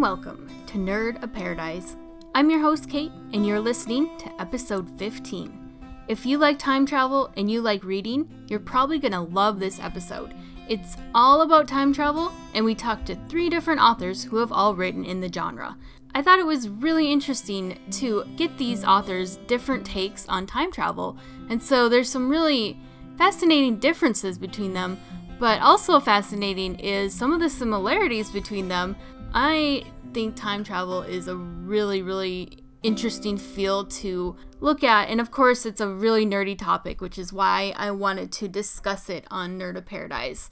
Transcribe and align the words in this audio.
welcome 0.00 0.48
to 0.66 0.78
Nerd 0.78 1.22
of 1.22 1.30
Paradise. 1.30 1.94
I'm 2.34 2.48
your 2.48 2.60
host, 2.60 2.88
Kate, 2.88 3.12
and 3.34 3.46
you're 3.46 3.60
listening 3.60 4.08
to 4.16 4.40
episode 4.40 4.98
15. 4.98 5.74
If 6.08 6.24
you 6.24 6.38
like 6.38 6.58
time 6.58 6.86
travel 6.86 7.30
and 7.36 7.50
you 7.50 7.60
like 7.60 7.84
reading, 7.84 8.26
you're 8.48 8.60
probably 8.60 8.98
going 8.98 9.12
to 9.12 9.20
love 9.20 9.60
this 9.60 9.78
episode. 9.78 10.32
It's 10.70 10.96
all 11.14 11.42
about 11.42 11.68
time 11.68 11.92
travel, 11.92 12.32
and 12.54 12.64
we 12.64 12.74
talked 12.74 13.04
to 13.08 13.18
three 13.28 13.50
different 13.50 13.82
authors 13.82 14.24
who 14.24 14.38
have 14.38 14.52
all 14.52 14.74
written 14.74 15.04
in 15.04 15.20
the 15.20 15.30
genre. 15.30 15.76
I 16.14 16.22
thought 16.22 16.38
it 16.38 16.46
was 16.46 16.70
really 16.70 17.12
interesting 17.12 17.78
to 17.90 18.24
get 18.36 18.56
these 18.56 18.82
authors' 18.82 19.36
different 19.48 19.84
takes 19.84 20.26
on 20.28 20.46
time 20.46 20.72
travel, 20.72 21.18
and 21.50 21.62
so 21.62 21.90
there's 21.90 22.08
some 22.08 22.30
really 22.30 22.80
fascinating 23.18 23.78
differences 23.78 24.38
between 24.38 24.72
them, 24.72 24.98
but 25.38 25.60
also 25.60 26.00
fascinating 26.00 26.76
is 26.76 27.14
some 27.14 27.34
of 27.34 27.40
the 27.40 27.50
similarities 27.50 28.30
between 28.30 28.68
them. 28.68 28.96
I 29.32 29.84
think 30.12 30.34
time 30.34 30.64
travel 30.64 31.02
is 31.02 31.28
a 31.28 31.36
really, 31.36 32.02
really 32.02 32.58
interesting 32.82 33.36
field 33.36 33.90
to 33.90 34.34
look 34.58 34.82
at, 34.82 35.08
and 35.08 35.20
of 35.20 35.30
course, 35.30 35.64
it's 35.64 35.80
a 35.80 35.88
really 35.88 36.26
nerdy 36.26 36.58
topic, 36.58 37.00
which 37.00 37.16
is 37.16 37.32
why 37.32 37.72
I 37.76 37.92
wanted 37.92 38.32
to 38.32 38.48
discuss 38.48 39.08
it 39.08 39.24
on 39.30 39.58
Nerd 39.58 39.76
of 39.76 39.86
Paradise. 39.86 40.50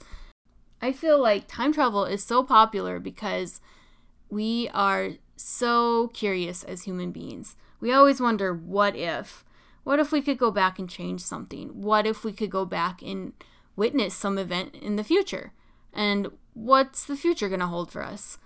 I 0.81 0.93
feel 0.93 1.21
like 1.21 1.47
time 1.47 1.73
travel 1.73 2.05
is 2.05 2.23
so 2.23 2.41
popular 2.41 2.99
because 2.99 3.59
we 4.29 4.69
are 4.73 5.09
so 5.35 6.07
curious 6.09 6.63
as 6.63 6.83
human 6.83 7.11
beings. 7.11 7.57
We 7.81 7.91
always 7.91 8.21
wonder, 8.21 8.53
what 8.53 8.95
if? 8.95 9.43
What 9.83 9.99
if 9.99 10.13
we 10.13 10.21
could 10.21 10.37
go 10.37 10.51
back 10.51 10.79
and 10.79 10.89
change 10.89 11.21
something? 11.21 11.81
What 11.81 12.07
if 12.07 12.23
we 12.23 12.31
could 12.31 12.49
go 12.49 12.63
back 12.63 13.01
and 13.01 13.33
witness 13.75 14.13
some 14.13 14.37
event 14.37 14.75
in 14.75 14.95
the 14.95 15.03
future? 15.03 15.51
And 15.93 16.29
what's 16.53 17.03
the 17.03 17.17
future 17.17 17.49
going 17.49 17.59
to 17.59 17.67
hold 17.67 17.91
for 17.91 18.03
us? 18.03 18.37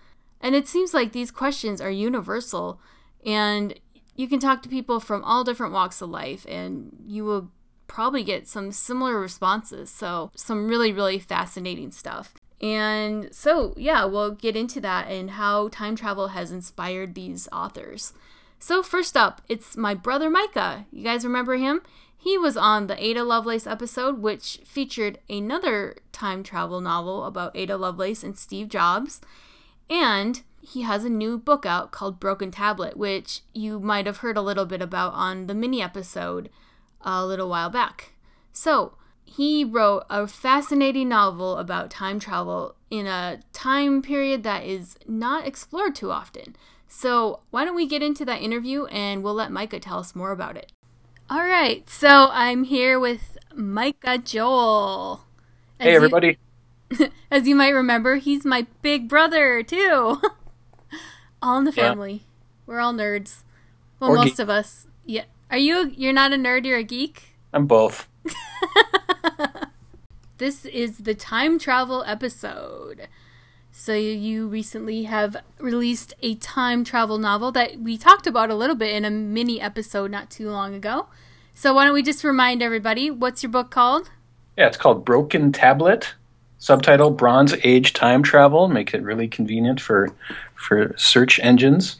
And 0.44 0.54
it 0.56 0.68
seems 0.68 0.94
like 0.94 1.14
these 1.14 1.32
questions 1.32 1.80
are 1.80 1.90
universal, 1.90 2.82
and 3.26 3.80
you 4.18 4.28
can 4.28 4.40
talk 4.40 4.62
to 4.62 4.70
people 4.70 5.00
from 5.00 5.24
all 5.24 5.46
different 5.46 5.72
walks 5.72 6.02
of 6.02 6.10
life, 6.10 6.46
and 6.50 6.98
you 7.08 7.24
will 7.24 7.50
probably 7.88 8.24
get 8.24 8.48
some 8.48 8.74
similar 8.74 9.18
responses. 9.20 9.90
So, 9.90 10.32
some 10.36 10.68
really, 10.68 10.92
really 10.92 11.18
fascinating 11.18 11.92
stuff. 11.92 12.34
And 12.62 13.34
so, 13.34 13.74
yeah, 13.78 14.04
we'll 14.04 14.32
get 14.32 14.58
into 14.58 14.82
that 14.82 15.08
and 15.08 15.32
how 15.32 15.70
time 15.70 15.96
travel 15.96 16.30
has 16.30 16.52
inspired 16.52 17.16
these 17.16 17.48
authors. 17.54 18.14
So, 18.60 18.84
first 18.84 19.16
up, 19.16 19.42
it's 19.48 19.78
my 19.78 19.94
brother 19.94 20.30
Micah. 20.30 20.86
You 20.92 21.06
guys 21.06 21.24
remember 21.24 21.56
him? 21.56 21.82
He 22.18 22.38
was 22.38 22.58
on 22.58 22.88
the 22.88 23.02
Ada 23.02 23.24
Lovelace 23.24 23.68
episode, 23.68 24.20
which 24.20 24.60
featured 24.66 25.20
another 25.30 25.98
time 26.12 26.44
travel 26.44 26.82
novel 26.82 27.26
about 27.26 27.56
Ada 27.56 27.78
Lovelace 27.78 28.24
and 28.24 28.38
Steve 28.38 28.68
Jobs. 28.70 29.22
And 29.90 30.42
he 30.62 30.84
has 30.84 31.04
a 31.04 31.10
new 31.10 31.38
book 31.38 31.66
out 31.66 31.92
called 31.92 32.20
Broken 32.20 32.52
Tablet, 32.52 32.96
which 32.98 33.42
you 33.54 33.80
might 33.80 34.06
have 34.06 34.18
heard 34.18 34.38
a 34.38 34.42
little 34.42 34.66
bit 34.66 34.82
about 34.82 35.14
on 35.14 35.48
the 35.48 35.54
mini 35.54 35.82
episode 35.82 36.50
a 37.02 37.26
little 37.26 37.50
while 37.50 37.70
back. 37.70 38.14
So, 38.54 38.96
he 39.26 39.66
wrote 39.66 40.06
a 40.10 40.28
fascinating 40.28 41.10
novel 41.10 41.58
about 41.58 41.90
time 41.90 42.20
travel 42.20 42.76
in 42.90 43.08
a 43.08 43.40
time 43.52 44.02
period 44.02 44.44
that 44.44 44.64
is 44.64 44.98
not 45.08 45.48
explored 45.48 45.96
too 45.96 46.12
often. 46.12 46.56
So, 46.88 47.42
why 47.50 47.66
don't 47.66 47.76
we 47.76 47.88
get 47.88 48.04
into 48.04 48.24
that 48.26 48.42
interview 48.42 48.86
and 48.86 49.24
we'll 49.24 49.34
let 49.34 49.52
Micah 49.52 49.80
tell 49.80 50.00
us 50.00 50.16
more 50.16 50.32
about 50.32 50.56
it. 50.56 50.72
All 51.30 51.44
right, 51.44 51.90
so 51.90 52.30
I'm 52.32 52.64
here 52.66 53.00
with 53.00 53.38
Micah 53.56 54.20
Joel. 54.20 55.26
Hey, 55.80 55.96
everybody. 55.96 56.28
You, 56.28 56.36
as 57.32 57.48
you 57.48 57.56
might 57.56 57.70
remember, 57.70 58.16
he's 58.16 58.46
my 58.46 58.68
big 58.82 59.08
brother, 59.08 59.64
too. 59.64 60.22
all 61.42 61.58
in 61.58 61.66
the 61.66 61.72
family. 61.72 62.14
Yeah. 62.14 62.20
We're 62.66 62.80
all 62.80 62.94
nerds. 62.94 63.44
Well, 64.00 64.12
or 64.12 64.16
most 64.16 64.32
geek. 64.32 64.40
of 64.40 64.50
us. 64.50 64.88
Yeah. 65.06 65.26
Are 65.52 65.58
you, 65.58 65.92
you're 65.96 66.14
not 66.14 66.34
a 66.34 66.38
nerd, 66.38 66.66
you're 66.66 66.78
a 66.78 66.84
geek? 66.84 67.36
I'm 67.54 67.68
both. 67.68 68.08
this 70.38 70.66
is 70.66 71.00
the 71.00 71.14
time 71.14 71.60
travel 71.60 72.04
episode. 72.06 73.08
So, 73.76 73.96
you 73.96 74.48
recently 74.48 75.04
have 75.04 75.38
released 75.58 76.14
a 76.22 76.36
time 76.36 76.84
travel 76.84 77.18
novel 77.18 77.52
that 77.54 77.80
we 77.80 77.98
talked 77.98 78.28
about 78.28 78.52
a 78.52 78.56
little 78.56 78.76
bit 78.76 78.96
in 78.96 79.04
a 79.04 79.10
mini 79.10 79.60
episode 79.60 80.12
not 80.12 80.30
too 80.30 80.52
long 80.52 80.76
ago. 80.76 81.08
So, 81.56 81.74
why 81.74 81.86
don't 81.86 81.94
we 81.94 82.04
just 82.04 82.24
remind 82.24 82.62
everybody 82.62 83.10
what's 83.10 83.42
your 83.42 83.52
book 83.52 83.72
called? 83.72 84.12
Yeah, 84.58 84.68
it's 84.68 84.78
called 84.78 85.04
Broken 85.04 85.52
Tablet. 85.52 86.14
Subtitle 86.64 87.12
Bronze 87.12 87.54
Age 87.66 87.92
Time 87.92 88.24
Travel. 88.24 88.70
Make 88.70 88.94
it 88.94 89.04
really 89.04 89.28
convenient 89.28 89.82
for, 89.82 90.08
for 90.56 90.96
search 90.96 91.38
engines. 91.42 92.00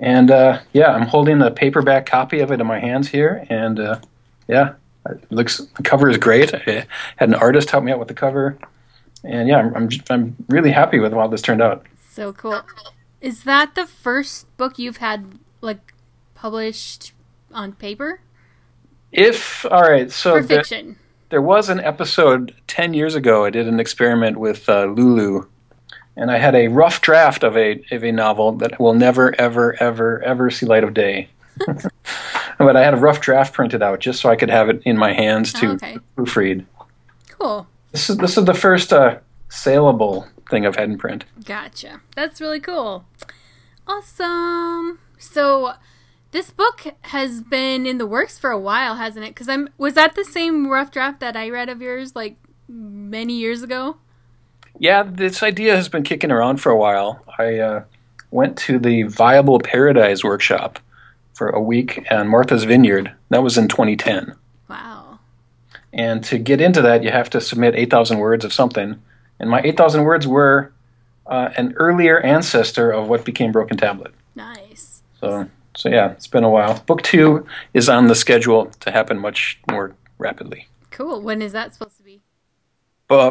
And 0.00 0.32
uh, 0.32 0.62
yeah, 0.72 0.90
I'm 0.90 1.06
holding 1.06 1.38
the 1.38 1.52
paperback 1.52 2.04
copy 2.04 2.40
of 2.40 2.50
it 2.50 2.60
in 2.60 2.66
my 2.66 2.80
hands 2.80 3.06
here. 3.06 3.46
And 3.48 3.78
uh, 3.78 4.00
yeah, 4.48 4.72
it 5.08 5.30
looks 5.30 5.58
the 5.58 5.84
cover 5.84 6.08
is 6.08 6.16
great. 6.16 6.52
I 6.52 6.86
had 7.14 7.28
an 7.28 7.36
artist 7.36 7.70
help 7.70 7.84
me 7.84 7.92
out 7.92 8.00
with 8.00 8.08
the 8.08 8.14
cover, 8.14 8.58
and 9.22 9.48
yeah, 9.48 9.58
I'm 9.58 9.76
I'm, 9.76 9.88
I'm 10.10 10.36
really 10.48 10.72
happy 10.72 10.98
with 10.98 11.12
how 11.12 11.28
this 11.28 11.40
turned 11.40 11.62
out. 11.62 11.86
So 12.10 12.32
cool. 12.32 12.62
Is 13.20 13.44
that 13.44 13.76
the 13.76 13.86
first 13.86 14.56
book 14.56 14.80
you've 14.80 14.96
had 14.96 15.38
like 15.60 15.94
published 16.34 17.12
on 17.52 17.74
paper? 17.74 18.22
If 19.12 19.64
all 19.66 19.82
right, 19.82 20.10
so 20.10 20.32
for 20.32 20.42
fiction. 20.42 20.88
The, 20.88 21.07
there 21.30 21.42
was 21.42 21.68
an 21.68 21.80
episode 21.80 22.54
ten 22.66 22.94
years 22.94 23.14
ago. 23.14 23.44
I 23.44 23.50
did 23.50 23.68
an 23.68 23.80
experiment 23.80 24.38
with 24.38 24.68
uh, 24.68 24.86
Lulu, 24.86 25.46
and 26.16 26.30
I 26.30 26.38
had 26.38 26.54
a 26.54 26.68
rough 26.68 27.00
draft 27.00 27.42
of 27.44 27.56
a 27.56 27.82
of 27.90 28.04
a 28.04 28.12
novel 28.12 28.52
that 28.52 28.80
will 28.80 28.94
never, 28.94 29.34
ever, 29.40 29.76
ever, 29.80 30.22
ever 30.22 30.50
see 30.50 30.66
light 30.66 30.84
of 30.84 30.94
day. 30.94 31.28
but 32.58 32.76
I 32.76 32.82
had 32.82 32.94
a 32.94 32.98
rough 32.98 33.20
draft 33.20 33.52
printed 33.52 33.82
out 33.82 34.00
just 34.00 34.20
so 34.20 34.28
I 34.28 34.36
could 34.36 34.50
have 34.50 34.68
it 34.68 34.82
in 34.84 34.96
my 34.96 35.12
hands 35.12 35.52
to 35.54 35.66
oh, 35.66 35.72
okay. 35.72 35.98
proofread. 36.16 36.64
Cool. 37.38 37.66
This 37.92 38.10
is 38.10 38.16
this 38.18 38.36
is 38.36 38.44
the 38.44 38.54
first 38.54 38.92
uh, 38.92 39.18
saleable 39.48 40.26
thing 40.50 40.66
I've 40.66 40.76
had 40.76 40.90
in 40.90 40.98
print. 40.98 41.24
Gotcha. 41.44 42.00
That's 42.14 42.40
really 42.40 42.60
cool. 42.60 43.04
Awesome. 43.86 44.98
So 45.18 45.74
this 46.30 46.50
book 46.50 46.94
has 47.02 47.42
been 47.42 47.86
in 47.86 47.98
the 47.98 48.06
works 48.06 48.38
for 48.38 48.50
a 48.50 48.58
while, 48.58 48.96
hasn't 48.96 49.24
it? 49.24 49.30
Because 49.30 49.48
I'm 49.48 49.68
was 49.78 49.94
that 49.94 50.14
the 50.14 50.24
same 50.24 50.68
rough 50.68 50.90
draft 50.90 51.20
that 51.20 51.36
I 51.36 51.48
read 51.50 51.68
of 51.68 51.80
yours 51.80 52.14
like 52.14 52.36
many 52.68 53.34
years 53.34 53.62
ago? 53.62 53.96
Yeah, 54.78 55.02
this 55.02 55.42
idea 55.42 55.74
has 55.74 55.88
been 55.88 56.04
kicking 56.04 56.30
around 56.30 56.58
for 56.58 56.70
a 56.70 56.76
while. 56.76 57.22
I 57.38 57.58
uh, 57.58 57.84
went 58.30 58.56
to 58.58 58.78
the 58.78 59.04
Viable 59.04 59.58
Paradise 59.58 60.22
workshop 60.22 60.78
for 61.32 61.48
a 61.48 61.60
week 61.60 62.06
on 62.10 62.28
Martha's 62.28 62.64
Vineyard. 62.64 63.12
That 63.30 63.42
was 63.42 63.58
in 63.58 63.68
2010. 63.68 64.34
Wow. 64.68 65.18
And 65.92 66.22
to 66.24 66.38
get 66.38 66.60
into 66.60 66.82
that, 66.82 67.02
you 67.02 67.10
have 67.10 67.30
to 67.30 67.40
submit 67.40 67.74
8,000 67.74 68.18
words 68.18 68.44
of 68.44 68.52
something. 68.52 69.00
And 69.40 69.50
my 69.50 69.60
8,000 69.62 70.04
words 70.04 70.26
were 70.26 70.72
uh, 71.26 71.50
an 71.56 71.74
earlier 71.76 72.20
ancestor 72.20 72.90
of 72.90 73.08
what 73.08 73.24
became 73.24 73.52
Broken 73.52 73.76
Tablet. 73.76 74.12
Nice. 74.34 75.02
So, 75.20 75.48
so 75.78 75.88
yeah, 75.88 76.10
it's 76.10 76.26
been 76.26 76.42
a 76.42 76.50
while. 76.50 76.82
Book 76.86 77.02
two 77.02 77.46
is 77.72 77.88
on 77.88 78.08
the 78.08 78.16
schedule 78.16 78.66
to 78.80 78.90
happen 78.90 79.16
much 79.16 79.60
more 79.70 79.94
rapidly. 80.18 80.66
Cool. 80.90 81.22
When 81.22 81.40
is 81.40 81.52
that 81.52 81.72
supposed 81.72 81.96
to 81.98 82.02
be? 82.02 82.20
Uh, 83.08 83.30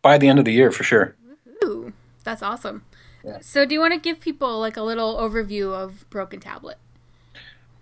by 0.00 0.16
the 0.16 0.28
end 0.28 0.38
of 0.38 0.46
the 0.46 0.52
year, 0.52 0.72
for 0.72 0.82
sure. 0.82 1.14
Ooh, 1.62 1.92
that's 2.24 2.42
awesome. 2.42 2.84
Yeah. 3.22 3.40
So, 3.42 3.66
do 3.66 3.74
you 3.74 3.80
want 3.80 3.92
to 3.92 4.00
give 4.00 4.18
people 4.18 4.60
like 4.60 4.78
a 4.78 4.82
little 4.82 5.18
overview 5.18 5.74
of 5.74 6.08
Broken 6.08 6.40
Tablet? 6.40 6.78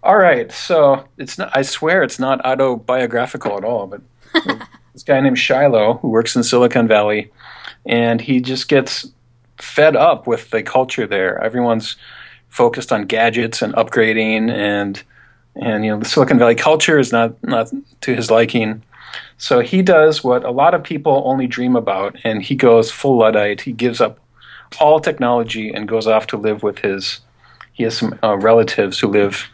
All 0.03 0.19
right, 0.19 0.51
so 0.51 1.07
it's 1.17 1.39
not. 1.39 1.57
I 1.57 1.63
swear 1.63 2.03
it's 2.03 2.19
not 2.19 2.45
autobiographical 2.45 3.57
at 3.57 3.65
all. 3.65 3.87
But 3.87 4.03
this 4.93 5.05
guy 5.05 5.21
named 5.21 5.39
Shiloh 5.39 5.99
who 5.99 6.09
works 6.09 6.35
in 6.35 6.43
Silicon 6.43 6.89
Valley, 6.89 7.31
and 7.87 8.21
he 8.21 8.41
just 8.41 8.69
gets 8.69 9.13
fed 9.59 9.95
up 9.95 10.27
with 10.27 10.51
the 10.51 10.65
culture 10.65 11.07
there. 11.07 11.41
Everyone's 11.41 11.95
focused 12.51 12.93
on 12.93 13.07
gadgets 13.07 13.63
and 13.63 13.73
upgrading, 13.75 14.51
and 14.51 15.03
and 15.57 15.85
you 15.85 15.91
know 15.91 15.99
the 15.99 16.05
Silicon 16.05 16.39
Valley 16.39 16.55
culture 16.55 16.99
is 16.99 17.13
not 17.13 17.43
not 17.43 17.73
to 18.03 18.15
his 18.15 18.31
liking. 18.31 18.83
So 19.39 19.61
he 19.61 19.83
does 19.83 20.23
what 20.23 20.45
a 20.45 20.51
lot 20.51 20.75
of 20.75 20.85
people 20.85 21.23
only 21.25 21.47
dream 21.47 21.75
about, 21.75 22.17
and 22.25 22.43
he 22.43 22.55
goes 22.55 22.91
full 22.91 23.19
luddite. 23.19 23.63
He 23.63 23.73
gives 23.73 24.01
up 24.01 24.21
all 24.79 25.01
technology 25.01 25.71
and 25.71 25.89
goes 25.89 26.07
off 26.07 26.27
to 26.29 26.37
live 26.37 26.63
with 26.63 26.81
his. 26.81 27.21
He 27.73 27.85
has 27.85 27.97
some 27.97 28.19
uh, 28.23 28.37
relatives 28.37 29.01
who 29.01 29.09
live 29.09 29.49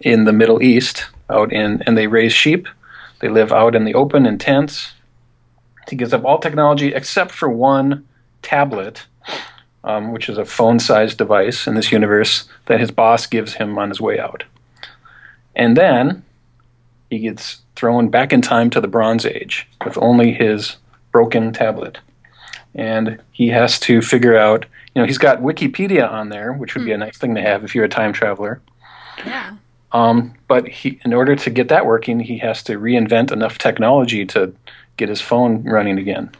in 0.00 0.24
the 0.24 0.32
Middle 0.32 0.62
East, 0.62 1.06
out 1.28 1.52
in, 1.52 1.82
and 1.86 1.96
they 1.96 2.06
raise 2.06 2.32
sheep. 2.32 2.68
They 3.20 3.28
live 3.28 3.52
out 3.52 3.74
in 3.74 3.84
the 3.84 3.94
open 3.94 4.26
in 4.26 4.38
tents. 4.38 4.92
He 5.88 5.96
gives 5.96 6.12
up 6.12 6.24
all 6.24 6.38
technology 6.38 6.94
except 6.94 7.32
for 7.32 7.48
one 7.48 8.06
tablet, 8.42 9.06
um, 9.84 10.12
which 10.12 10.28
is 10.28 10.38
a 10.38 10.44
phone-sized 10.44 11.18
device 11.18 11.66
in 11.66 11.74
this 11.74 11.92
universe 11.92 12.48
that 12.66 12.80
his 12.80 12.90
boss 12.90 13.26
gives 13.26 13.54
him 13.54 13.78
on 13.78 13.88
his 13.88 14.00
way 14.00 14.18
out. 14.18 14.44
And 15.56 15.76
then 15.76 16.24
he 17.08 17.18
gets 17.18 17.60
thrown 17.76 18.08
back 18.08 18.32
in 18.32 18.42
time 18.42 18.70
to 18.70 18.80
the 18.80 18.88
Bronze 18.88 19.26
Age 19.26 19.68
with 19.84 19.98
only 19.98 20.32
his 20.32 20.76
broken 21.12 21.52
tablet. 21.52 21.98
And 22.74 23.20
he 23.32 23.48
has 23.48 23.80
to 23.80 24.00
figure 24.00 24.36
out 24.36 24.66
you 24.94 25.02
know, 25.02 25.06
he's 25.06 25.18
got 25.18 25.40
Wikipedia 25.40 26.10
on 26.10 26.30
there, 26.30 26.52
which 26.52 26.74
would 26.74 26.84
be 26.84 26.92
a 26.92 26.98
nice 26.98 27.16
thing 27.16 27.34
to 27.36 27.40
have 27.40 27.64
if 27.64 27.74
you're 27.74 27.84
a 27.84 27.88
time 27.88 28.12
traveler. 28.12 28.60
Yeah. 29.24 29.56
Um, 29.92 30.34
but 30.48 30.68
he, 30.68 31.00
in 31.04 31.12
order 31.12 31.36
to 31.36 31.50
get 31.50 31.68
that 31.68 31.86
working, 31.86 32.20
he 32.20 32.38
has 32.38 32.62
to 32.64 32.78
reinvent 32.78 33.30
enough 33.30 33.58
technology 33.58 34.24
to 34.26 34.52
get 34.96 35.08
his 35.08 35.20
phone 35.20 35.62
running 35.62 35.98
again. 35.98 36.30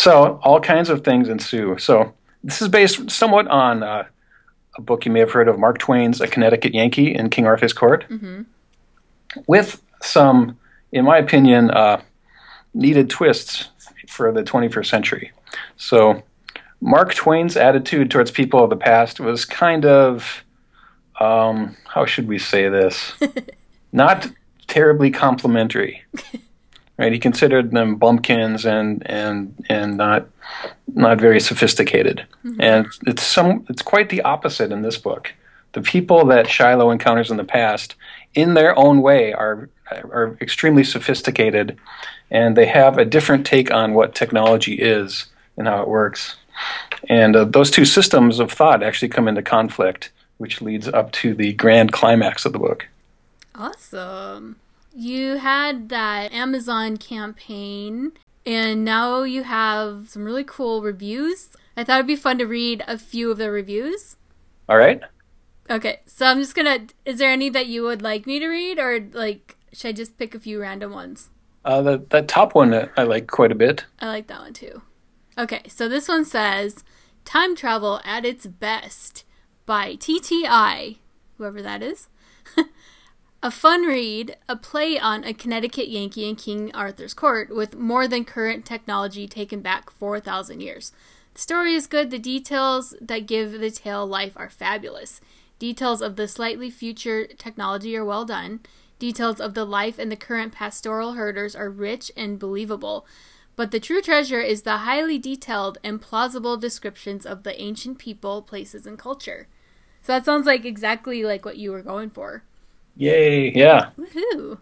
So 0.00 0.40
all 0.42 0.60
kinds 0.60 0.88
of 0.88 1.04
things 1.04 1.28
ensue. 1.28 1.76
So 1.76 2.14
this 2.42 2.62
is 2.62 2.68
based 2.68 3.10
somewhat 3.10 3.46
on 3.48 3.82
uh, 3.82 4.04
a 4.78 4.80
book 4.80 5.04
you 5.04 5.12
may 5.12 5.20
have 5.20 5.30
heard 5.30 5.46
of, 5.46 5.58
Mark 5.58 5.76
Twain's 5.76 6.22
A 6.22 6.26
Connecticut 6.26 6.72
Yankee 6.72 7.14
in 7.14 7.28
King 7.28 7.44
Arthur's 7.44 7.74
Court, 7.74 8.06
with 9.46 9.82
some, 10.00 10.58
in 10.90 11.04
my 11.04 11.18
opinion, 11.18 11.70
uh, 11.70 12.00
needed 12.72 13.10
twists 13.10 13.68
for 14.08 14.32
the 14.32 14.42
21st 14.42 14.86
century. 14.86 15.32
So 15.76 16.22
Mark 16.80 17.12
Twain's 17.12 17.58
attitude 17.58 18.10
towards 18.10 18.30
people 18.30 18.64
of 18.64 18.70
the 18.70 18.76
past 18.76 19.20
was 19.20 19.44
kind 19.44 19.84
of, 19.84 20.44
um, 21.20 21.76
how 21.86 22.06
should 22.06 22.26
we 22.26 22.38
say 22.38 22.70
this? 22.70 23.12
Not 23.92 24.30
terribly 24.66 25.10
complimentary. 25.10 26.04
Right? 27.00 27.12
He 27.14 27.18
considered 27.18 27.70
them 27.70 27.96
bumpkins 27.96 28.66
and 28.66 29.02
and 29.06 29.54
and 29.70 29.96
not 29.96 30.28
not 30.94 31.18
very 31.18 31.40
sophisticated. 31.40 32.26
And 32.58 32.88
it's 33.06 33.22
some 33.22 33.64
it's 33.70 33.80
quite 33.80 34.10
the 34.10 34.20
opposite 34.20 34.70
in 34.70 34.82
this 34.82 34.98
book. 34.98 35.32
The 35.72 35.80
people 35.80 36.26
that 36.26 36.50
Shiloh 36.50 36.90
encounters 36.90 37.30
in 37.30 37.38
the 37.38 37.44
past, 37.44 37.94
in 38.34 38.52
their 38.52 38.78
own 38.78 39.00
way, 39.00 39.32
are 39.32 39.70
are 39.90 40.36
extremely 40.42 40.84
sophisticated, 40.84 41.78
and 42.30 42.54
they 42.54 42.66
have 42.66 42.98
a 42.98 43.06
different 43.06 43.46
take 43.46 43.70
on 43.70 43.94
what 43.94 44.14
technology 44.14 44.74
is 44.74 45.24
and 45.56 45.66
how 45.66 45.80
it 45.80 45.88
works. 45.88 46.36
And 47.08 47.34
uh, 47.34 47.44
those 47.46 47.70
two 47.70 47.86
systems 47.86 48.40
of 48.40 48.52
thought 48.52 48.82
actually 48.82 49.08
come 49.08 49.26
into 49.26 49.40
conflict, 49.40 50.12
which 50.36 50.60
leads 50.60 50.86
up 50.86 51.12
to 51.12 51.32
the 51.32 51.54
grand 51.54 51.92
climax 51.92 52.44
of 52.44 52.52
the 52.52 52.58
book. 52.58 52.88
Awesome. 53.54 54.56
You 55.00 55.38
had 55.38 55.88
that 55.88 56.30
Amazon 56.30 56.98
campaign, 56.98 58.12
and 58.44 58.84
now 58.84 59.22
you 59.22 59.44
have 59.44 60.10
some 60.10 60.24
really 60.26 60.44
cool 60.44 60.82
reviews. 60.82 61.48
I 61.74 61.84
thought 61.84 62.00
it'd 62.00 62.06
be 62.06 62.16
fun 62.16 62.36
to 62.36 62.44
read 62.44 62.84
a 62.86 62.98
few 62.98 63.30
of 63.30 63.38
the 63.38 63.50
reviews. 63.50 64.18
All 64.68 64.76
right. 64.76 65.00
Okay, 65.70 66.00
so 66.04 66.26
I'm 66.26 66.38
just 66.38 66.54
gonna. 66.54 66.88
Is 67.06 67.18
there 67.18 67.30
any 67.30 67.48
that 67.48 67.66
you 67.66 67.82
would 67.84 68.02
like 68.02 68.26
me 68.26 68.40
to 68.40 68.48
read, 68.48 68.78
or 68.78 69.00
like, 69.14 69.56
should 69.72 69.88
I 69.88 69.92
just 69.92 70.18
pick 70.18 70.34
a 70.34 70.38
few 70.38 70.60
random 70.60 70.92
ones? 70.92 71.30
Uh, 71.64 71.80
the, 71.80 72.04
that 72.10 72.28
top 72.28 72.54
one 72.54 72.90
I 72.94 73.04
like 73.04 73.26
quite 73.26 73.52
a 73.52 73.54
bit. 73.54 73.86
I 74.00 74.06
like 74.06 74.26
that 74.26 74.40
one 74.40 74.52
too. 74.52 74.82
Okay, 75.38 75.62
so 75.66 75.88
this 75.88 76.08
one 76.08 76.26
says 76.26 76.84
Time 77.24 77.56
Travel 77.56 78.02
at 78.04 78.26
its 78.26 78.44
Best 78.44 79.24
by 79.64 79.96
TTI, 79.96 80.98
whoever 81.38 81.62
that 81.62 81.82
is. 81.82 82.08
a 83.42 83.50
fun 83.50 83.82
read, 83.82 84.36
a 84.50 84.56
play 84.56 84.98
on 84.98 85.24
a 85.24 85.32
Connecticut 85.32 85.88
Yankee 85.88 86.28
in 86.28 86.36
King 86.36 86.70
Arthur's 86.74 87.14
court 87.14 87.54
with 87.54 87.74
more 87.74 88.06
than 88.06 88.24
current 88.24 88.66
technology 88.66 89.26
taken 89.26 89.62
back 89.62 89.90
4,000 89.90 90.60
years. 90.60 90.92
The 91.32 91.40
story 91.40 91.74
is 91.74 91.86
good, 91.86 92.10
the 92.10 92.18
details 92.18 92.94
that 93.00 93.26
give 93.26 93.52
the 93.52 93.70
tale 93.70 94.06
life 94.06 94.34
are 94.36 94.50
fabulous. 94.50 95.22
Details 95.58 96.02
of 96.02 96.16
the 96.16 96.28
slightly 96.28 96.70
future 96.70 97.26
technology 97.26 97.96
are 97.96 98.04
well 98.04 98.26
done. 98.26 98.60
Details 98.98 99.40
of 99.40 99.54
the 99.54 99.64
life 99.64 99.98
and 99.98 100.12
the 100.12 100.16
current 100.16 100.52
pastoral 100.52 101.14
herders 101.14 101.56
are 101.56 101.70
rich 101.70 102.12
and 102.18 102.38
believable. 102.38 103.06
But 103.56 103.70
the 103.70 103.80
true 103.80 104.02
treasure 104.02 104.40
is 104.42 104.62
the 104.62 104.78
highly 104.78 105.18
detailed 105.18 105.78
and 105.82 106.00
plausible 106.00 106.58
descriptions 106.58 107.24
of 107.24 107.44
the 107.44 107.58
ancient 107.60 107.98
people, 107.98 108.42
places, 108.42 108.86
and 108.86 108.98
culture. 108.98 109.48
So 110.02 110.12
that 110.12 110.26
sounds 110.26 110.46
like 110.46 110.66
exactly 110.66 111.24
like 111.24 111.46
what 111.46 111.56
you 111.56 111.72
were 111.72 111.82
going 111.82 112.10
for. 112.10 112.42
Yay! 112.96 113.52
Yeah. 113.52 113.90
Woohoo! 113.98 114.58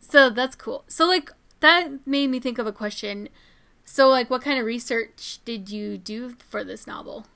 So 0.00 0.30
that's 0.30 0.56
cool. 0.56 0.84
So 0.86 1.06
like 1.06 1.32
that 1.60 2.06
made 2.06 2.28
me 2.28 2.40
think 2.40 2.58
of 2.58 2.66
a 2.66 2.72
question. 2.72 3.28
So 3.84 4.08
like 4.08 4.30
what 4.30 4.42
kind 4.42 4.58
of 4.58 4.66
research 4.66 5.40
did 5.44 5.70
you 5.70 5.98
do 5.98 6.36
for 6.48 6.64
this 6.64 6.86
novel? 6.86 7.26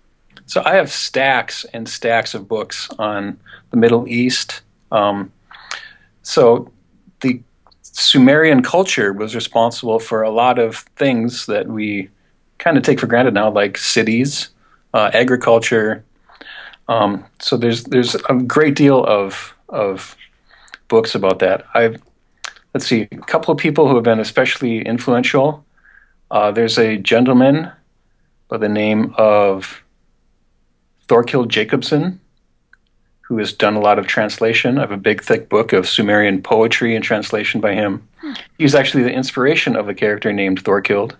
So 0.46 0.62
I 0.64 0.75
have 0.75 0.90
stacks 0.90 1.64
and 1.73 1.88
stacks 1.88 2.35
of 2.35 2.49
books 2.49 2.88
on 2.99 3.38
the 3.70 3.76
Middle 3.76 4.06
East. 4.08 4.62
Um, 4.93 5.32
so 6.23 6.70
the 7.20 7.43
Sumerian 7.82 8.62
culture 8.62 9.12
was 9.12 9.34
responsible 9.34 9.99
for 9.99 10.23
a 10.23 10.31
lot 10.31 10.58
of 10.58 10.76
things 10.96 11.46
that 11.46 11.67
we 11.67 12.08
kind 12.58 12.76
of 12.76 12.82
take 12.82 13.00
for 13.00 13.06
granted 13.06 13.34
now, 13.34 13.50
like 13.50 13.76
cities, 13.76 14.50
uh, 14.94 15.11
agriculture. 15.12 16.05
Um, 16.88 17.25
so 17.41 17.56
there's 17.56 17.84
there's 17.84 18.14
a 18.14 18.34
great 18.34 18.75
deal 18.75 19.05
of 19.05 19.55
of 19.69 20.17
books 20.88 21.14
about 21.14 21.38
that. 21.40 21.64
I've 21.75 22.02
let's 22.75 22.87
see 22.87 23.08
a 23.11 23.17
couple 23.17 23.52
of 23.52 23.58
people 23.58 23.88
who 23.88 23.94
have 23.94 24.05
been 24.05 24.20
especially 24.20 24.82
influential. 24.82 25.64
Uh, 26.31 26.50
there's 26.50 26.79
a 26.79 26.96
gentleman 26.99 27.70
by 28.49 28.58
the 28.58 28.69
name 28.69 29.14
of 29.17 29.82
Thorkild 31.08 31.49
Jacobsen, 31.49 32.20
who 33.23 33.38
has 33.38 33.52
done 33.52 33.75
a 33.75 33.81
lot 33.81 33.99
of 33.99 34.06
translation. 34.06 34.79
I 34.79 34.82
have 34.82 34.90
a 34.90 34.96
big, 34.96 35.23
thick 35.23 35.49
book 35.49 35.73
of 35.73 35.88
Sumerian 35.88 36.43
poetry 36.43 36.94
and 36.94 37.05
translation 37.05 37.61
by 37.61 37.75
him. 37.75 38.06
He's 38.58 38.75
actually 38.75 39.05
the 39.05 39.12
inspiration 39.12 39.76
of 39.76 39.88
a 39.88 39.94
character 39.94 40.32
named 40.32 40.62
Thorkild 40.62 41.14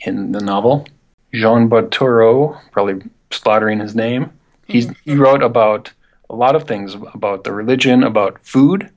in 0.00 0.32
the 0.32 0.40
novel. 0.40 0.86
Jean 1.32 1.68
Bottero, 1.68 2.60
probably 2.70 3.08
slaughtering 3.30 3.80
his 3.80 3.94
name. 3.94 4.30
He's, 4.66 4.88
he 5.04 5.14
wrote 5.14 5.42
about 5.42 5.92
a 6.32 6.34
lot 6.34 6.56
of 6.56 6.64
things 6.64 6.94
about 6.94 7.44
the 7.44 7.52
religion, 7.52 8.02
about 8.02 8.42
food. 8.42 8.90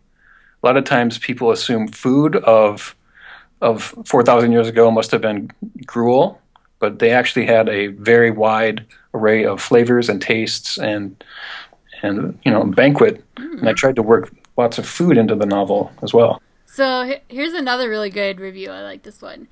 A 0.64 0.66
lot 0.66 0.78
of 0.78 0.86
times 0.86 1.20
people 1.20 1.52
assume 1.52 1.90
food 1.90 2.38
of 2.38 2.96
of 3.62 3.96
4,000 4.06 4.52
years 4.52 4.68
ago 4.68 4.92
must 4.92 5.12
have 5.12 5.22
been 5.22 5.50
gruel, 5.86 6.42
but 6.80 7.00
they 7.00 7.12
actually 7.12 7.46
had 7.46 7.70
a 7.70 7.88
very 7.88 8.30
wide 8.30 8.86
array 9.14 9.46
of 9.46 9.62
flavors 9.62 10.10
and 10.10 10.22
tastes 10.22 10.78
and 10.78 11.24
and 12.02 12.38
you 12.44 12.52
know 12.52 12.64
banquet. 12.64 13.24
And 13.38 13.68
I 13.68 13.74
mm. 13.74 13.76
tried 13.76 13.96
to 13.98 14.04
work 14.04 14.34
lots 14.58 14.78
of 14.78 14.88
food 14.88 15.18
into 15.18 15.36
the 15.36 15.46
novel 15.46 15.92
as 16.02 16.14
well. 16.14 16.42
So 16.66 17.20
here's 17.28 17.54
another 17.54 17.90
really 17.90 18.10
good 18.10 18.40
review. 18.40 18.70
I 18.72 18.82
like 18.82 19.04
this 19.04 19.22
one. 19.22 19.48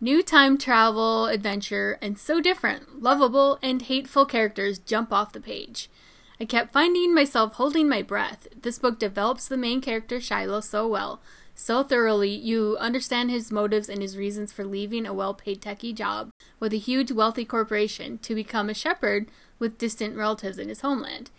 New 0.00 0.22
time 0.22 0.58
travel 0.58 1.26
adventure 1.26 1.98
and 2.02 2.18
so 2.18 2.40
different, 2.40 3.02
lovable 3.02 3.58
and 3.62 3.82
hateful 3.82 4.26
characters 4.26 4.78
jump 4.78 5.12
off 5.12 5.32
the 5.32 5.40
page. 5.40 5.88
I 6.42 6.44
kept 6.44 6.72
finding 6.72 7.14
myself 7.14 7.54
holding 7.54 7.88
my 7.88 8.02
breath. 8.02 8.48
This 8.60 8.76
book 8.76 8.98
develops 8.98 9.46
the 9.46 9.56
main 9.56 9.80
character 9.80 10.20
Shiloh 10.20 10.58
so 10.58 10.88
well, 10.88 11.20
so 11.54 11.84
thoroughly 11.84 12.30
you 12.30 12.76
understand 12.80 13.30
his 13.30 13.52
motives 13.52 13.88
and 13.88 14.02
his 14.02 14.16
reasons 14.16 14.52
for 14.52 14.64
leaving 14.64 15.06
a 15.06 15.14
well-paid 15.14 15.62
techie 15.62 15.94
job 15.94 16.30
with 16.58 16.72
a 16.72 16.78
huge 16.78 17.12
wealthy 17.12 17.44
corporation 17.44 18.18
to 18.22 18.34
become 18.34 18.68
a 18.68 18.74
shepherd 18.74 19.28
with 19.60 19.78
distant 19.78 20.16
relatives 20.16 20.58
in 20.58 20.68
his 20.68 20.80
homeland. 20.80 21.30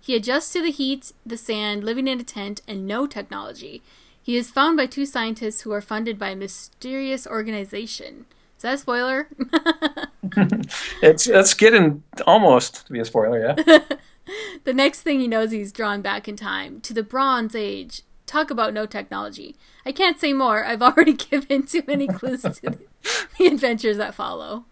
He 0.00 0.14
adjusts 0.14 0.52
to 0.52 0.62
the 0.62 0.70
heat, 0.70 1.10
the 1.26 1.36
sand, 1.36 1.82
living 1.82 2.06
in 2.06 2.20
a 2.20 2.22
tent, 2.22 2.60
and 2.68 2.86
no 2.86 3.08
technology. 3.08 3.82
He 4.22 4.36
is 4.36 4.52
found 4.52 4.76
by 4.76 4.86
two 4.86 5.06
scientists 5.06 5.62
who 5.62 5.72
are 5.72 5.80
funded 5.80 6.20
by 6.20 6.28
a 6.28 6.36
mysterious 6.36 7.26
organization. 7.26 8.26
Is 8.56 8.62
that 8.62 8.74
a 8.74 8.78
spoiler? 8.78 9.26
It's 11.02 11.26
it's 11.26 11.54
getting 11.54 12.04
almost 12.26 12.86
to 12.86 12.92
be 12.92 13.00
a 13.00 13.04
spoiler, 13.04 13.56
yeah. 13.66 13.78
the 14.64 14.72
next 14.72 15.02
thing 15.02 15.20
he 15.20 15.28
knows, 15.28 15.50
he's 15.50 15.72
drawn 15.72 16.02
back 16.02 16.28
in 16.28 16.36
time 16.36 16.80
to 16.82 16.94
the 16.94 17.02
Bronze 17.02 17.54
Age. 17.54 18.02
Talk 18.26 18.50
about 18.50 18.72
no 18.72 18.86
technology. 18.86 19.56
I 19.84 19.92
can't 19.92 20.18
say 20.18 20.32
more. 20.32 20.64
I've 20.64 20.82
already 20.88 21.12
given 21.14 21.64
too 21.64 21.82
many 21.86 22.06
clues 22.06 22.42
to 22.42 22.52
the, 22.62 22.78
the 23.38 23.46
adventures 23.46 23.96
that 23.98 24.14
follow. 24.14 24.64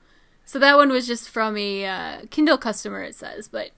So 0.44 0.58
that 0.58 0.76
one 0.76 0.90
was 0.90 1.06
just 1.06 1.28
from 1.28 1.56
a 1.56 1.86
uh, 1.86 2.18
Kindle 2.30 2.58
customer, 2.58 3.02
it 3.02 3.14
says. 3.14 3.48
But 3.48 3.70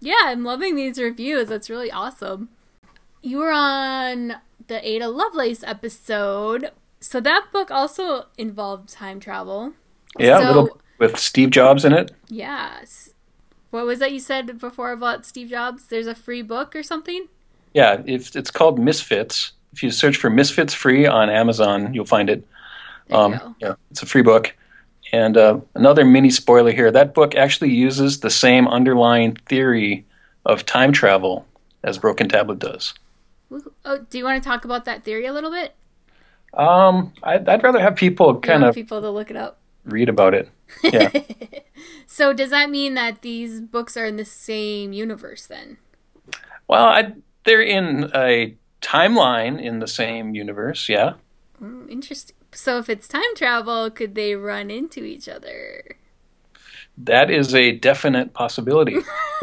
yeah, 0.00 0.22
I'm 0.24 0.44
loving 0.44 0.74
these 0.74 0.98
reviews. 0.98 1.48
That's 1.48 1.70
really 1.70 1.90
awesome. 1.90 2.48
You 3.22 3.38
were 3.38 3.52
on 3.52 4.36
the 4.66 4.86
Ada 4.88 5.08
Lovelace 5.08 5.62
episode. 5.64 6.70
So 7.00 7.20
that 7.20 7.46
book 7.52 7.70
also 7.70 8.26
involved 8.38 8.88
time 8.88 9.20
travel. 9.20 9.74
Yeah, 10.18 10.38
So- 10.40 10.46
little 10.46 10.80
with 10.98 11.18
Steve 11.18 11.50
Jobs 11.50 11.84
in 11.84 11.92
it. 11.92 12.10
Yes. 12.28 13.10
What 13.70 13.86
was 13.86 13.98
that 13.98 14.12
you 14.12 14.20
said 14.20 14.58
before 14.58 14.92
about 14.92 15.26
Steve 15.26 15.48
Jobs? 15.48 15.86
There's 15.86 16.06
a 16.06 16.14
free 16.14 16.42
book 16.42 16.74
or 16.76 16.82
something? 16.82 17.28
Yeah, 17.74 18.02
it's 18.06 18.34
it's 18.34 18.50
called 18.50 18.78
Misfits. 18.78 19.52
If 19.72 19.82
you 19.82 19.90
search 19.90 20.16
for 20.16 20.30
Misfits 20.30 20.72
free 20.72 21.06
on 21.06 21.28
Amazon, 21.28 21.92
you'll 21.92 22.06
find 22.06 22.30
it. 22.30 22.46
Um, 23.10 23.54
yeah, 23.60 23.74
it's 23.90 24.02
a 24.02 24.06
free 24.06 24.22
book. 24.22 24.54
And 25.12 25.36
uh, 25.36 25.60
another 25.74 26.04
mini 26.04 26.30
spoiler 26.30 26.72
here: 26.72 26.90
that 26.90 27.14
book 27.14 27.34
actually 27.34 27.70
uses 27.70 28.20
the 28.20 28.30
same 28.30 28.66
underlying 28.68 29.36
theory 29.46 30.06
of 30.44 30.64
time 30.64 30.92
travel 30.92 31.46
as 31.82 31.98
Broken 31.98 32.28
Tablet 32.28 32.58
does. 32.58 32.94
Oh, 33.84 33.98
do 34.10 34.18
you 34.18 34.24
want 34.24 34.42
to 34.42 34.48
talk 34.48 34.64
about 34.64 34.84
that 34.86 35.04
theory 35.04 35.26
a 35.26 35.32
little 35.32 35.50
bit? 35.50 35.74
Um, 36.54 37.12
I'd, 37.22 37.48
I'd 37.48 37.62
rather 37.62 37.80
have 37.80 37.94
people 37.94 38.40
kind 38.40 38.64
of 38.64 38.74
people 38.74 39.00
to 39.00 39.10
look 39.10 39.30
it 39.30 39.36
up. 39.36 39.58
read 39.84 40.08
about 40.08 40.34
it. 40.34 40.48
Yeah. 40.82 41.10
so 42.06 42.32
does 42.32 42.50
that 42.50 42.70
mean 42.70 42.94
that 42.94 43.22
these 43.22 43.60
books 43.60 43.96
are 43.96 44.06
in 44.06 44.16
the 44.16 44.24
same 44.24 44.92
universe 44.92 45.46
then? 45.46 45.78
Well, 46.68 46.84
I, 46.84 47.12
they're 47.44 47.62
in 47.62 48.10
a 48.14 48.56
timeline 48.82 49.60
in 49.62 49.78
the 49.78 49.86
same 49.86 50.34
universe, 50.34 50.88
yeah. 50.88 51.14
Mm, 51.62 51.90
interesting. 51.90 52.36
So 52.52 52.78
if 52.78 52.88
it's 52.88 53.08
time 53.08 53.34
travel, 53.36 53.90
could 53.90 54.14
they 54.14 54.34
run 54.34 54.70
into 54.70 55.04
each 55.04 55.28
other? 55.28 55.96
That 56.96 57.30
is 57.30 57.54
a 57.54 57.72
definite 57.72 58.32
possibility. 58.32 58.96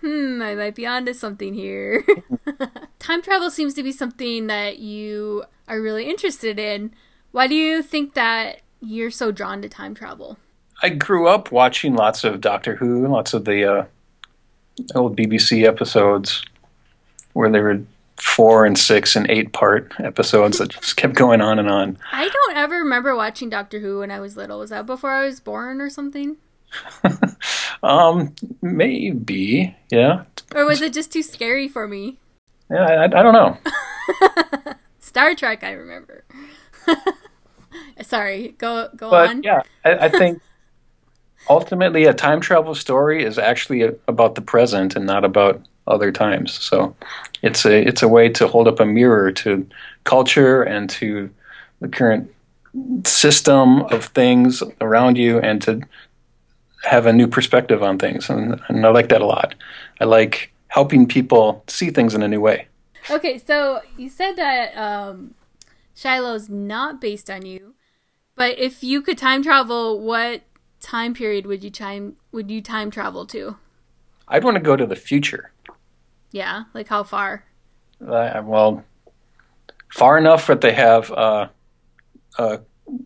hmm, 0.00 0.40
I 0.40 0.54
might 0.54 0.74
be 0.74 0.86
onto 0.86 1.12
something 1.12 1.54
here. 1.54 2.04
time 2.98 3.22
travel 3.22 3.50
seems 3.50 3.74
to 3.74 3.82
be 3.82 3.92
something 3.92 4.46
that 4.46 4.78
you 4.78 5.44
are 5.66 5.80
really 5.80 6.08
interested 6.08 6.58
in. 6.58 6.92
Why 7.32 7.48
do 7.48 7.54
you 7.54 7.82
think 7.82 8.14
that 8.14 8.60
you're 8.82 9.10
so 9.10 9.32
drawn 9.32 9.62
to 9.62 9.68
time 9.68 9.94
travel? 9.94 10.36
I 10.82 10.90
grew 10.90 11.28
up 11.28 11.52
watching 11.52 11.94
lots 11.94 12.24
of 12.24 12.40
Doctor 12.40 12.76
Who, 12.76 13.06
lots 13.06 13.34
of 13.34 13.44
the 13.44 13.64
uh, 13.64 13.84
old 14.94 15.16
BBC 15.16 15.64
episodes 15.66 16.44
where 17.32 17.50
they 17.50 17.60
were 17.60 17.80
four 18.16 18.64
and 18.64 18.78
six 18.78 19.16
and 19.16 19.28
eight 19.30 19.52
part 19.52 19.92
episodes 19.98 20.58
that 20.58 20.70
just 20.70 20.96
kept 20.96 21.14
going 21.14 21.40
on 21.40 21.58
and 21.58 21.68
on. 21.68 21.98
I 22.12 22.28
don't 22.28 22.56
ever 22.56 22.76
remember 22.76 23.14
watching 23.14 23.48
Doctor 23.48 23.80
Who 23.80 24.00
when 24.00 24.10
I 24.10 24.20
was 24.20 24.36
little. 24.36 24.58
Was 24.58 24.70
that 24.70 24.86
before 24.86 25.10
I 25.10 25.24
was 25.24 25.40
born 25.40 25.80
or 25.80 25.88
something? 25.88 26.36
um, 27.82 28.34
maybe, 28.60 29.76
yeah. 29.90 30.24
Or 30.54 30.64
was 30.64 30.80
it 30.80 30.92
just 30.92 31.12
too 31.12 31.22
scary 31.22 31.68
for 31.68 31.86
me? 31.86 32.18
Yeah, 32.70 32.84
I, 32.84 33.04
I 33.04 33.22
don't 33.22 33.34
know. 33.34 33.58
Star 35.00 35.34
Trek, 35.34 35.62
I 35.62 35.72
remember. 35.72 36.24
Sorry, 38.02 38.54
go 38.58 38.88
go 38.96 39.10
but, 39.10 39.30
on. 39.30 39.42
Yeah, 39.42 39.62
I, 39.84 40.06
I 40.06 40.08
think 40.08 40.40
ultimately 41.48 42.04
a 42.04 42.14
time 42.14 42.40
travel 42.40 42.74
story 42.74 43.24
is 43.24 43.38
actually 43.38 43.82
a, 43.82 43.94
about 44.08 44.34
the 44.34 44.40
present 44.40 44.96
and 44.96 45.06
not 45.06 45.24
about 45.24 45.60
other 45.86 46.12
times. 46.12 46.52
So 46.52 46.94
it's 47.42 47.64
a 47.64 47.86
it's 47.86 48.02
a 48.02 48.08
way 48.08 48.28
to 48.30 48.46
hold 48.46 48.68
up 48.68 48.80
a 48.80 48.86
mirror 48.86 49.32
to 49.32 49.66
culture 50.04 50.62
and 50.62 50.88
to 50.90 51.30
the 51.80 51.88
current 51.88 52.32
system 53.04 53.82
of 53.82 54.06
things 54.06 54.62
around 54.80 55.18
you 55.18 55.38
and 55.40 55.60
to 55.62 55.82
have 56.84 57.06
a 57.06 57.12
new 57.12 57.26
perspective 57.26 57.82
on 57.82 57.98
things 57.98 58.28
and, 58.30 58.60
and 58.68 58.86
I 58.86 58.90
like 58.90 59.08
that 59.10 59.20
a 59.20 59.26
lot. 59.26 59.54
I 60.00 60.04
like 60.04 60.52
helping 60.68 61.06
people 61.06 61.62
see 61.68 61.90
things 61.90 62.14
in 62.14 62.22
a 62.22 62.28
new 62.28 62.40
way. 62.40 62.66
Okay, 63.10 63.38
so 63.38 63.80
you 63.96 64.08
said 64.08 64.36
that 64.36 64.76
um, 64.76 65.34
Shiloh's 65.94 66.48
not 66.48 67.00
based 67.00 67.30
on 67.30 67.44
you, 67.44 67.74
but 68.34 68.58
if 68.58 68.82
you 68.82 69.02
could 69.02 69.18
time 69.18 69.42
travel, 69.42 70.00
what 70.00 70.42
time 70.80 71.14
period 71.14 71.46
would 71.46 71.62
you 71.62 71.70
time 71.70 72.16
would 72.32 72.50
you 72.50 72.60
time 72.60 72.90
travel 72.90 73.26
to? 73.26 73.56
I'd 74.28 74.44
want 74.44 74.56
to 74.56 74.62
go 74.62 74.76
to 74.76 74.86
the 74.86 74.96
future. 74.96 75.52
Yeah, 76.30 76.64
like 76.74 76.88
how 76.88 77.02
far? 77.02 77.44
Uh, 78.00 78.42
well, 78.44 78.84
far 79.92 80.16
enough 80.16 80.46
that 80.46 80.60
they 80.60 80.72
have 80.72 81.10
uh, 81.12 81.48
uh, 82.38 82.58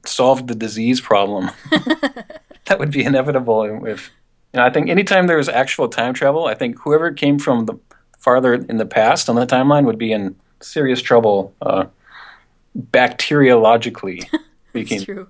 solved 0.05 0.49
the 0.49 0.55
disease 0.55 1.01
problem. 1.01 1.51
that 2.67 2.79
would 2.79 2.91
be 2.91 3.05
inevitable 3.05 3.85
if. 3.87 4.11
You 4.53 4.61
know, 4.61 4.67
I 4.67 4.71
think 4.71 4.89
anytime 4.89 5.27
there 5.27 5.37
was 5.37 5.51
actual 5.51 5.87
time 5.89 6.15
travel, 6.15 6.47
I 6.47 6.55
think 6.55 6.79
whoever 6.81 7.13
came 7.13 7.39
from 7.39 7.67
the 7.67 7.75
farther 8.19 8.55
in 8.55 8.79
the 8.79 8.87
past 8.87 9.29
on 9.29 9.37
the 9.37 9.47
timeline 9.47 9.85
would 9.85 9.99
be 9.99 10.13
in 10.13 10.35
serious 10.63 11.03
trouble, 11.03 11.55
uh, 11.61 11.85
bacteriologically 12.77 14.25
speaking. 14.71 14.99
That's 14.99 15.05
true. 15.05 15.29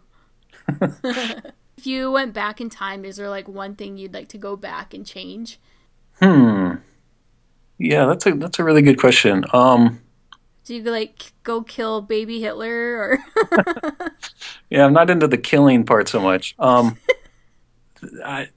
if 1.77 1.87
you 1.87 2.11
went 2.11 2.33
back 2.33 2.61
in 2.61 2.71
time, 2.71 3.05
is 3.05 3.17
there 3.17 3.31
like 3.31 3.49
one 3.49 3.75
thing 3.75 3.97
you'd 3.97 4.15
like 4.15 4.29
to 4.29 4.39
go 4.39 4.57
back 4.57 4.95
and 4.95 5.07
change? 5.07 5.59
Hmm. 6.21 6.75
Yeah, 7.79 8.07
that's 8.07 8.27
a 8.27 8.33
that's 8.33 8.59
a 8.59 8.65
really 8.65 8.83
good 8.83 8.99
question. 8.99 9.45
Um, 9.53 10.01
Do 10.65 10.75
you 10.75 10.83
like 10.83 11.33
go 11.43 11.63
kill 11.63 12.01
baby 12.01 12.41
Hitler 12.41 12.97
or? 12.97 13.19
yeah, 14.71 14.85
I'm 14.85 14.95
not 14.95 15.11
into 15.11 15.29
the 15.29 15.39
killing 15.39 15.85
part 15.85 16.09
so 16.09 16.21
much. 16.21 16.55
Um, 16.59 16.97
I, 18.25 18.49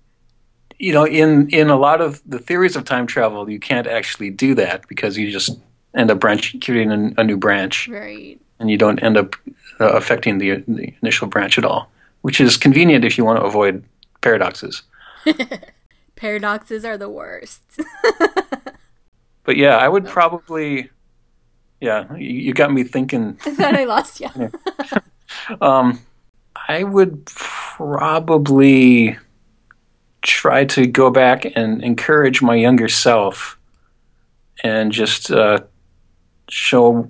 you 0.77 0.93
know, 0.93 1.05
in 1.05 1.50
in 1.50 1.69
a 1.69 1.75
lot 1.75 2.00
of 2.00 2.22
the 2.25 2.39
theories 2.39 2.77
of 2.77 2.86
time 2.86 3.08
travel, 3.08 3.50
you 3.50 3.60
can't 3.60 3.88
actually 3.88 4.29
do 4.29 4.55
that 4.55 4.88
because 4.88 5.17
you 5.17 5.29
just 5.31 5.60
end 5.93 6.10
up 6.10 6.19
branch 6.19 6.55
creating 6.63 6.91
a, 7.17 7.22
a 7.22 7.24
new 7.24 7.38
branch, 7.38 7.89
right? 7.89 8.39
And 8.59 8.69
you 8.69 8.77
don't 8.77 9.01
end 9.01 9.17
up 9.17 9.35
uh, 9.79 9.89
affecting 9.89 10.37
the 10.37 10.63
the 10.67 10.93
initial 11.01 11.27
branch 11.27 11.57
at 11.57 11.65
all, 11.65 11.89
which 12.21 12.41
is 12.41 12.57
convenient 12.57 13.05
if 13.05 13.17
you 13.17 13.25
want 13.25 13.39
to 13.39 13.45
avoid 13.45 13.83
paradoxes. 14.21 14.83
paradoxes 16.15 16.83
are 16.83 16.97
the 16.97 17.09
worst. 17.09 17.61
but 19.43 19.57
yeah, 19.57 19.77
I 19.77 19.87
would 19.87 20.05
probably. 20.05 20.89
Yeah, 21.79 22.13
you, 22.15 22.27
you 22.29 22.53
got 22.53 22.73
me 22.73 22.83
thinking. 22.83 23.37
I 23.45 23.51
thought 23.51 23.75
I 23.75 23.85
lost 23.85 24.19
you. 24.19 24.51
um, 25.61 26.01
I 26.67 26.83
would 26.83 27.25
probably 27.25 29.17
try 30.21 30.65
to 30.65 30.85
go 30.85 31.09
back 31.09 31.45
and 31.55 31.81
encourage 31.81 32.41
my 32.41 32.55
younger 32.55 32.89
self, 32.89 33.57
and 34.61 34.91
just 34.91 35.31
uh, 35.31 35.59
show 36.49 37.09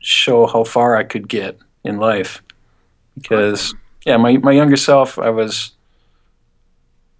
show 0.00 0.46
how 0.46 0.64
far 0.64 0.96
I 0.96 1.04
could 1.04 1.28
get 1.28 1.58
in 1.84 1.98
life. 1.98 2.42
Because 3.14 3.74
yeah, 4.04 4.16
my 4.16 4.36
my 4.38 4.52
younger 4.52 4.76
self, 4.76 5.18
I 5.18 5.30
was. 5.30 5.72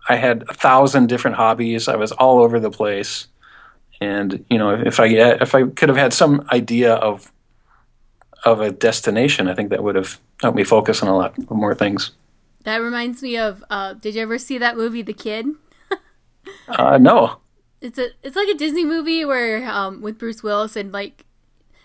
I 0.08 0.16
had 0.16 0.42
a 0.48 0.54
thousand 0.54 1.08
different 1.08 1.36
hobbies. 1.36 1.86
I 1.86 1.94
was 1.94 2.10
all 2.10 2.40
over 2.40 2.58
the 2.58 2.70
place 2.70 3.28
and 4.00 4.44
you 4.48 4.58
know 4.58 4.70
if 4.70 4.98
I 4.98 5.06
if 5.06 5.54
I 5.54 5.64
could 5.64 5.88
have 5.88 5.98
had 5.98 6.12
some 6.12 6.46
idea 6.52 6.94
of 6.94 7.30
of 8.44 8.60
a 8.60 8.70
destination, 8.70 9.48
I 9.48 9.54
think 9.54 9.68
that 9.70 9.82
would 9.82 9.96
have 9.96 10.18
helped 10.40 10.56
me 10.56 10.64
focus 10.64 11.02
on 11.02 11.08
a 11.08 11.16
lot 11.16 11.50
more 11.50 11.74
things. 11.74 12.12
That 12.64 12.78
reminds 12.78 13.22
me 13.22 13.36
of. 13.36 13.62
Uh, 13.68 13.94
did 13.94 14.14
you 14.14 14.22
ever 14.22 14.38
see 14.38 14.56
that 14.58 14.76
movie, 14.76 15.02
The 15.02 15.12
Kid? 15.12 15.46
uh, 16.68 16.96
no. 16.98 17.38
It's 17.82 17.98
a 17.98 18.08
it's 18.22 18.36
like 18.36 18.48
a 18.48 18.54
Disney 18.54 18.84
movie 18.84 19.24
where 19.24 19.68
um, 19.68 20.00
with 20.00 20.18
Bruce 20.18 20.42
Willis 20.42 20.76
and 20.76 20.92
like 20.92 21.24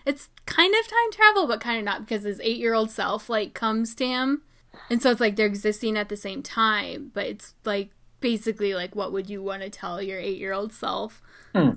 it's 0.06 0.30
kind 0.46 0.74
of 0.74 0.88
time 0.88 1.12
travel, 1.12 1.46
but 1.46 1.60
kind 1.60 1.78
of 1.78 1.84
not 1.84 2.06
because 2.06 2.24
his 2.24 2.40
eight 2.40 2.58
year 2.58 2.74
old 2.74 2.90
self 2.90 3.28
like 3.28 3.54
comes 3.54 3.94
to 3.96 4.06
him, 4.06 4.42
and 4.88 5.02
so 5.02 5.10
it's 5.10 5.20
like 5.20 5.36
they're 5.36 5.46
existing 5.46 5.96
at 5.96 6.08
the 6.08 6.16
same 6.16 6.42
time, 6.42 7.10
but 7.12 7.26
it's 7.26 7.54
like 7.64 7.90
basically 8.20 8.74
like 8.74 8.96
what 8.96 9.12
would 9.12 9.28
you 9.28 9.42
want 9.42 9.62
to 9.62 9.70
tell 9.70 10.00
your 10.00 10.18
eight 10.18 10.38
year 10.38 10.52
old 10.52 10.72
self? 10.72 11.22
Hmm. 11.54 11.70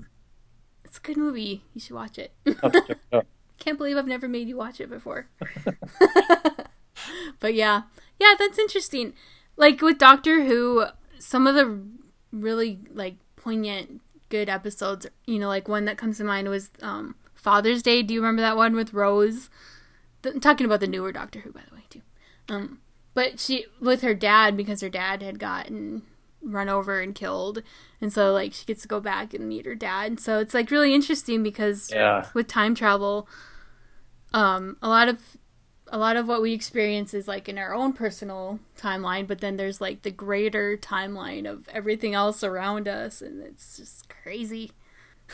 It's 0.86 0.98
a 0.98 1.02
good 1.02 1.18
movie. 1.18 1.64
You 1.74 1.82
should 1.82 1.96
watch 1.96 2.18
it. 2.18 2.34
Can't 3.60 3.78
believe 3.78 3.98
I've 3.98 4.08
never 4.08 4.28
made 4.28 4.48
you 4.48 4.58
watch 4.58 4.80
it 4.80 4.90
before. 4.90 5.28
but 7.40 7.54
yeah, 7.54 7.84
yeah, 8.20 8.34
that's 8.40 8.58
interesting. 8.58 9.14
Like 9.56 9.82
with 9.82 9.98
Doctor 9.98 10.46
Who, 10.46 10.86
some 11.20 11.46
of 11.46 11.56
the 11.56 11.80
really 12.32 12.80
like 12.92 13.16
poignant 13.36 14.02
good 14.30 14.50
episodes, 14.50 15.08
you 15.26 15.40
know, 15.40 15.48
like 15.48 15.68
one 15.68 15.86
that 15.86 15.98
comes 15.98 16.18
to 16.18 16.24
mind 16.24 16.48
was 16.48 16.72
um, 16.82 17.16
Father's 17.40 17.82
Day. 17.82 18.04
Do 18.04 18.14
you 18.14 18.22
remember 18.22 18.42
that 18.42 18.58
one 18.58 18.76
with 18.76 18.94
Rose? 18.94 19.50
I'm 20.24 20.40
talking 20.40 20.66
about 20.66 20.82
the 20.82 20.88
newer 20.88 21.12
Doctor 21.12 21.40
Who, 21.40 21.52
by 21.52 21.62
the 21.70 21.76
way, 21.76 21.84
too. 21.90 22.02
Um, 22.50 22.80
but 23.14 23.40
she 23.40 23.66
with 23.80 24.02
her 24.02 24.14
dad 24.14 24.56
because 24.56 24.82
her 24.82 24.90
dad 24.90 25.22
had 25.22 25.40
gotten 25.40 26.04
run 26.42 26.70
over 26.70 27.02
and 27.02 27.16
killed 27.16 27.62
and 28.00 28.14
so 28.14 28.32
like 28.32 28.54
she 28.54 28.66
gets 28.66 28.82
to 28.82 28.88
go 28.88 29.00
back 29.02 29.34
and 29.34 29.48
meet 29.48 29.66
her 29.66 29.76
dad 29.76 30.20
so 30.20 30.40
it's 30.40 30.54
like 30.54 30.72
really 30.72 30.94
interesting 30.94 31.44
because 31.44 31.92
yeah. 31.94 32.26
with 32.34 32.48
time 32.48 32.74
travel 32.74 33.28
um 34.34 34.78
a 34.82 34.88
lot 34.88 35.10
of 35.10 35.38
a 35.92 35.98
lot 35.98 36.16
of 36.16 36.28
what 36.28 36.42
we 36.42 36.54
experience 36.54 37.14
is 37.14 37.28
like 37.28 37.50
in 37.50 37.58
our 37.58 37.74
own 37.74 37.92
personal 37.92 38.60
timeline 38.80 39.28
but 39.28 39.42
then 39.42 39.58
there's 39.58 39.82
like 39.82 40.04
the 40.04 40.12
greater 40.12 40.78
timeline 40.78 41.50
of 41.50 41.68
everything 41.70 42.14
else 42.14 42.42
around 42.42 42.88
us 42.88 43.22
and 43.22 43.44
it's 43.44 43.76
just 43.76 44.08
crazy 44.08 44.72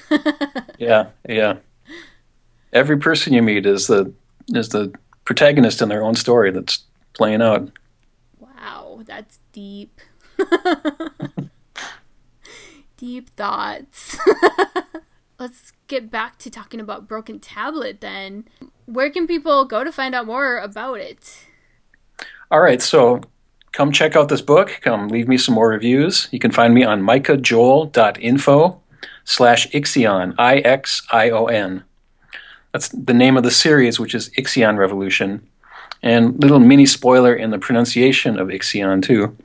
yeah 0.79 1.09
yeah 1.29 1.57
every 2.75 2.97
person 2.97 3.33
you 3.33 3.41
meet 3.41 3.65
is 3.65 3.87
the 3.87 4.13
is 4.49 4.69
the 4.69 4.93
protagonist 5.23 5.81
in 5.81 5.89
their 5.89 6.03
own 6.03 6.13
story 6.13 6.51
that's 6.51 6.83
playing 7.13 7.41
out 7.41 7.71
wow 8.39 9.01
that's 9.05 9.39
deep 9.51 9.99
Deep 12.97 13.29
thoughts. 13.35 14.17
Let's 15.39 15.73
get 15.87 16.09
back 16.09 16.39
to 16.39 16.49
talking 16.49 16.79
about 16.79 17.09
Broken 17.09 17.39
Tablet 17.39 17.99
then. 17.99 18.45
Where 18.85 19.09
can 19.09 19.27
people 19.27 19.65
go 19.65 19.83
to 19.83 19.91
find 19.91 20.15
out 20.15 20.25
more 20.25 20.57
about 20.57 21.01
it? 21.01 21.45
All 22.49 22.61
right, 22.61 22.81
so 22.81 23.21
come 23.73 23.91
check 23.91 24.15
out 24.15 24.29
this 24.29 24.41
book. 24.41 24.79
Come 24.81 25.09
leave 25.09 25.27
me 25.27 25.37
some 25.37 25.55
more 25.55 25.69
reviews. 25.69 26.29
You 26.31 26.39
can 26.39 26.51
find 26.51 26.73
me 26.73 26.85
on 26.85 27.01
micahjoel.info 27.01 28.81
slash 29.25 29.67
Ixion, 29.71 30.35
I-X-I-O-N. 30.37 31.83
That's 32.75 32.89
the 32.89 33.13
name 33.13 33.37
of 33.37 33.43
the 33.43 33.51
series, 33.51 34.01
which 34.01 34.13
is 34.13 34.29
Ixion 34.31 34.77
Revolution. 34.77 35.47
and 36.03 36.37
little 36.37 36.59
mini 36.59 36.85
spoiler 36.85 37.33
in 37.33 37.51
the 37.51 37.57
pronunciation 37.57 38.37
of 38.37 38.49
Ixion 38.49 39.01
too. 39.01 39.37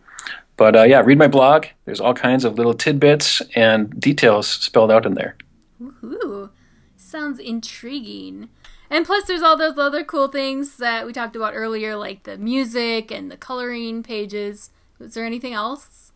But 0.57 0.75
uh, 0.75 0.83
yeah, 0.83 1.01
read 1.05 1.17
my 1.17 1.29
blog. 1.29 1.67
There's 1.85 2.01
all 2.01 2.13
kinds 2.13 2.45
of 2.45 2.57
little 2.57 2.75
tidbits 2.75 3.41
and 3.55 4.01
details 4.01 4.49
spelled 4.49 4.91
out 4.91 5.07
in 5.07 5.15
there. 5.15 5.37
Ooh, 5.81 6.51
sounds 6.97 7.39
intriguing. 7.39 8.49
And 8.91 9.07
plus, 9.07 9.27
there's 9.27 9.43
all 9.43 9.57
those 9.57 9.79
other 9.79 10.03
cool 10.03 10.27
things 10.27 10.79
that 10.79 11.07
we 11.07 11.13
talked 11.13 11.37
about 11.37 11.55
earlier, 11.55 11.95
like 11.95 12.25
the 12.25 12.37
music 12.37 13.13
and 13.13 13.31
the 13.31 13.37
coloring 13.37 14.03
pages. 14.03 14.71
Is 14.99 15.15
there 15.15 15.25
anything 15.25 15.53
else? 15.53 16.11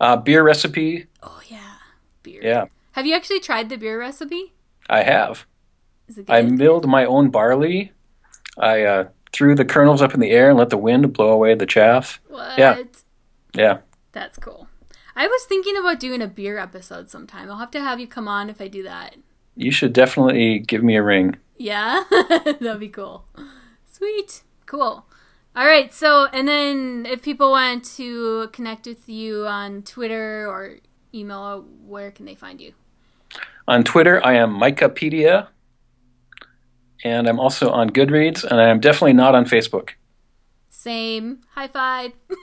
Uh, 0.00 0.16
beer 0.16 0.42
recipe. 0.42 1.08
Oh 1.22 1.42
yeah, 1.46 1.74
beer. 2.22 2.40
Yeah. 2.42 2.64
Have 2.92 3.04
you 3.04 3.14
actually 3.14 3.40
tried 3.40 3.68
the 3.68 3.76
beer 3.76 4.00
recipe? 4.00 4.54
I 4.88 5.02
have. 5.02 5.44
Is 6.08 6.18
it 6.18 6.26
good? 6.26 6.32
I 6.32 6.42
milled 6.42 6.86
my 6.86 7.04
own 7.04 7.30
barley. 7.30 7.92
I 8.58 8.82
uh, 8.82 9.08
threw 9.32 9.54
the 9.54 9.64
kernels 9.64 10.02
up 10.02 10.14
in 10.14 10.20
the 10.20 10.30
air 10.30 10.48
and 10.50 10.58
let 10.58 10.70
the 10.70 10.78
wind 10.78 11.12
blow 11.12 11.30
away 11.30 11.54
the 11.54 11.66
chaff. 11.66 12.20
what? 12.28 12.58
yeah. 12.58 12.82
Yeah. 13.54 13.78
That's 14.12 14.38
cool. 14.38 14.68
I 15.14 15.26
was 15.26 15.44
thinking 15.44 15.76
about 15.76 15.98
doing 15.98 16.20
a 16.20 16.26
beer 16.26 16.58
episode 16.58 17.10
sometime. 17.10 17.50
I'll 17.50 17.56
have 17.56 17.70
to 17.72 17.80
have 17.80 17.98
you 17.98 18.06
come 18.06 18.28
on 18.28 18.50
if 18.50 18.60
I 18.60 18.68
do 18.68 18.82
that. 18.82 19.16
You 19.56 19.70
should 19.70 19.94
definitely 19.94 20.58
give 20.58 20.82
me 20.82 20.96
a 20.96 21.02
ring. 21.02 21.36
Yeah, 21.56 22.04
that'd 22.10 22.80
be 22.80 22.88
cool. 22.88 23.24
Sweet, 23.90 24.42
cool. 24.66 25.06
All 25.56 25.66
right, 25.66 25.92
so 25.92 26.26
and 26.26 26.46
then 26.46 27.06
if 27.08 27.22
people 27.22 27.50
want 27.50 27.84
to 27.96 28.48
connect 28.52 28.86
with 28.86 29.08
you 29.08 29.46
on 29.46 29.82
Twitter 29.82 30.46
or 30.46 30.76
email, 31.14 31.64
where 31.86 32.10
can 32.10 32.26
they 32.26 32.34
find 32.34 32.60
you? 32.60 32.74
On 33.66 33.82
Twitter, 33.82 34.24
I 34.24 34.34
am 34.34 34.54
Micapedia. 34.58 35.48
And 37.04 37.28
I'm 37.28 37.38
also 37.40 37.70
on 37.70 37.90
Goodreads, 37.90 38.42
and 38.44 38.60
I 38.60 38.68
am 38.68 38.80
definitely 38.80 39.12
not 39.12 39.34
on 39.34 39.44
Facebook. 39.44 39.90
Same. 40.70 41.40
High 41.54 41.68
five. 41.68 42.12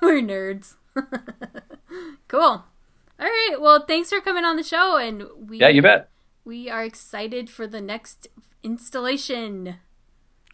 We're 0.00 0.20
nerds. 0.22 0.74
cool. 2.28 2.40
All 2.40 2.64
right. 3.20 3.56
Well, 3.60 3.84
thanks 3.86 4.10
for 4.10 4.20
coming 4.20 4.44
on 4.44 4.56
the 4.56 4.62
show, 4.62 4.96
and 4.96 5.24
we 5.48 5.58
Yeah, 5.58 5.68
you 5.68 5.82
bet. 5.82 6.08
we 6.44 6.68
are 6.68 6.84
excited 6.84 7.48
for 7.48 7.66
the 7.66 7.80
next 7.80 8.28
installation. 8.62 9.76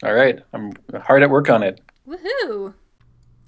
All 0.02 0.12
right. 0.14 0.40
I'm 0.52 0.72
hard 1.02 1.22
at 1.22 1.30
work 1.30 1.48
on 1.50 1.62
it. 1.62 1.80
Woohoo! 2.06 2.74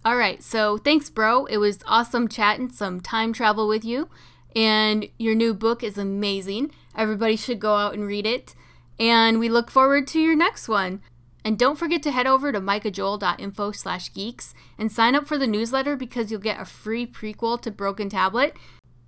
All 0.05 0.17
right, 0.17 0.43
so 0.43 0.79
thanks, 0.79 1.11
bro. 1.11 1.45
It 1.45 1.59
was 1.59 1.81
awesome 1.87 2.27
chatting 2.29 2.71
some 2.71 3.01
time 3.01 3.33
travel 3.35 3.69
with 3.69 3.85
you. 3.85 4.09
And 4.57 5.07
your 5.19 5.35
new 5.35 5.53
book 5.55 5.83
is 5.83 5.99
amazing. 5.99 6.73
Everybody 7.01 7.35
should 7.35 7.61
go 7.61 7.77
out 7.77 7.95
and 7.95 8.07
read 8.07 8.27
it. 8.27 8.55
And 8.99 9.41
we 9.41 9.49
look 9.49 9.71
forward 9.71 10.07
to 10.09 10.21
your 10.21 10.37
next 10.37 10.69
one. 10.69 11.01
And 11.43 11.59
don't 11.59 11.79
forget 11.79 12.03
to 12.03 12.11
head 12.11 12.27
over 12.27 12.53
to 12.53 12.61
micahjoel.info 12.61 13.73
slash 13.73 14.13
geeks 14.13 14.53
and 14.77 14.93
sign 14.93 15.15
up 15.15 15.27
for 15.27 15.39
the 15.39 15.47
newsletter 15.47 15.97
because 15.97 16.31
you'll 16.31 16.41
get 16.41 16.61
a 16.61 16.67
free 16.67 17.07
prequel 17.07 17.59
to 17.63 17.71
Broken 17.71 18.11
Tablet. 18.11 18.55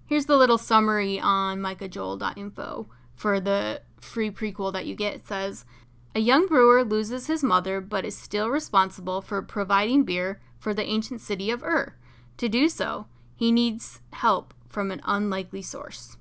Here's 0.07 0.25
the 0.25 0.39
little 0.39 0.57
summary 0.57 1.21
on 1.21 1.59
micahjoel.info 1.59 2.89
for 3.15 3.39
the 3.39 3.83
free 4.01 4.31
prequel 4.31 4.73
that 4.73 4.87
you 4.87 4.95
get. 4.95 5.15
It 5.15 5.27
says, 5.27 5.67
a 6.15 6.21
young 6.21 6.47
brewer 6.47 6.85
loses 6.85 7.27
his 7.27 7.43
mother 7.43 7.83
but 7.83 8.07
is 8.07 8.17
still 8.17 8.49
responsible 8.49 9.21
for 9.21 9.43
providing 9.43 10.05
beer 10.05 10.41
for 10.59 10.73
the 10.73 10.87
ancient 10.87 11.21
city 11.21 11.51
of 11.51 11.63
Ur. 11.63 11.95
To 12.39 12.49
do 12.49 12.71
so, 12.71 13.09
he 13.37 13.53
needs 13.53 14.01
help 14.15 14.55
from 14.67 14.91
an 14.91 15.03
unlikely 15.05 15.61
source. 15.61 16.17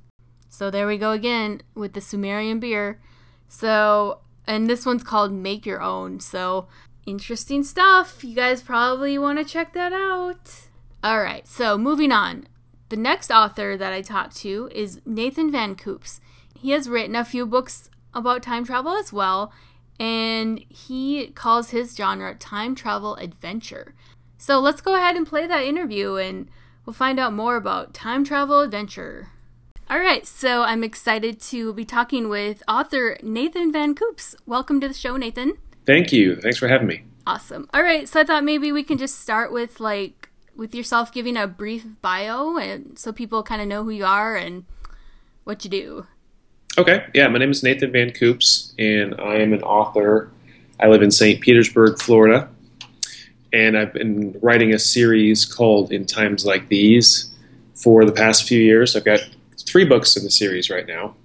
So 0.51 0.69
there 0.69 0.85
we 0.85 0.97
go 0.97 1.11
again 1.11 1.61
with 1.75 1.93
the 1.93 2.01
Sumerian 2.01 2.59
beer. 2.59 2.99
So, 3.47 4.19
and 4.45 4.69
this 4.69 4.85
one's 4.85 5.01
called 5.01 5.31
Make 5.31 5.65
Your 5.65 5.81
Own. 5.81 6.19
So, 6.19 6.67
interesting 7.05 7.63
stuff. 7.63 8.21
You 8.21 8.35
guys 8.35 8.61
probably 8.61 9.17
want 9.17 9.39
to 9.39 9.45
check 9.45 9.73
that 9.73 9.93
out. 9.93 10.67
All 11.01 11.21
right, 11.21 11.47
so 11.47 11.77
moving 11.77 12.11
on. 12.11 12.47
The 12.89 12.97
next 12.97 13.31
author 13.31 13.77
that 13.77 13.93
I 13.93 14.01
talked 14.01 14.35
to 14.37 14.69
is 14.75 14.99
Nathan 15.05 15.53
Van 15.53 15.73
Coops. 15.73 16.19
He 16.53 16.71
has 16.71 16.89
written 16.89 17.15
a 17.15 17.23
few 17.23 17.45
books 17.45 17.89
about 18.13 18.43
time 18.43 18.65
travel 18.65 18.97
as 18.97 19.13
well, 19.13 19.53
and 19.97 20.59
he 20.67 21.27
calls 21.27 21.69
his 21.69 21.95
genre 21.95 22.35
time 22.35 22.75
travel 22.75 23.15
adventure. 23.15 23.95
So 24.37 24.59
let's 24.59 24.81
go 24.81 24.95
ahead 24.95 25.15
and 25.15 25.25
play 25.25 25.47
that 25.47 25.63
interview 25.63 26.15
and 26.15 26.49
we'll 26.85 26.93
find 26.93 27.21
out 27.21 27.31
more 27.31 27.55
about 27.55 27.93
time 27.93 28.25
travel 28.25 28.59
adventure. 28.59 29.29
All 29.91 29.99
right, 29.99 30.25
so 30.25 30.63
I'm 30.63 30.85
excited 30.85 31.41
to 31.41 31.73
be 31.73 31.83
talking 31.83 32.29
with 32.29 32.63
author 32.65 33.17
Nathan 33.21 33.73
Van 33.73 33.93
Coops. 33.93 34.37
Welcome 34.45 34.79
to 34.79 34.87
the 34.87 34.93
show, 34.93 35.17
Nathan. 35.17 35.57
Thank 35.85 36.13
you. 36.13 36.37
Thanks 36.37 36.57
for 36.57 36.69
having 36.69 36.87
me. 36.87 37.03
Awesome. 37.27 37.67
All 37.73 37.83
right, 37.83 38.07
so 38.07 38.21
I 38.21 38.23
thought 38.23 38.45
maybe 38.45 38.71
we 38.71 38.83
can 38.83 38.97
just 38.97 39.19
start 39.19 39.51
with 39.51 39.81
like 39.81 40.29
with 40.55 40.73
yourself 40.73 41.11
giving 41.11 41.35
a 41.35 41.45
brief 41.45 41.85
bio 42.01 42.55
and 42.55 42.97
so 42.97 43.11
people 43.11 43.43
kind 43.43 43.61
of 43.61 43.67
know 43.67 43.83
who 43.83 43.89
you 43.89 44.05
are 44.05 44.37
and 44.37 44.63
what 45.43 45.65
you 45.65 45.69
do. 45.69 46.07
Okay. 46.77 47.05
Yeah, 47.13 47.27
my 47.27 47.39
name 47.39 47.51
is 47.51 47.61
Nathan 47.61 47.91
Van 47.91 48.11
Coops, 48.11 48.73
and 48.79 49.19
I 49.19 49.39
am 49.39 49.51
an 49.51 49.61
author. 49.61 50.31
I 50.79 50.87
live 50.87 51.01
in 51.01 51.11
St. 51.11 51.41
Petersburg, 51.41 51.99
Florida, 51.99 52.47
and 53.51 53.77
I've 53.77 53.91
been 53.91 54.39
writing 54.41 54.73
a 54.73 54.79
series 54.79 55.43
called 55.43 55.91
In 55.91 56.05
Times 56.05 56.45
Like 56.45 56.69
These 56.69 57.35
for 57.73 58.05
the 58.05 58.13
past 58.13 58.47
few 58.47 58.61
years. 58.61 58.95
I've 58.95 59.03
got 59.03 59.19
three 59.71 59.85
books 59.85 60.17
in 60.17 60.23
the 60.23 60.31
series 60.31 60.69
right 60.69 60.87
now, 60.87 61.15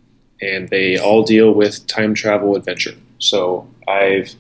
and 0.41 0.69
they 0.69 0.97
all 0.97 1.23
deal 1.25 1.53
with 1.53 1.87
time 1.87 2.15
travel 2.15 2.55
adventure. 2.55 2.95
So 3.19 3.69
I've 3.89 4.35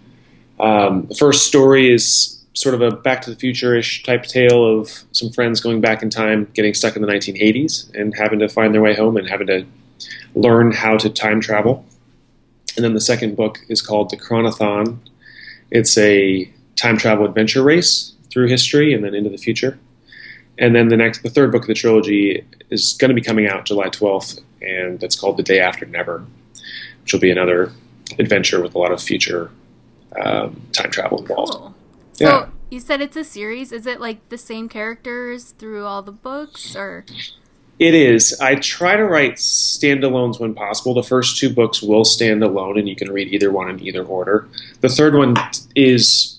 um, 0.60 1.06
the 1.08 1.14
first 1.14 1.46
story 1.46 1.92
is 1.92 2.42
sort 2.54 2.74
of 2.74 2.80
a 2.80 2.90
Back 2.90 3.20
to 3.22 3.30
the 3.30 3.36
Future-ish 3.36 4.02
type 4.04 4.22
tale 4.22 4.64
of 4.64 4.90
some 5.12 5.30
friends 5.30 5.60
going 5.60 5.82
back 5.82 6.02
in 6.02 6.08
time, 6.08 6.48
getting 6.54 6.72
stuck 6.72 6.96
in 6.96 7.02
the 7.02 7.08
1980s, 7.08 7.94
and 7.94 8.14
having 8.16 8.38
to 8.38 8.48
find 8.48 8.72
their 8.72 8.80
way 8.80 8.94
home 8.94 9.18
and 9.18 9.28
having 9.28 9.46
to 9.48 9.66
learn 10.34 10.72
how 10.72 10.96
to 10.96 11.10
time 11.10 11.40
travel. 11.40 11.84
And 12.76 12.84
then 12.84 12.94
the 12.94 13.00
second 13.00 13.36
book 13.36 13.58
is 13.68 13.82
called 13.82 14.10
The 14.10 14.16
Chronothon. 14.16 14.98
It's 15.70 15.98
a 15.98 16.50
time 16.76 16.96
travel 16.96 17.26
adventure 17.26 17.62
race 17.62 18.14
through 18.30 18.48
history 18.48 18.94
and 18.94 19.04
then 19.04 19.14
into 19.14 19.30
the 19.30 19.38
future. 19.38 19.78
And 20.58 20.74
then 20.74 20.88
the 20.88 20.96
next, 20.96 21.22
the 21.22 21.30
third 21.30 21.52
book 21.52 21.62
of 21.62 21.68
the 21.68 21.74
trilogy 21.74 22.44
is 22.70 22.94
going 22.94 23.10
to 23.10 23.14
be 23.14 23.20
coming 23.20 23.46
out 23.46 23.66
July 23.66 23.88
12th, 23.88 24.40
and 24.62 25.02
it's 25.02 25.14
called 25.18 25.36
The 25.36 25.42
Day 25.42 25.60
After 25.60 25.84
Never, 25.86 26.24
which 27.02 27.12
will 27.12 27.20
be 27.20 27.30
another 27.30 27.72
adventure 28.18 28.62
with 28.62 28.74
a 28.74 28.78
lot 28.78 28.92
of 28.92 29.02
future 29.02 29.50
um, 30.20 30.60
time 30.72 30.90
travel 30.90 31.20
involved. 31.20 31.52
Cool. 31.52 31.74
So 32.14 32.24
Yeah. 32.24 32.48
you 32.70 32.80
said 32.80 33.00
it's 33.02 33.16
a 33.16 33.24
series. 33.24 33.70
Is 33.72 33.86
it 33.86 34.00
like 34.00 34.26
the 34.30 34.38
same 34.38 34.68
characters 34.68 35.50
through 35.58 35.84
all 35.84 36.02
the 36.02 36.12
books 36.12 36.74
or 36.74 37.04
It 37.78 37.94
is. 37.94 38.40
I 38.40 38.54
try 38.54 38.96
to 38.96 39.04
write 39.04 39.34
standalones 39.34 40.40
when 40.40 40.54
possible. 40.54 40.94
The 40.94 41.02
first 41.02 41.36
two 41.38 41.50
books 41.50 41.82
will 41.82 42.06
stand 42.06 42.42
alone, 42.42 42.78
and 42.78 42.88
you 42.88 42.96
can 42.96 43.12
read 43.12 43.28
either 43.34 43.52
one 43.52 43.68
in 43.68 43.80
either 43.82 44.02
order. 44.02 44.48
The 44.80 44.88
third 44.88 45.14
one 45.14 45.34
is 45.74 46.35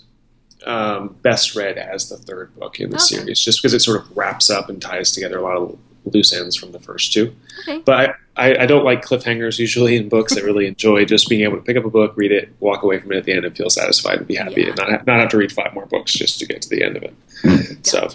um, 0.67 1.15
best 1.21 1.55
read 1.55 1.77
as 1.77 2.09
the 2.09 2.17
third 2.17 2.53
book 2.55 2.79
in 2.79 2.89
the 2.89 2.97
Okay. 2.97 3.03
series, 3.17 3.39
just 3.39 3.59
because 3.61 3.73
it 3.73 3.79
sort 3.79 4.01
of 4.01 4.15
wraps 4.17 4.49
up 4.49 4.69
and 4.69 4.81
ties 4.81 5.11
together 5.11 5.37
a 5.39 5.41
lot 5.41 5.57
of 5.57 5.79
loose 6.05 6.31
ends 6.33 6.55
from 6.55 6.71
the 6.71 6.79
first 6.79 7.11
two. 7.13 7.35
Okay. 7.61 7.79
But 7.79 8.15
I, 8.35 8.49
I, 8.49 8.63
I 8.63 8.65
don't 8.65 8.85
like 8.85 9.03
cliffhangers 9.03 9.59
usually 9.59 9.95
in 9.97 10.07
books. 10.09 10.37
I 10.37 10.41
really 10.41 10.67
enjoy 10.67 11.03
just 11.05 11.27
being 11.29 11.41
able 11.41 11.57
to 11.57 11.63
pick 11.63 11.75
up 11.77 11.83
a 11.85 11.89
book, 11.89 12.13
read 12.15 12.31
it, 12.31 12.53
walk 12.59 12.83
away 12.83 12.99
from 12.99 13.11
it 13.11 13.17
at 13.17 13.23
the 13.25 13.33
end, 13.33 13.45
and 13.45 13.55
feel 13.57 13.69
satisfied 13.69 14.19
and 14.19 14.27
be 14.27 14.35
happy, 14.35 14.61
Yeah. 14.61 14.67
and 14.69 14.77
not 14.77 14.89
have, 14.89 15.07
not 15.07 15.19
have 15.19 15.29
to 15.29 15.37
read 15.37 15.51
five 15.51 15.73
more 15.73 15.85
books 15.85 16.13
just 16.13 16.39
to 16.39 16.45
get 16.45 16.61
to 16.61 16.69
the 16.69 16.83
end 16.83 16.97
of 16.97 17.03
it. 17.03 17.85
So 17.85 18.07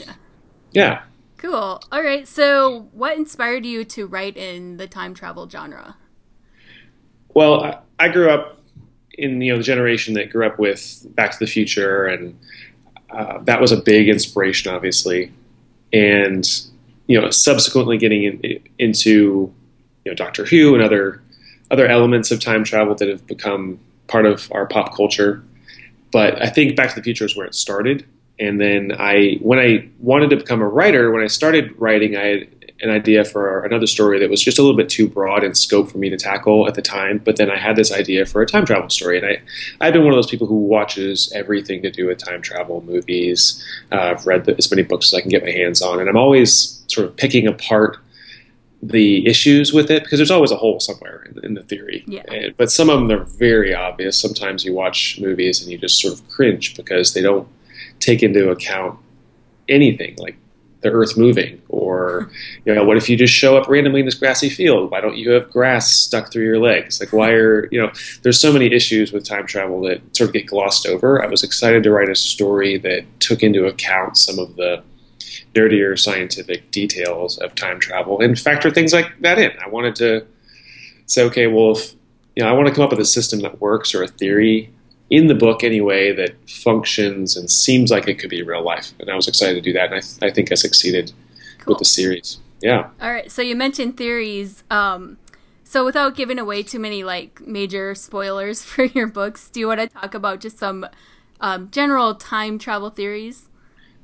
yeah. 0.73 1.03
Cool. 1.39 1.83
All 1.91 2.03
right. 2.03 2.27
So, 2.29 2.89
what 2.93 3.17
inspired 3.19 3.67
you 3.67 3.85
to 3.87 4.07
write 4.07 4.37
in 4.37 4.77
the 4.77 4.87
time 4.87 5.13
travel 5.13 5.49
genre? 5.49 5.97
Well, 7.35 7.65
I, 7.65 7.79
I 7.99 8.09
grew 8.09 8.31
up 8.31 8.61
in 9.15 9.41
you 9.41 9.53
know 9.53 9.59
the 9.59 9.65
generation 9.65 10.15
that 10.15 10.31
grew 10.31 10.47
up 10.47 10.59
with 10.59 11.07
Back 11.11 11.33
to 11.33 11.39
the 11.39 11.47
Future, 11.47 12.07
and 12.07 12.39
uh, 13.11 13.39
that 13.43 13.61
was 13.61 13.73
a 13.73 13.77
big 13.77 14.09
inspiration, 14.09 14.73
obviously. 14.73 15.33
And 15.93 16.49
you 17.07 17.21
know, 17.21 17.31
subsequently 17.31 17.99
getting 17.99 18.25
in, 18.25 18.63
into 18.79 19.53
you 20.05 20.11
know 20.11 20.15
Doctor 20.15 20.45
Who 20.45 20.75
and 20.75 20.83
other 20.83 21.23
other 21.71 21.87
elements 21.87 22.31
of 22.31 22.41
time 22.41 22.65
travel 22.65 22.95
that 22.95 23.09
have 23.09 23.27
become 23.27 23.81
part 24.07 24.27
of 24.27 24.51
our 24.53 24.67
pop 24.67 24.95
culture. 24.95 25.43
But 26.13 26.41
I 26.43 26.51
think 26.51 26.77
Back 26.77 26.91
to 26.91 26.97
the 26.97 27.03
Future 27.03 27.25
is 27.25 27.37
where 27.37 27.47
it 27.47 27.55
started. 27.55 28.07
And 28.39 28.61
then 28.61 28.93
I, 28.99 29.39
when 29.41 29.59
I 29.59 29.89
wanted 29.99 30.31
to 30.31 30.37
become 30.37 30.61
a 30.61 30.69
writer, 30.69 31.11
when 31.11 31.23
I 31.23 31.29
started 31.29 31.75
writing, 31.79 32.17
I 32.17 32.25
had 32.25 32.49
an 32.83 32.91
idea 32.91 33.25
for 33.25 33.65
another 33.65 33.87
story 33.87 34.19
that 34.19 34.29
was 34.29 34.43
just 34.43 34.59
a 34.59 34.63
little 34.63 34.77
bit 34.77 34.89
too 34.89 35.09
broad 35.09 35.45
in 35.45 35.55
scope 35.55 35.91
for 35.91 35.99
me 35.99 36.11
to 36.11 36.17
tackle 36.17 36.67
at 36.67 36.75
the 36.75 36.83
time. 36.83 37.19
But 37.19 37.37
then 37.37 37.51
I 37.51 37.57
had 37.57 37.77
this 37.77 37.93
idea 37.93 38.27
for 38.27 38.43
a 38.43 38.47
time 38.47 38.67
travel 38.67 38.91
story, 38.91 39.19
and 39.19 39.27
I, 39.27 39.43
I've 39.81 39.93
been 39.93 40.03
one 40.03 40.13
of 40.13 40.17
those 40.17 40.31
people 40.31 40.47
who 40.47 40.57
watches 40.57 41.33
everything 41.35 41.83
to 41.83 41.91
do 41.91 42.07
with 42.07 42.19
time 42.19 42.43
travel 42.43 42.83
movies. 42.83 43.65
Uh, 43.93 44.15
I've 44.17 44.27
read 44.27 44.45
the, 44.45 44.57
as 44.57 44.71
many 44.71 44.83
books 44.83 45.13
as 45.13 45.19
I 45.19 45.21
can 45.21 45.31
get 45.31 45.45
my 45.45 45.51
hands 45.51 45.81
on, 45.81 46.01
and 46.01 46.09
I'm 46.09 46.17
always 46.17 46.83
sort 46.89 47.07
of 47.07 47.17
picking 47.17 47.47
apart 47.47 47.99
the 48.83 49.25
issues 49.29 49.73
with 49.73 49.91
it 49.91 50.03
because 50.03 50.19
there's 50.19 50.31
always 50.31 50.51
a 50.51 50.57
hole 50.57 50.81
somewhere 50.81 51.23
in, 51.23 51.45
in 51.45 51.55
the 51.55 51.63
theory. 51.63 52.03
Yeah. 52.09 52.25
And, 52.27 52.57
but 52.57 52.71
some 52.71 52.91
of 52.91 52.99
them 52.99 53.21
are 53.21 53.25
very 53.25 53.73
obvious. 53.73 54.21
Sometimes 54.21 54.65
you 54.65 54.75
watch 54.75 55.21
movies 55.21 55.63
and 55.63 55.71
you 55.71 55.79
just 55.79 56.01
sort 56.01 56.15
of 56.15 56.29
cringe 56.29 56.77
because 56.77 57.15
they 57.15 57.23
don't 57.23 57.47
take 58.01 58.25
into 58.25 58.51
account 58.51 58.99
anything 59.69 60.17
like 60.19 60.37
the 60.83 60.91
earth 60.91 61.17
moving? 61.17 61.61
Or 61.69 62.31
you 62.65 62.75
know 62.75 62.85
what 62.85 62.97
if 62.97 63.09
you 63.09 63.17
just 63.17 63.33
show 63.33 63.57
up 63.57 63.69
randomly 63.69 64.01
in 64.01 64.07
this 64.07 64.15
grassy 64.15 64.51
field? 64.51 64.91
Why 64.91 65.01
don't 65.01 65.17
you 65.17 65.31
have 65.31 65.51
grass 65.51 65.91
stuck 65.91 66.31
through 66.31 66.45
your 66.45 66.61
legs? 66.61 67.01
Like 67.01 67.13
why 67.13 67.31
are 67.31 67.69
you 67.71 67.81
know 67.81 67.91
there's 68.23 68.41
so 68.41 68.53
many 68.53 68.73
issues 68.73 69.13
with 69.13 69.25
time 69.25 69.47
travel 69.47 69.81
that 69.83 70.01
sort 70.17 70.29
of 70.29 70.35
get 70.35 70.47
glossed 70.47 70.87
over. 70.87 71.23
I 71.23 71.27
was 71.27 71.43
excited 71.43 71.83
to 71.85 71.91
write 71.91 72.09
a 72.09 72.15
story 72.15 72.79
that 72.79 73.05
took 73.21 73.43
into 73.43 73.67
account 73.67 74.17
some 74.17 74.39
of 74.39 74.57
the 74.57 74.83
nerdier 75.55 75.99
scientific 75.99 76.71
details 76.71 77.39
of 77.39 77.55
time 77.55 77.79
travel 77.79 78.21
and 78.21 78.39
factor 78.39 78.71
things 78.71 78.93
like 78.93 79.13
that 79.21 79.39
in. 79.39 79.53
I 79.63 79.69
wanted 79.69 79.97
to 79.97 80.27
say 81.07 81.25
okay 81.25 81.47
well 81.47 81.73
if 81.73 81.95
you 82.35 82.43
know 82.43 82.49
i 82.49 82.53
want 82.53 82.67
to 82.67 82.75
come 82.75 82.85
up 82.85 82.91
with 82.91 83.01
a 83.01 83.05
system 83.05 83.41
that 83.41 83.61
works 83.61 83.95
or 83.95 84.03
a 84.03 84.09
theory 84.09 84.71
in 85.13 85.27
the 85.27 85.35
book 85.35 85.63
anyway 85.63 86.11
that 86.11 86.35
functions 86.49 87.37
and 87.37 87.51
seems 87.51 87.91
like 87.91 88.09
it 88.09 88.19
could 88.19 88.31
be 88.31 88.43
real 88.43 88.63
life. 88.65 88.95
And 88.99 89.11
I 89.11 89.15
was 89.15 89.29
excited 89.29 89.55
to 89.57 89.61
do 89.61 89.75
that, 89.75 89.93
and 89.93 89.97
I, 89.97 90.01
th- 90.01 90.23
I 90.23 90.31
think 90.35 90.51
I 90.51 90.55
succeeded 90.55 91.13
Cool. 91.59 91.75
with 91.75 91.81
the 91.81 91.85
series. 91.85 92.39
Yeah. 92.63 92.89
All 92.99 93.13
right. 93.13 93.31
So 93.31 93.43
you 93.43 93.55
mentioned 93.55 93.99
theories. 93.99 94.65
Um, 94.71 95.19
so 95.65 95.85
without 95.85 96.17
giving 96.17 96.39
away 96.39 96.63
too 96.63 96.79
many 96.79 97.05
like 97.05 97.47
major 97.47 97.95
spoilers 97.95 98.63
for 98.71 98.85
your 98.85 99.07
books, 99.07 99.51
do 99.51 99.61
you 99.61 99.69
want 99.69 99.81
to 99.81 99.87
talk 99.87 100.15
about 100.15 100.41
just 100.41 100.59
some 100.59 100.87
um, 101.43 101.71
general 101.71 102.15
time 102.15 102.59
travel 102.59 102.89
theories? 102.89 103.51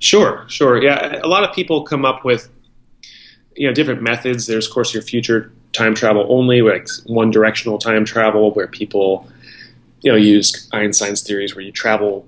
Sure, 0.00 0.44
sure. 0.48 0.82
Yeah, 0.82 1.20
a 1.24 1.26
lot 1.26 1.42
of 1.42 1.54
people 1.54 1.84
come 1.84 2.04
up 2.04 2.22
with 2.22 2.50
you 3.56 3.66
know 3.66 3.72
different 3.72 4.02
methods. 4.02 4.46
There's 4.46 4.66
of 4.66 4.74
course 4.74 4.92
your 4.92 5.02
future 5.02 5.50
time 5.72 5.94
travel 5.94 6.26
only, 6.28 6.60
like 6.60 6.86
one 7.06 7.30
directional 7.30 7.78
time 7.78 8.04
travel, 8.04 8.50
where 8.52 8.66
people 8.68 9.26
you 10.00 10.10
know 10.10 10.16
use 10.16 10.68
Einstein's 10.72 11.22
theories, 11.22 11.54
where 11.54 11.64
you 11.64 11.72
travel 11.72 12.26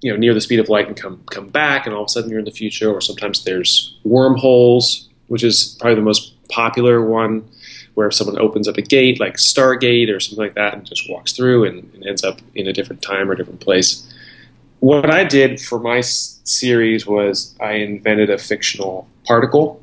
you 0.00 0.10
know 0.10 0.16
near 0.16 0.34
the 0.34 0.40
speed 0.40 0.60
of 0.60 0.68
light 0.68 0.86
and 0.86 0.96
come 0.96 1.22
come 1.30 1.48
back, 1.48 1.86
and 1.86 1.94
all 1.94 2.02
of 2.02 2.06
a 2.06 2.08
sudden 2.08 2.30
you're 2.30 2.38
in 2.38 2.44
the 2.44 2.50
future. 2.50 2.90
Or 2.90 3.00
sometimes 3.00 3.44
there's 3.44 3.98
wormholes, 4.04 5.08
which 5.28 5.44
is 5.44 5.76
probably 5.80 5.96
the 5.96 6.02
most 6.02 6.32
popular 6.48 7.04
one, 7.04 7.48
where 7.94 8.10
someone 8.10 8.38
opens 8.38 8.68
up 8.68 8.76
a 8.76 8.82
gate 8.82 9.20
like 9.20 9.34
Stargate 9.34 10.14
or 10.14 10.20
something 10.20 10.44
like 10.44 10.54
that, 10.54 10.74
and 10.74 10.84
just 10.84 11.10
walks 11.10 11.32
through 11.32 11.64
and, 11.64 11.90
and 11.94 12.06
ends 12.06 12.24
up 12.24 12.40
in 12.54 12.66
a 12.66 12.72
different 12.72 13.02
time 13.02 13.30
or 13.30 13.34
different 13.34 13.60
place 13.60 14.10
what 14.84 15.08
I 15.10 15.24
did 15.24 15.62
for 15.62 15.78
my 15.78 16.02
series 16.02 17.06
was 17.06 17.54
I 17.58 17.72
invented 17.72 18.28
a 18.28 18.36
fictional 18.36 19.08
particle 19.24 19.82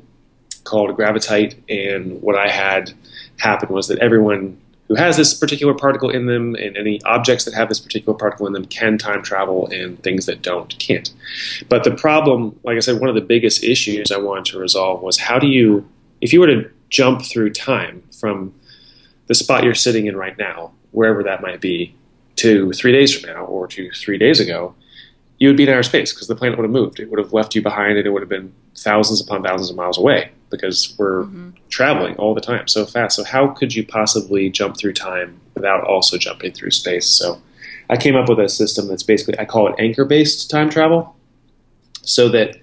called 0.62 0.96
gravitite, 0.96 1.56
and 1.68 2.22
what 2.22 2.36
I 2.36 2.46
had 2.46 2.92
happen 3.38 3.70
was 3.70 3.88
that 3.88 3.98
everyone 3.98 4.60
who 4.92 4.98
has 5.02 5.16
this 5.16 5.32
particular 5.32 5.72
particle 5.72 6.10
in 6.10 6.26
them 6.26 6.54
and 6.56 6.76
any 6.76 7.00
objects 7.06 7.46
that 7.46 7.54
have 7.54 7.70
this 7.70 7.80
particular 7.80 8.12
particle 8.12 8.46
in 8.46 8.52
them 8.52 8.66
can 8.66 8.98
time 8.98 9.22
travel, 9.22 9.66
and 9.68 10.02
things 10.02 10.26
that 10.26 10.42
don't 10.42 10.78
can't. 10.78 11.10
But 11.70 11.84
the 11.84 11.92
problem, 11.92 12.58
like 12.62 12.76
I 12.76 12.80
said, 12.80 13.00
one 13.00 13.08
of 13.08 13.14
the 13.14 13.22
biggest 13.22 13.64
issues 13.64 14.12
I 14.12 14.18
wanted 14.18 14.44
to 14.52 14.58
resolve 14.58 15.00
was 15.00 15.18
how 15.18 15.38
do 15.38 15.46
you, 15.46 15.88
if 16.20 16.34
you 16.34 16.40
were 16.40 16.46
to 16.46 16.70
jump 16.90 17.22
through 17.22 17.54
time 17.54 18.02
from 18.20 18.52
the 19.28 19.34
spot 19.34 19.64
you're 19.64 19.74
sitting 19.74 20.04
in 20.04 20.14
right 20.14 20.36
now, 20.36 20.72
wherever 20.90 21.22
that 21.22 21.40
might 21.40 21.62
be, 21.62 21.94
to 22.36 22.70
three 22.72 22.92
days 22.92 23.18
from 23.18 23.32
now 23.32 23.44
or 23.44 23.66
to 23.68 23.90
three 23.92 24.18
days 24.18 24.40
ago, 24.40 24.74
you 25.38 25.48
would 25.48 25.56
be 25.56 25.62
in 25.62 25.70
outer 25.70 25.82
space 25.82 26.12
because 26.12 26.28
the 26.28 26.36
planet 26.36 26.58
would 26.58 26.64
have 26.64 26.70
moved. 26.70 27.00
It 27.00 27.08
would 27.10 27.18
have 27.18 27.32
left 27.32 27.54
you 27.54 27.62
behind 27.62 27.96
and 27.96 28.06
it 28.06 28.10
would 28.10 28.20
have 28.20 28.28
been 28.28 28.52
thousands 28.76 29.22
upon 29.22 29.42
thousands 29.42 29.70
of 29.70 29.76
miles 29.76 29.96
away 29.96 30.32
because 30.52 30.94
we're 30.98 31.24
mm-hmm. 31.24 31.50
traveling 31.68 32.14
all 32.16 32.34
the 32.34 32.40
time 32.40 32.68
so 32.68 32.86
fast. 32.86 33.16
So, 33.16 33.24
how 33.24 33.48
could 33.48 33.74
you 33.74 33.84
possibly 33.84 34.48
jump 34.50 34.76
through 34.76 34.92
time 34.92 35.40
without 35.54 35.84
also 35.84 36.16
jumping 36.18 36.52
through 36.52 36.70
space? 36.70 37.06
So, 37.06 37.42
I 37.90 37.96
came 37.96 38.14
up 38.14 38.28
with 38.28 38.38
a 38.38 38.48
system 38.48 38.86
that's 38.86 39.02
basically, 39.02 39.38
I 39.38 39.44
call 39.44 39.66
it 39.68 39.74
anchor 39.78 40.04
based 40.04 40.48
time 40.50 40.70
travel, 40.70 41.16
so 42.02 42.28
that 42.28 42.56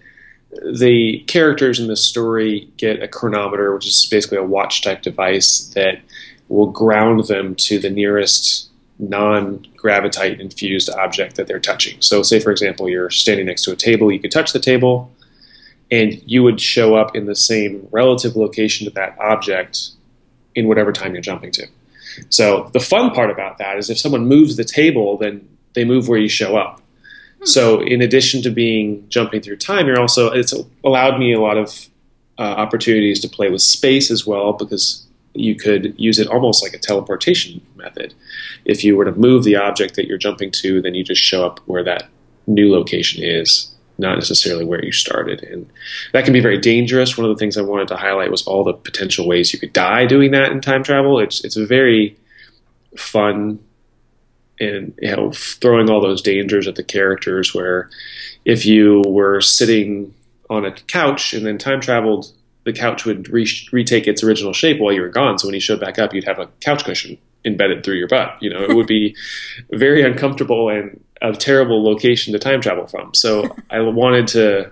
the 0.72 1.24
characters 1.28 1.80
in 1.80 1.88
the 1.88 1.96
story 1.96 2.70
get 2.78 3.04
a 3.04 3.08
chronometer, 3.08 3.74
which 3.74 3.86
is 3.86 4.08
basically 4.10 4.38
a 4.38 4.44
watch 4.44 4.82
type 4.82 5.02
device 5.02 5.72
that 5.76 6.00
will 6.48 6.72
ground 6.72 7.26
them 7.26 7.56
to 7.56 7.80
the 7.80 7.90
nearest 7.90 8.70
non 8.98 9.66
gravitite 9.78 10.40
infused 10.40 10.90
object 10.90 11.36
that 11.36 11.48
they're 11.48 11.60
touching. 11.60 12.02
So, 12.02 12.24
say 12.24 12.40
for 12.40 12.52
example, 12.52 12.90
you're 12.90 13.10
standing 13.10 13.46
next 13.46 13.64
to 13.64 13.72
a 13.72 13.76
table, 13.76 14.12
you 14.12 14.20
could 14.20 14.32
touch 14.32 14.54
the 14.54 14.60
table, 14.60 15.12
and 15.92 16.22
you 16.26 16.44
would 16.44 16.62
show 16.62 16.96
up 16.96 17.16
in 17.16 17.26
the 17.26 17.36
same 17.36 17.88
relative 17.92 18.36
location 18.36 18.86
to 18.86 18.94
that 18.94 19.18
object 19.20 19.92
in 20.56 20.68
whatever 20.68 20.92
time 20.92 21.14
you're 21.14 21.22
jumping 21.22 21.52
to. 21.52 21.68
So, 22.30 22.70
the 22.74 22.80
fun 22.80 23.12
part 23.12 23.30
about 23.30 23.58
that 23.60 23.78
is 23.78 23.90
if 23.90 23.98
someone 23.98 24.28
moves 24.28 24.58
the 24.58 24.64
table, 24.64 25.18
then 25.18 25.48
they 25.74 25.86
move 25.86 26.08
where 26.08 26.20
you 26.20 26.30
show 26.30 26.58
up. 26.58 26.82
So, 27.44 27.80
in 27.82 28.02
addition 28.02 28.42
to 28.44 28.50
being 28.50 29.08
jumping 29.10 29.42
through 29.42 29.58
time, 29.58 29.88
you're 29.88 30.00
also 30.00 30.32
it's 30.32 30.54
allowed 30.84 31.20
me 31.20 31.34
a 31.34 31.40
lot 31.40 31.58
of 31.58 31.88
uh, 32.38 32.42
opportunities 32.42 33.20
to 33.22 33.30
play 33.30 33.50
with 33.50 33.62
space 33.62 34.12
as 34.12 34.26
well 34.26 34.54
because 34.54 35.06
you 35.34 35.56
could 35.56 35.94
use 35.98 36.20
it 36.20 36.28
almost 36.28 36.64
like 36.64 36.74
a 36.74 36.80
teleportation 36.80 37.62
method. 37.76 38.14
If 38.66 38.84
you 38.84 38.98
were 38.98 39.06
to 39.06 39.12
move 39.12 39.44
the 39.44 39.56
object 39.56 39.96
that 39.96 40.08
you're 40.08 40.18
jumping 40.18 40.52
to, 40.52 40.82
then 40.82 40.96
you 40.96 41.04
just 41.04 41.22
show 41.22 41.46
up 41.46 41.60
where 41.66 41.84
that 41.84 42.10
new 42.48 42.72
location 42.72 43.24
is, 43.24 43.74
not 44.00 44.16
necessarily 44.16 44.66
where 44.66 44.84
you 44.84 44.92
started. 44.92 45.44
And 45.44 45.70
that 46.14 46.24
can 46.24 46.34
be 46.34 46.40
very 46.40 46.58
dangerous. 46.58 47.18
One 47.18 47.30
of 47.30 47.36
the 47.36 47.40
things 47.40 47.58
I 47.58 47.62
wanted 47.62 47.90
to 47.90 47.98
highlight 47.98 48.32
was 48.32 48.48
all 48.48 48.64
the 48.64 48.74
potential 48.74 49.28
ways 49.28 49.54
you 49.54 49.60
could 49.60 49.74
die 49.74 50.06
doing 50.06 50.32
that 50.32 50.52
in 50.52 50.62
time 50.62 50.84
travel. 50.84 51.20
It's 51.20 51.44
it's 51.44 51.58
a 51.58 51.66
very 51.66 52.18
fun 52.98 53.60
and 54.60 54.94
you 55.00 55.16
know 55.16 55.32
throwing 55.32 55.90
all 55.90 56.02
those 56.02 56.22
dangers 56.22 56.68
at 56.68 56.76
the 56.76 56.84
characters 56.84 57.54
where 57.54 57.90
if 58.46 58.66
you 58.66 59.04
were 59.06 59.42
sitting 59.42 60.14
on 60.50 60.66
a 60.66 60.72
couch 60.72 61.34
and 61.34 61.46
then 61.46 61.58
time 61.58 61.80
traveled 61.80 62.32
the 62.64 62.74
couch 62.74 63.06
would 63.06 63.30
re- 63.30 63.48
retake 63.72 64.08
its 64.08 64.24
original 64.24 64.54
shape 64.54 64.80
while 64.80 64.94
you 64.94 65.02
were 65.02 65.10
gone. 65.10 65.40
So 65.40 65.48
when 65.48 65.56
you 65.56 65.62
showed 65.62 65.80
back 65.80 65.98
up, 65.98 66.14
you'd 66.14 66.26
have 66.26 66.40
a 66.40 66.48
couch 66.60 66.84
cushion 66.84 67.18
embedded 67.46 67.84
through 67.84 67.96
your 67.96 68.08
butt. 68.08 68.38
You 68.42 68.50
know, 68.50 68.62
it 68.62 68.76
would 68.76 68.88
be 68.88 69.16
very 69.72 70.04
uncomfortable 70.04 70.70
and 70.70 71.02
a 71.22 71.34
terrible 71.34 71.84
location 71.84 72.34
to 72.34 72.40
time 72.40 72.62
travel 72.62 72.88
from. 72.88 73.14
So 73.14 73.56
I 73.70 73.82
wanted 73.82 74.28
to 74.30 74.72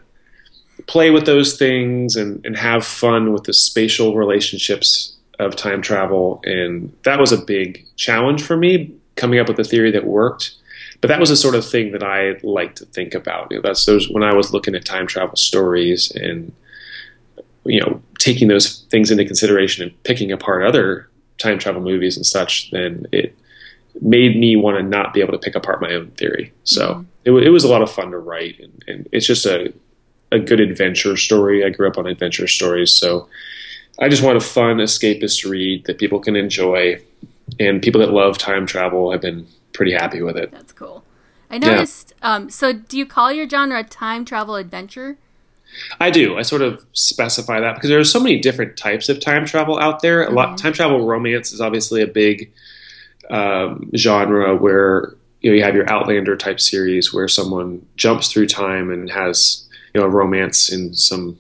play 0.87 1.09
with 1.09 1.25
those 1.25 1.57
things 1.57 2.15
and, 2.15 2.45
and 2.45 2.55
have 2.57 2.85
fun 2.85 3.33
with 3.33 3.43
the 3.43 3.53
spatial 3.53 4.15
relationships 4.15 5.15
of 5.39 5.55
time 5.55 5.81
travel. 5.81 6.41
And 6.45 6.95
that 7.03 7.19
was 7.19 7.31
a 7.31 7.37
big 7.37 7.85
challenge 7.95 8.43
for 8.43 8.57
me, 8.57 8.95
coming 9.15 9.39
up 9.39 9.47
with 9.47 9.59
a 9.59 9.63
theory 9.63 9.91
that 9.91 10.05
worked. 10.05 10.55
But 11.01 11.09
that 11.09 11.19
was 11.19 11.29
the 11.29 11.35
sort 11.35 11.55
of 11.55 11.67
thing 11.67 11.91
that 11.91 12.03
I 12.03 12.39
like 12.43 12.75
to 12.75 12.85
think 12.85 13.13
about. 13.13 13.51
You 13.51 13.57
know, 13.57 13.61
that's 13.61 13.85
those 13.85 14.09
when 14.09 14.23
I 14.23 14.33
was 14.33 14.51
looking 14.51 14.73
at 14.73 14.85
time 14.85 15.05
travel 15.05 15.35
stories 15.35 16.11
and 16.11 16.51
you 17.65 17.81
know 17.81 18.01
taking 18.17 18.47
those 18.47 18.85
things 18.89 19.11
into 19.11 19.25
consideration 19.25 19.83
and 19.83 20.03
picking 20.03 20.31
apart 20.31 20.63
other 20.63 21.09
time 21.37 21.59
travel 21.59 21.81
movies 21.81 22.17
and 22.17 22.25
such, 22.25 22.71
then 22.71 23.05
it 23.11 23.37
made 24.01 24.37
me 24.37 24.55
want 24.55 24.77
to 24.77 24.83
not 24.83 25.13
be 25.13 25.21
able 25.21 25.33
to 25.33 25.39
pick 25.39 25.55
apart 25.55 25.81
my 25.81 25.93
own 25.93 26.11
theory. 26.11 26.51
So 26.63 26.93
Mhm. 26.95 27.05
it, 27.25 27.31
it 27.47 27.49
was 27.49 27.63
a 27.63 27.67
lot 27.67 27.81
of 27.81 27.91
fun 27.91 28.11
to 28.11 28.17
write, 28.17 28.59
and, 28.59 28.83
and 28.87 29.09
it's 29.11 29.25
just 29.25 29.45
a 29.45 29.73
a 30.29 30.39
good 30.39 30.59
adventure 30.59 31.15
story. 31.15 31.63
I 31.63 31.69
grew 31.69 31.87
up 31.87 31.97
on 31.97 32.05
adventure 32.05 32.47
stories, 32.47 32.91
so 32.91 33.29
I 33.97 34.09
just 34.09 34.21
want 34.21 34.35
a 34.35 34.41
fun 34.41 34.77
escapist 34.77 35.49
read 35.49 35.85
that 35.85 35.97
people 35.99 36.19
can 36.19 36.35
enjoy, 36.35 36.99
and 37.59 37.81
people 37.81 38.01
that 38.01 38.11
love 38.11 38.37
time 38.37 38.65
travel 38.65 39.11
have 39.11 39.21
been 39.21 39.47
pretty 39.71 39.93
happy 39.93 40.21
with 40.21 40.35
it. 40.35 40.51
That's 40.51 40.73
cool. 40.73 41.03
I 41.49 41.57
noticed. 41.57 42.13
Um, 42.21 42.49
so, 42.49 42.73
do 42.73 42.97
you 42.97 43.05
call 43.05 43.31
your 43.31 43.47
genre 43.47 43.79
a 43.79 43.83
time 43.85 44.25
travel 44.25 44.55
adventure? 44.55 45.17
I 45.99 46.09
do. 46.09 46.37
I 46.37 46.41
sort 46.41 46.61
of 46.61 46.85
specify 46.91 47.59
that 47.61 47.75
because 47.75 47.89
there 47.89 47.99
are 47.99 48.03
so 48.03 48.19
many 48.19 48.39
different 48.39 48.75
types 48.77 49.07
of 49.09 49.19
time 49.21 49.45
travel 49.45 49.79
out 49.79 50.01
there. 50.01 50.23
A 50.23 50.31
lot 50.31 50.57
time 50.57 50.73
travel 50.73 51.05
romance 51.05 51.53
is 51.53 51.61
obviously 51.61 52.01
a 52.01 52.07
big 52.07 52.51
um, 53.29 53.89
genre 53.95 54.55
where 54.55 55.15
you 55.41 55.51
know 55.51 55.57
you 55.57 55.63
have 55.63 55.75
your 55.75 55.89
Outlander 55.89 56.35
type 56.35 56.59
series 56.59 57.13
where 57.13 57.27
someone 57.27 57.85
jumps 57.95 58.31
through 58.31 58.47
time 58.47 58.91
and 58.91 59.09
has 59.09 59.67
you 59.93 60.01
know 60.01 60.07
a 60.07 60.09
romance 60.09 60.71
in 60.71 60.93
some 60.93 61.37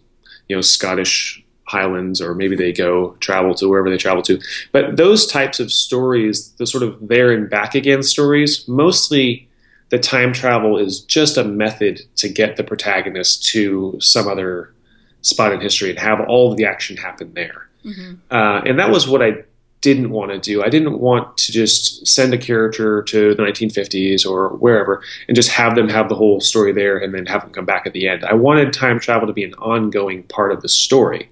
you 0.47 0.55
know 0.55 0.61
Scottish 0.61 1.43
Highlands 1.67 2.21
or 2.21 2.33
maybe 2.33 2.55
they 2.55 2.71
go 2.71 3.11
travel 3.19 3.53
to 3.55 3.67
wherever 3.67 3.89
they 3.89 3.97
travel 3.97 4.23
to. 4.23 4.39
But 4.71 4.95
those 4.97 5.27
types 5.27 5.59
of 5.59 5.71
stories, 5.71 6.51
the 6.53 6.65
sort 6.65 6.83
of 6.83 7.07
there 7.07 7.31
and 7.31 7.49
back 7.49 7.75
again 7.75 8.03
stories, 8.03 8.67
mostly 8.67 9.47
the 9.89 9.99
time 9.99 10.33
travel 10.33 10.77
is 10.77 11.01
just 11.01 11.37
a 11.37 11.43
method 11.43 12.01
to 12.17 12.29
get 12.29 12.57
the 12.57 12.63
protagonist 12.63 13.45
to 13.47 13.97
some 13.99 14.27
other 14.27 14.73
spot 15.21 15.51
in 15.51 15.61
history 15.61 15.89
and 15.89 15.99
have 15.99 16.21
all 16.21 16.51
of 16.51 16.57
the 16.57 16.65
action 16.65 16.97
happen 16.97 17.33
there. 17.33 17.67
hmm 17.83 18.13
Uh, 18.31 18.61
and 18.65 18.79
that 18.79 18.89
was 18.89 19.07
what 19.07 19.21
I 19.21 19.43
didn't 19.81 20.09
want 20.09 20.31
to 20.31 20.39
do. 20.39 20.63
I 20.63 20.69
didn't 20.69 20.99
want 20.99 21.37
to 21.37 21.51
just 21.51 22.05
send 22.07 22.33
a 22.33 22.37
character 22.37 23.03
to 23.03 23.35
the 23.35 23.43
1950s 23.43 24.25
or 24.25 24.49
wherever 24.57 25.03
and 25.27 25.35
just 25.35 25.49
have 25.51 25.75
them 25.75 25.87
have 25.89 26.09
the 26.09 26.15
whole 26.15 26.41
story 26.41 26.71
there 26.73 26.97
and 26.97 27.13
then 27.13 27.25
have 27.27 27.41
them 27.41 27.51
come 27.51 27.65
back 27.65 27.85
at 27.85 27.93
the 27.93 28.07
end. 28.07 28.25
I 28.25 28.33
wanted 28.33 28.73
time 28.73 28.99
travel 28.99 29.27
to 29.27 29.33
be 29.33 29.43
an 29.43 29.53
ongoing 29.55 30.23
part 30.23 30.51
of 30.51 30.61
the 30.61 30.69
story. 30.69 31.29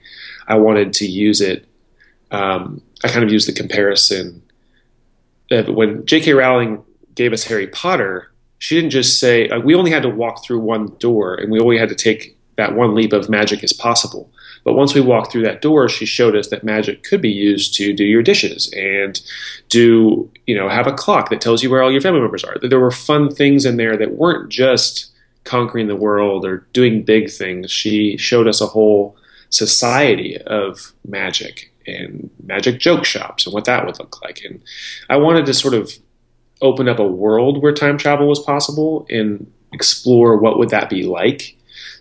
I 0.48 0.56
wanted 0.56 0.94
to 0.94 1.08
use 1.08 1.42
it 1.42 1.68
um, 2.32 2.82
I 3.04 3.08
kind 3.10 3.24
of 3.24 3.32
use 3.32 3.46
the 3.46 3.54
comparison 3.54 4.42
that 5.50 5.74
when 5.74 6.06
J.K. 6.06 6.34
Rowling 6.34 6.84
gave 7.14 7.34
us 7.34 7.44
Harry 7.46 7.68
Potter, 7.68 8.32
she 8.58 8.76
didn't 8.76 8.90
just 8.90 9.20
say 9.20 9.48
uh, 9.50 9.60
we 9.60 9.76
only 9.76 9.92
had 9.92 10.04
to 10.04 10.10
walk 10.10 10.44
through 10.44 10.60
one 10.60 10.96
door 11.00 11.36
and 11.36 11.52
we 11.52 11.60
only 11.60 11.78
had 11.78 11.90
to 11.90 11.96
take 11.96 12.38
that 12.56 12.74
one 12.74 12.96
leap 12.96 13.14
of 13.14 13.30
magic 13.30 13.64
as 13.64 13.74
possible. 13.74 14.30
But 14.66 14.74
once 14.74 14.96
we 14.96 15.00
walked 15.00 15.32
through 15.32 15.44
that 15.44 15.62
door, 15.62 15.88
she 15.88 16.08
showed 16.08 16.36
us 16.36 16.50
that 16.50 16.64
magic 16.64 17.04
could 17.04 17.22
be 17.22 17.32
used 17.32 17.76
to 17.76 17.94
do 17.94 18.04
your 18.04 18.24
dishes 18.24 18.74
and 18.74 19.22
do, 19.70 20.30
you 20.48 20.58
know, 20.58 20.68
have 20.68 20.88
a 20.88 20.94
clock 20.94 21.30
that 21.30 21.40
tells 21.40 21.64
you 21.64 21.70
where 21.70 21.84
all 21.84 21.92
your 21.92 22.02
family 22.02 22.20
members 22.20 22.44
are. 22.44 22.58
There 22.60 22.80
were 22.80 22.92
fun 22.92 23.34
things 23.34 23.64
in 23.64 23.78
there 23.78 23.96
that 23.96 24.16
weren't 24.16 24.50
just 24.50 25.12
conquering 25.44 25.88
the 25.88 25.96
world 25.96 26.46
or 26.46 26.68
doing 26.74 27.04
big 27.04 27.32
things. 27.32 27.72
She 27.72 28.18
showed 28.18 28.48
us 28.48 28.60
a 28.60 28.66
whole 28.66 29.16
society 29.52 30.38
of 30.42 30.94
magic 31.08 31.72
and 31.86 32.32
magic 32.44 32.80
joke 32.80 33.06
shops 33.06 33.46
and 33.46 33.54
what 33.54 33.66
that 33.66 33.86
would 33.86 34.00
look 34.00 34.20
like. 34.24 34.42
And 34.44 34.64
I 35.12 35.18
wanted 35.18 35.46
to 35.46 35.54
sort 35.54 35.76
of 35.76 35.92
open 36.64 36.90
up 36.90 36.98
a 36.98 37.06
world 37.08 37.62
where 37.62 37.72
time 37.72 38.00
travel 38.00 38.28
was 38.28 38.40
possible 38.40 39.06
and 39.12 39.52
explore 39.74 40.38
what 40.38 40.58
would 40.58 40.70
that 40.70 40.90
be 40.90 41.04
like 41.04 41.56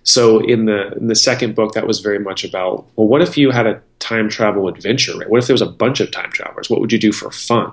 so 0.05 0.39
in 0.39 0.67
the 0.67 0.93
in 0.93 1.09
the 1.09 1.15
second 1.15 1.55
book, 1.55 1.73
that 1.73 1.87
was 1.87 2.01
very 2.01 2.19
much 2.19 2.45
about 2.45 2.87
well, 2.97 3.09
what 3.09 3.23
if 3.23 3.37
you 3.37 3.51
had 3.51 3.67
a 3.67 3.81
time 3.99 4.29
travel 4.29 4.69
adventure? 4.69 5.17
Right? 5.17 5.29
What 5.29 5.39
if 5.39 5.47
there 5.47 5.55
was 5.55 5.63
a 5.63 5.67
bunch 5.67 6.01
of 6.01 6.11
time 6.11 6.31
travelers? 6.31 6.69
What 6.69 6.81
would 6.81 6.93
you 6.93 6.99
do 6.99 7.11
for 7.11 7.31
fun? 7.31 7.73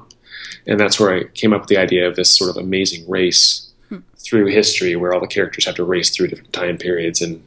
And 0.65 0.80
that's 0.80 1.00
where 1.00 1.13
I 1.13 1.24
came 1.34 1.54
up 1.54 1.62
with 1.62 1.70
the 1.70 1.78
idea 1.78 2.08
of 2.08 2.15
this 2.15 2.36
sort 2.36 2.50
of 2.50 2.58
amazing 2.58 3.08
race 3.10 3.70
hmm. 3.89 4.00
through 4.17 4.46
history, 4.48 4.96
where 4.96 5.13
all 5.13 5.20
the 5.20 5.28
characters 5.28 5.65
have 5.65 5.76
to 5.76 5.84
race 5.84 6.10
through 6.10 6.28
different 6.28 6.54
time 6.54 6.78
periods, 6.78 7.22
and 7.22 7.44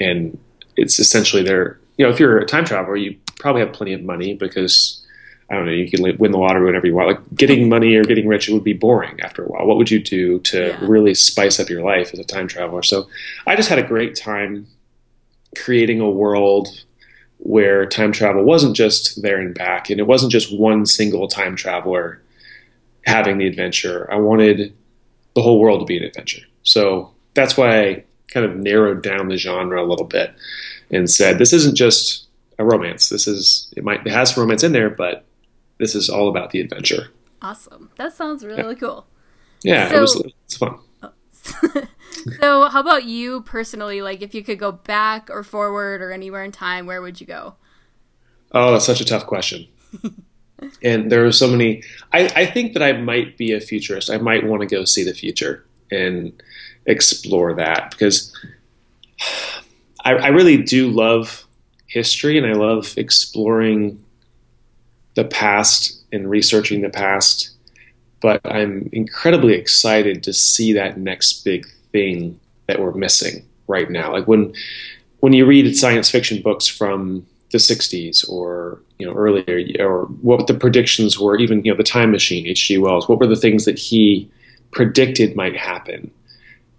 and 0.00 0.38
it's 0.76 0.98
essentially 0.98 1.42
their 1.42 1.78
you 1.98 2.06
know 2.06 2.10
if 2.10 2.18
you're 2.18 2.38
a 2.38 2.46
time 2.46 2.64
traveler, 2.64 2.96
you 2.96 3.16
probably 3.38 3.60
have 3.60 3.74
plenty 3.74 3.92
of 3.92 4.02
money 4.02 4.32
because 4.32 5.03
I 5.50 5.56
don't 5.56 5.66
know, 5.66 5.72
you 5.72 5.90
can 5.90 6.16
win 6.18 6.32
the 6.32 6.38
lottery 6.38 6.64
whenever 6.64 6.86
you 6.86 6.94
want. 6.94 7.08
Like 7.08 7.36
getting 7.36 7.68
money 7.68 7.94
or 7.96 8.04
getting 8.04 8.26
rich, 8.26 8.48
it 8.48 8.54
would 8.54 8.64
be 8.64 8.72
boring 8.72 9.20
after 9.20 9.44
a 9.44 9.48
while. 9.48 9.66
What 9.66 9.76
would 9.76 9.90
you 9.90 10.02
do 10.02 10.40
to 10.40 10.68
yeah. 10.68 10.78
really 10.80 11.14
spice 11.14 11.60
up 11.60 11.68
your 11.68 11.82
life 11.82 12.12
as 12.12 12.18
a 12.18 12.24
time 12.24 12.48
traveler? 12.48 12.82
So 12.82 13.08
I 13.46 13.54
just 13.54 13.68
had 13.68 13.78
a 13.78 13.82
great 13.82 14.16
time 14.16 14.66
creating 15.56 16.00
a 16.00 16.10
world 16.10 16.68
where 17.38 17.84
time 17.84 18.10
travel 18.10 18.42
wasn't 18.42 18.74
just 18.74 19.20
there 19.22 19.38
and 19.38 19.54
back, 19.54 19.90
and 19.90 20.00
it 20.00 20.06
wasn't 20.06 20.32
just 20.32 20.56
one 20.56 20.86
single 20.86 21.28
time 21.28 21.56
traveler 21.56 22.22
having 23.04 23.36
the 23.36 23.46
adventure. 23.46 24.10
I 24.10 24.16
wanted 24.16 24.74
the 25.34 25.42
whole 25.42 25.60
world 25.60 25.80
to 25.80 25.86
be 25.86 25.98
an 25.98 26.04
adventure. 26.04 26.42
So 26.62 27.12
that's 27.34 27.56
why 27.56 27.80
I 27.80 28.04
kind 28.28 28.46
of 28.46 28.56
narrowed 28.56 29.02
down 29.02 29.28
the 29.28 29.36
genre 29.36 29.82
a 29.82 29.84
little 29.84 30.06
bit 30.06 30.34
and 30.90 31.10
said 31.10 31.38
this 31.38 31.52
isn't 31.52 31.76
just 31.76 32.26
a 32.58 32.64
romance. 32.64 33.08
This 33.08 33.26
is 33.26 33.72
it 33.76 33.84
might 33.84 34.06
it 34.06 34.12
has 34.12 34.34
some 34.34 34.42
romance 34.42 34.62
in 34.62 34.72
there, 34.72 34.90
but 34.90 35.24
this 35.78 35.94
is 35.94 36.08
all 36.08 36.28
about 36.28 36.50
the 36.50 36.60
adventure. 36.60 37.08
Awesome. 37.42 37.90
That 37.96 38.12
sounds 38.12 38.44
really 38.44 38.74
yeah. 38.74 38.80
cool. 38.80 39.06
Yeah, 39.62 39.88
so, 39.88 39.96
it 39.96 40.00
was 40.00 40.22
it's 40.44 40.56
fun. 40.56 40.78
so, 42.40 42.68
how 42.68 42.80
about 42.80 43.04
you 43.04 43.42
personally? 43.42 44.02
Like, 44.02 44.22
if 44.22 44.34
you 44.34 44.42
could 44.44 44.58
go 44.58 44.72
back 44.72 45.28
or 45.30 45.42
forward 45.42 46.02
or 46.02 46.12
anywhere 46.12 46.44
in 46.44 46.52
time, 46.52 46.86
where 46.86 47.02
would 47.02 47.20
you 47.20 47.26
go? 47.26 47.54
Oh, 48.52 48.72
that's 48.72 48.84
such 48.84 49.00
a 49.00 49.04
tough 49.04 49.26
question. 49.26 49.66
and 50.82 51.10
there 51.10 51.24
are 51.26 51.32
so 51.32 51.48
many. 51.48 51.82
I, 52.12 52.30
I 52.36 52.46
think 52.46 52.74
that 52.74 52.82
I 52.82 52.92
might 52.92 53.36
be 53.36 53.52
a 53.52 53.60
futurist. 53.60 54.10
I 54.10 54.18
might 54.18 54.46
want 54.46 54.60
to 54.60 54.66
go 54.66 54.84
see 54.84 55.02
the 55.02 55.14
future 55.14 55.64
and 55.90 56.32
explore 56.86 57.54
that 57.54 57.90
because 57.90 58.34
I, 60.04 60.14
I 60.14 60.28
really 60.28 60.62
do 60.62 60.90
love 60.90 61.46
history 61.86 62.36
and 62.36 62.46
I 62.46 62.52
love 62.52 62.94
exploring 62.98 64.03
the 65.14 65.24
past 65.24 66.02
and 66.12 66.28
researching 66.28 66.82
the 66.82 66.90
past, 66.90 67.50
but 68.20 68.40
I'm 68.44 68.88
incredibly 68.92 69.54
excited 69.54 70.22
to 70.24 70.32
see 70.32 70.72
that 70.72 70.98
next 70.98 71.44
big 71.44 71.66
thing 71.92 72.38
that 72.66 72.80
we're 72.80 72.92
missing 72.92 73.44
right 73.66 73.90
now. 73.90 74.12
Like 74.12 74.26
when 74.26 74.54
when 75.20 75.32
you 75.32 75.46
read 75.46 75.74
science 75.76 76.10
fiction 76.10 76.42
books 76.42 76.66
from 76.66 77.26
the 77.50 77.58
60s 77.58 78.28
or 78.28 78.80
you 78.98 79.06
know 79.06 79.14
earlier 79.14 79.64
or 79.78 80.06
what 80.22 80.46
the 80.48 80.54
predictions 80.54 81.18
were 81.20 81.38
even 81.38 81.64
you 81.64 81.70
know 81.70 81.76
the 81.76 81.84
time 81.84 82.10
machine 82.10 82.44
hg 82.46 82.80
wells 82.80 83.08
what 83.08 83.20
were 83.20 83.28
the 83.28 83.36
things 83.36 83.64
that 83.64 83.78
he 83.78 84.28
predicted 84.74 85.36
might 85.36 85.56
happen? 85.56 86.10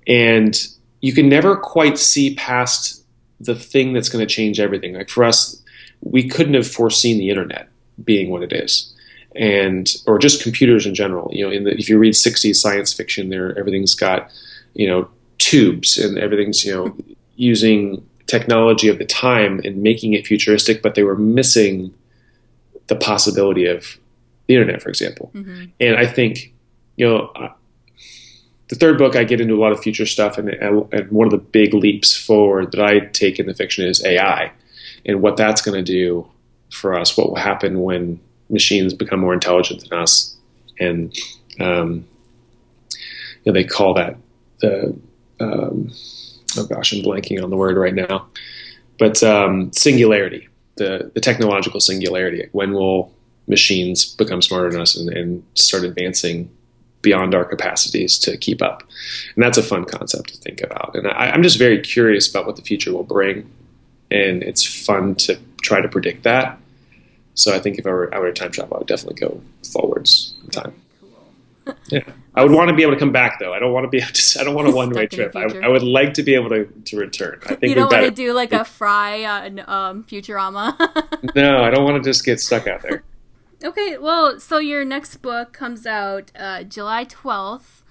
And 0.06 0.56
you 1.02 1.14
can 1.14 1.30
never 1.30 1.56
quite 1.56 1.98
see 1.98 2.36
past 2.36 3.04
the 3.40 3.56
thing 3.56 3.94
that's 3.94 4.10
going 4.10 4.26
to 4.26 4.32
change 4.32 4.60
everything. 4.60 4.94
Like 4.94 5.10
for 5.10 5.24
us 5.24 5.62
we 6.02 6.28
couldn't 6.28 6.54
have 6.54 6.68
foreseen 6.68 7.18
the 7.18 7.30
internet 7.30 7.70
being 8.04 8.30
what 8.30 8.44
it 8.44 8.52
is 8.52 8.94
and 9.36 9.98
or 10.08 10.18
just 10.18 10.42
computers 10.42 10.86
in 10.86 10.96
general 10.96 11.30
you 11.34 11.46
know 11.46 11.52
in 11.52 11.66
the, 11.66 11.72
if 11.72 11.90
you 11.90 11.98
read 11.98 12.14
60s 12.14 12.56
science 12.56 12.94
fiction 12.94 13.30
there 13.30 13.58
everything's 13.60 13.94
got 13.94 14.32
you 14.74 14.88
know 14.88 15.08
tubes 15.38 15.98
and 15.98 16.18
everything's 16.18 16.64
you 16.64 16.74
know 16.74 16.96
using 17.36 18.08
technology 18.28 18.88
of 18.88 18.98
the 18.98 19.06
time 19.06 19.60
and 19.64 19.84
making 19.84 20.14
it 20.14 20.26
futuristic 20.26 20.82
but 20.82 20.96
they 20.96 21.04
were 21.04 21.18
missing 21.18 21.94
the 22.88 22.96
possibility 22.96 23.66
of 23.66 23.98
the 24.48 24.56
internet 24.56 24.82
for 24.82 24.90
example 24.90 25.32
mm-hmm. 25.34 25.66
and 25.80 25.98
i 25.98 26.06
think 26.06 26.54
you 26.96 27.06
know 27.06 27.32
the 28.70 28.76
third 28.76 28.98
book 28.98 29.16
i 29.16 29.24
get 29.24 29.42
into 29.42 29.54
a 29.54 29.62
lot 29.62 29.74
of 29.74 29.82
future 29.82 30.06
stuff 30.06 30.38
and, 30.38 30.50
and 30.50 31.12
one 31.12 31.28
of 31.28 31.32
the 31.32 31.38
big 31.38 31.74
leaps 31.74 32.16
forward 32.16 32.72
that 32.72 32.82
i 32.82 33.00
take 33.00 33.38
in 33.38 33.48
the 33.48 33.54
fiction 33.54 33.86
is 33.86 34.04
ai 34.06 34.52
and 35.06 35.22
what 35.22 35.36
that's 35.36 35.62
going 35.62 35.76
to 35.76 35.92
do 35.92 36.26
for 36.72 36.98
us 36.98 37.18
what 37.18 37.30
will 37.30 37.38
happen 37.38 37.82
when 37.82 38.20
machines 38.50 38.94
become 38.94 39.20
more 39.20 39.34
intelligent 39.34 39.88
than 39.90 40.00
us. 40.00 40.36
And 40.80 41.18
um, 41.60 42.06
you 43.44 43.52
know, 43.52 43.54
they 43.54 43.64
call 43.64 43.94
that 43.96 44.18
the 44.60 44.98
um, 45.40 45.92
oh 46.58 46.66
gosh 46.68 46.94
i'm 46.94 47.04
blanking 47.04 47.44
on 47.44 47.50
the 47.50 47.58
word 47.58 47.78
right 47.78 47.94
now. 47.94 48.28
But 48.98 49.22
um, 49.24 49.72
singularity 49.74 50.48
the, 50.76 51.12
the 51.14 51.22
technological 51.22 51.80
singularity 51.80 52.48
when 52.52 52.74
will 52.74 53.14
machines 53.48 54.06
become 54.16 54.42
smarter 54.42 54.72
than 54.72 54.82
us 54.82 54.96
and, 54.96 55.10
and 55.10 55.44
start 55.56 55.84
advancing 55.84 56.50
beyond 57.02 57.36
our 57.36 57.46
capacities 57.46 58.18
to 58.20 58.38
keep 58.38 58.62
up? 58.62 58.84
And 59.36 59.44
that's 59.44 59.58
a 59.58 59.64
fun 59.64 59.86
concept 59.86 60.34
to 60.34 60.38
think 60.38 60.62
about. 60.62 60.96
And 60.96 61.08
I, 61.08 61.30
i'm 61.32 61.44
just 61.44 61.58
very 61.58 61.80
curious 61.80 62.30
about 62.30 62.46
what 62.46 62.56
the 62.56 62.62
future 62.62 62.92
will 62.94 63.04
bring. 63.04 63.50
And 64.12 64.44
it's 64.44 64.64
fun 64.64 65.16
to 65.16 65.38
try 65.66 65.82
to 65.82 65.88
predict 65.88 66.24
that. 66.24 66.60
So 67.34 67.54
I 67.54 67.60
think 67.60 67.78
if 67.78 67.86
I 67.86 67.90
were, 67.90 68.14
I 68.16 68.20
were 68.20 68.32
to 68.32 68.34
time 68.34 68.52
travel, 68.52 68.76
I 68.76 68.80
would 68.80 68.88
definitely 68.88 69.20
go 69.20 69.42
forwards 69.72 70.36
in 70.44 70.50
time. 70.52 70.74
Cool. 71.02 71.76
yeah, 71.90 72.04
I 72.34 72.44
would 72.44 72.54
want 72.54 72.70
to 72.70 72.76
be 72.76 72.84
able 72.84 72.94
to 72.94 73.00
come 73.00 73.12
back 73.12 73.40
though. 73.40 73.52
I 73.52 73.60
don't 73.60 73.74
want 73.74 73.84
to 73.84 73.90
be. 73.90 74.00
Just, 74.00 74.40
I 74.40 74.44
don't 74.44 74.56
want 74.56 74.70
a 74.70 74.72
one 74.76 74.92
way 74.92 75.08
trip. 75.08 75.36
I, 75.36 75.44
I, 75.64 75.68
would 75.68 75.84
like 75.84 76.14
to 76.14 76.24
be 76.24 76.36
able 76.36 76.50
to, 76.50 76.66
to 76.66 76.98
return. 76.98 77.42
I 77.46 77.56
think 77.56 77.64
you 77.64 77.76
don't 77.76 77.92
want 77.92 78.06
to 78.06 78.12
do 78.12 78.32
like 78.32 78.54
a 78.54 78.64
Fry 78.64 79.26
on 79.26 79.60
um, 79.68 80.04
Futurama. 80.06 80.78
no, 81.36 81.64
I 81.64 81.72
don't 81.72 81.84
want 81.84 82.02
to 82.02 82.10
just 82.10 82.24
get 82.24 82.40
stuck 82.40 82.68
out 82.68 82.82
there. 82.84 83.04
Okay, 83.64 83.98
well, 83.98 84.40
so 84.40 84.58
your 84.60 84.86
next 84.86 85.18
book 85.18 85.52
comes 85.52 85.86
out 85.86 86.32
uh, 86.38 86.64
July 86.64 87.06
12th. 87.06 87.82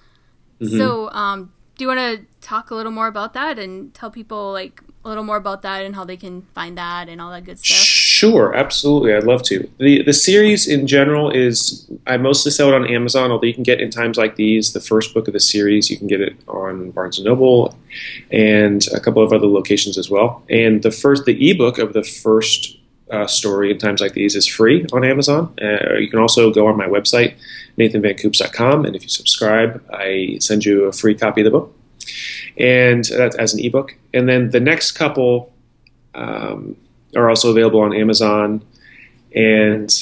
Mm-hmm. 0.61 0.77
So, 0.77 1.09
um, 1.09 1.51
do 1.75 1.83
you 1.83 1.87
want 1.89 1.99
to 1.99 2.25
talk 2.39 2.71
a 2.71 2.75
little 2.75 2.91
more 2.91 3.07
about 3.07 3.33
that 3.33 3.59
and 3.59 3.93
tell 3.93 4.09
people 4.09 4.53
like 4.53 4.81
a 5.05 5.07
little 5.07 5.23
more 5.23 5.37
about 5.37 5.61
that 5.61 5.85
and 5.85 5.93
how 5.93 6.03
they 6.03 6.17
can 6.17 6.41
find 6.55 6.77
that 6.77 7.07
and 7.07 7.21
all 7.21 7.29
that 7.29 7.45
good 7.45 7.59
stuff? 7.59 7.77
Sure, 7.77 8.55
absolutely. 8.55 9.13
I'd 9.13 9.23
love 9.23 9.43
to. 9.43 9.69
the 9.77 10.03
The 10.03 10.13
series 10.13 10.67
in 10.67 10.87
general 10.87 11.29
is 11.29 11.87
I 12.07 12.17
mostly 12.17 12.51
sell 12.51 12.69
it 12.69 12.73
on 12.73 12.87
Amazon, 12.87 13.31
although 13.31 13.45
you 13.45 13.53
can 13.53 13.63
get 13.63 13.79
in 13.79 13.91
times 13.91 14.17
like 14.17 14.35
these. 14.35 14.73
The 14.73 14.81
first 14.81 15.13
book 15.13 15.27
of 15.27 15.33
the 15.33 15.39
series, 15.39 15.91
you 15.91 15.97
can 15.97 16.07
get 16.07 16.21
it 16.21 16.35
on 16.47 16.89
Barnes 16.91 17.19
and 17.19 17.25
Noble 17.25 17.77
and 18.31 18.85
a 18.93 18.99
couple 18.99 19.23
of 19.23 19.31
other 19.31 19.47
locations 19.47 19.97
as 19.97 20.09
well. 20.09 20.43
And 20.49 20.81
the 20.81 20.91
first, 20.91 21.25
the 21.25 21.51
ebook 21.51 21.77
of 21.77 21.93
the 21.93 22.03
first 22.03 22.77
uh, 23.11 23.27
story 23.27 23.69
in 23.71 23.77
times 23.77 24.01
like 24.01 24.13
these 24.13 24.35
is 24.35 24.47
free 24.47 24.87
on 24.91 25.05
Amazon. 25.05 25.53
Uh, 25.61 25.95
you 25.97 26.09
can 26.09 26.19
also 26.19 26.51
go 26.51 26.65
on 26.65 26.75
my 26.75 26.87
website, 26.87 27.35
nathanvancoops.com, 27.77 28.85
and 28.85 28.95
if 28.95 29.03
you 29.03 29.09
subscribe, 29.09 29.83
I 29.93 30.37
send 30.39 30.65
you 30.65 30.85
a 30.85 30.91
free 30.91 31.13
copy 31.13 31.41
of 31.41 31.45
the 31.45 31.51
book 31.51 31.75
and 32.57 33.03
that's 33.05 33.35
as 33.35 33.53
an 33.53 33.59
ebook. 33.59 33.95
And 34.13 34.27
then 34.27 34.51
the 34.51 34.59
next 34.59 34.93
couple 34.93 35.53
um, 36.13 36.75
are 37.15 37.29
also 37.29 37.51
available 37.51 37.81
on 37.81 37.93
Amazon. 37.93 38.61
And 39.35 39.93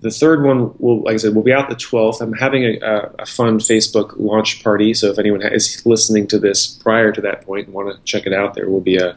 the 0.00 0.10
third 0.10 0.42
one 0.42 0.74
will, 0.78 1.02
like 1.02 1.14
I 1.14 1.16
said, 1.18 1.34
will 1.34 1.42
be 1.42 1.52
out 1.52 1.68
the 1.68 1.76
12th. 1.76 2.20
I'm 2.20 2.32
having 2.32 2.64
a, 2.64 2.78
a, 2.80 3.10
a 3.20 3.26
fun 3.26 3.58
Facebook 3.58 4.14
launch 4.16 4.62
party. 4.62 4.94
So 4.94 5.10
if 5.10 5.18
anyone 5.18 5.42
is 5.42 5.84
listening 5.86 6.26
to 6.28 6.38
this 6.38 6.66
prior 6.66 7.12
to 7.12 7.20
that 7.20 7.42
point 7.46 7.66
and 7.66 7.74
want 7.74 7.94
to 7.94 8.02
check 8.04 8.26
it 8.26 8.32
out, 8.32 8.54
there 8.54 8.68
will 8.68 8.80
be 8.80 8.96
a, 8.96 9.16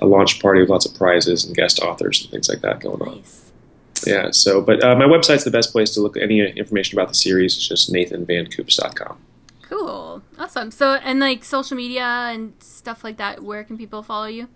a 0.00 0.06
launch 0.06 0.40
party 0.40 0.60
with 0.60 0.70
lots 0.70 0.86
of 0.86 0.94
prizes 0.94 1.44
and 1.44 1.54
guest 1.54 1.80
authors 1.80 2.22
and 2.22 2.30
things 2.30 2.48
like 2.48 2.62
that 2.62 2.80
going 2.80 3.02
on. 3.02 3.16
Nice. 3.16 3.52
Yeah. 4.06 4.30
So, 4.30 4.60
but 4.60 4.82
uh, 4.82 4.96
my 4.96 5.04
website's 5.04 5.44
the 5.44 5.50
best 5.50 5.70
place 5.70 5.92
to 5.94 6.00
look 6.00 6.16
at 6.16 6.22
any 6.22 6.40
information 6.40 6.98
about 6.98 7.08
the 7.08 7.14
series. 7.14 7.56
It's 7.56 7.68
just 7.68 7.92
nathanvancoops.com. 7.92 9.18
Cool. 9.72 10.20
Awesome. 10.38 10.70
So, 10.70 10.94
and 10.94 11.18
like 11.18 11.44
social 11.44 11.78
media 11.78 12.04
and 12.04 12.52
stuff 12.58 13.02
like 13.02 13.16
that, 13.16 13.42
where 13.42 13.64
can 13.64 13.78
people 13.78 14.02
follow 14.02 14.26
you? 14.26 14.48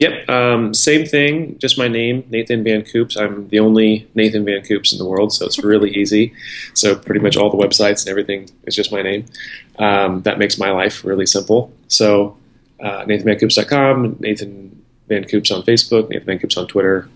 Yep, 0.00 0.28
um, 0.28 0.74
same 0.74 1.06
thing, 1.06 1.56
just 1.58 1.78
my 1.78 1.86
name, 1.86 2.24
Nathan 2.28 2.64
Van 2.64 2.82
Coops. 2.82 3.16
I'm 3.16 3.48
the 3.50 3.60
only 3.60 4.08
Nathan 4.16 4.44
Van 4.44 4.64
Coops 4.64 4.92
in 4.92 4.98
the 4.98 5.04
world, 5.04 5.32
so 5.32 5.46
it's 5.46 5.60
really 5.60 5.90
easy. 5.96 6.34
So 6.74 6.96
pretty 6.96 7.20
much 7.20 7.36
all 7.36 7.50
the 7.50 7.56
websites 7.56 8.02
and 8.02 8.10
everything 8.10 8.50
is 8.64 8.74
just 8.74 8.90
my 8.90 9.02
name. 9.02 9.26
Um, 9.78 10.22
that 10.22 10.40
makes 10.40 10.58
my 10.58 10.72
life 10.72 11.04
really 11.04 11.26
simple. 11.26 11.72
So 11.86 12.36
uh, 12.80 13.04
NathanVanCoops.com, 13.04 14.16
Nathan 14.18 14.84
Van 15.06 15.22
Coops 15.24 15.52
on 15.52 15.62
Facebook, 15.62 16.08
Nathan 16.08 16.26
Van 16.26 16.38
Coops 16.40 16.56
on 16.56 16.66
Twitter, 16.66 17.08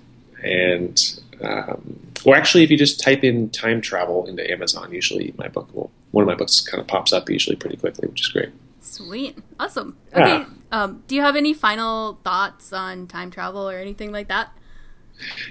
and 0.45 1.21
um, 1.43 1.99
or 2.25 2.37
actually, 2.37 2.63
if 2.63 2.71
you 2.71 2.77
just 2.77 3.01
type 3.01 3.25
in 3.25 3.51
time 3.51 3.81
travel 3.81 4.27
into 4.27 4.49
Amazon, 4.49 4.93
usually 4.93 5.35
my 5.37 5.49
book 5.49 5.69
will 5.75 5.91
one 6.11 6.23
of 6.23 6.29
my 6.29 6.35
books 6.35 6.61
kind 6.61 6.81
of 6.81 6.87
pops 6.87 7.13
up 7.13 7.29
usually 7.29 7.57
pretty 7.57 7.77
quickly, 7.77 8.09
which 8.09 8.23
is 8.23 8.29
great. 8.29 8.51
Sweet, 8.81 9.39
awesome. 9.61 9.97
Okay, 10.15 10.45
um, 10.73 11.03
do 11.07 11.15
you 11.15 11.23
have 11.23 11.37
any 11.37 11.53
final 11.53 12.19
thoughts 12.25 12.73
on 12.73 13.07
time 13.07 13.31
travel 13.31 13.69
or 13.69 13.77
anything 13.77 14.13
like 14.13 14.29
that? 14.29 14.53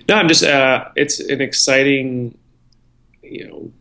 No, 0.08 0.16
I'm 0.16 0.28
just. 0.28 0.44
Uh, 0.44 0.90
it's 0.96 1.20
an 1.20 1.42
exciting, 1.42 2.38
you 3.22 3.48
know, 3.48 3.72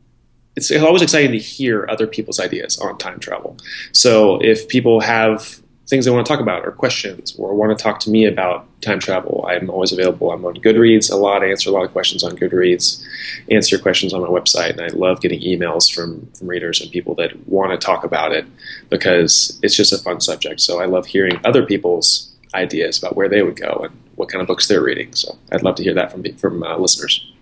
it's 0.56 0.72
always 0.72 1.02
exciting 1.02 1.32
to 1.32 1.38
hear 1.38 1.86
other 1.88 2.06
people's 2.06 2.40
ideas 2.40 2.78
on 2.78 2.98
time 2.98 3.20
travel. 3.20 3.56
So 3.92 4.38
if 4.42 4.68
people 4.68 5.00
have 5.00 5.62
things 5.88 6.04
they 6.04 6.10
want 6.10 6.26
to 6.26 6.32
talk 6.32 6.40
about 6.40 6.66
or 6.66 6.72
questions 6.72 7.34
or 7.38 7.54
want 7.54 7.76
to 7.76 7.80
talk 7.80 8.00
to 8.00 8.10
me 8.10 8.26
about 8.26 8.66
time 8.82 8.98
travel, 8.98 9.44
I'm 9.48 9.70
always 9.70 9.92
available. 9.92 10.32
I'm 10.32 10.44
on 10.44 10.54
Goodreads 10.56 11.12
a 11.12 11.16
lot. 11.16 11.42
I 11.42 11.50
answer 11.50 11.70
a 11.70 11.72
lot 11.72 11.84
of 11.84 11.92
questions 11.92 12.24
on 12.24 12.36
Goodreads, 12.36 13.04
answer 13.50 13.78
questions 13.78 14.12
on 14.12 14.20
my 14.20 14.28
website, 14.28 14.70
and 14.70 14.80
I 14.80 14.88
love 14.88 15.20
getting 15.20 15.40
emails 15.40 15.92
from, 15.92 16.26
from 16.32 16.48
readers 16.48 16.80
and 16.80 16.90
people 16.90 17.14
that 17.16 17.48
want 17.48 17.72
to 17.72 17.84
talk 17.84 18.04
about 18.04 18.32
it 18.32 18.46
because 18.90 19.58
it's 19.62 19.76
just 19.76 19.92
a 19.92 19.98
fun 19.98 20.20
subject. 20.20 20.60
So 20.60 20.80
I 20.80 20.86
love 20.86 21.06
hearing 21.06 21.38
other 21.44 21.64
people's 21.64 22.32
ideas 22.54 22.98
about 22.98 23.14
where 23.14 23.28
they 23.28 23.42
would 23.42 23.56
go 23.56 23.82
and 23.84 23.96
what 24.16 24.28
kind 24.28 24.40
of 24.42 24.48
books 24.48 24.66
they're 24.66 24.82
reading. 24.82 25.14
So 25.14 25.38
I'd 25.52 25.62
love 25.62 25.76
to 25.76 25.82
hear 25.82 25.94
that 25.94 26.10
from 26.10 26.24
from 26.36 26.62
uh, 26.62 26.76
listeners. 26.78 27.32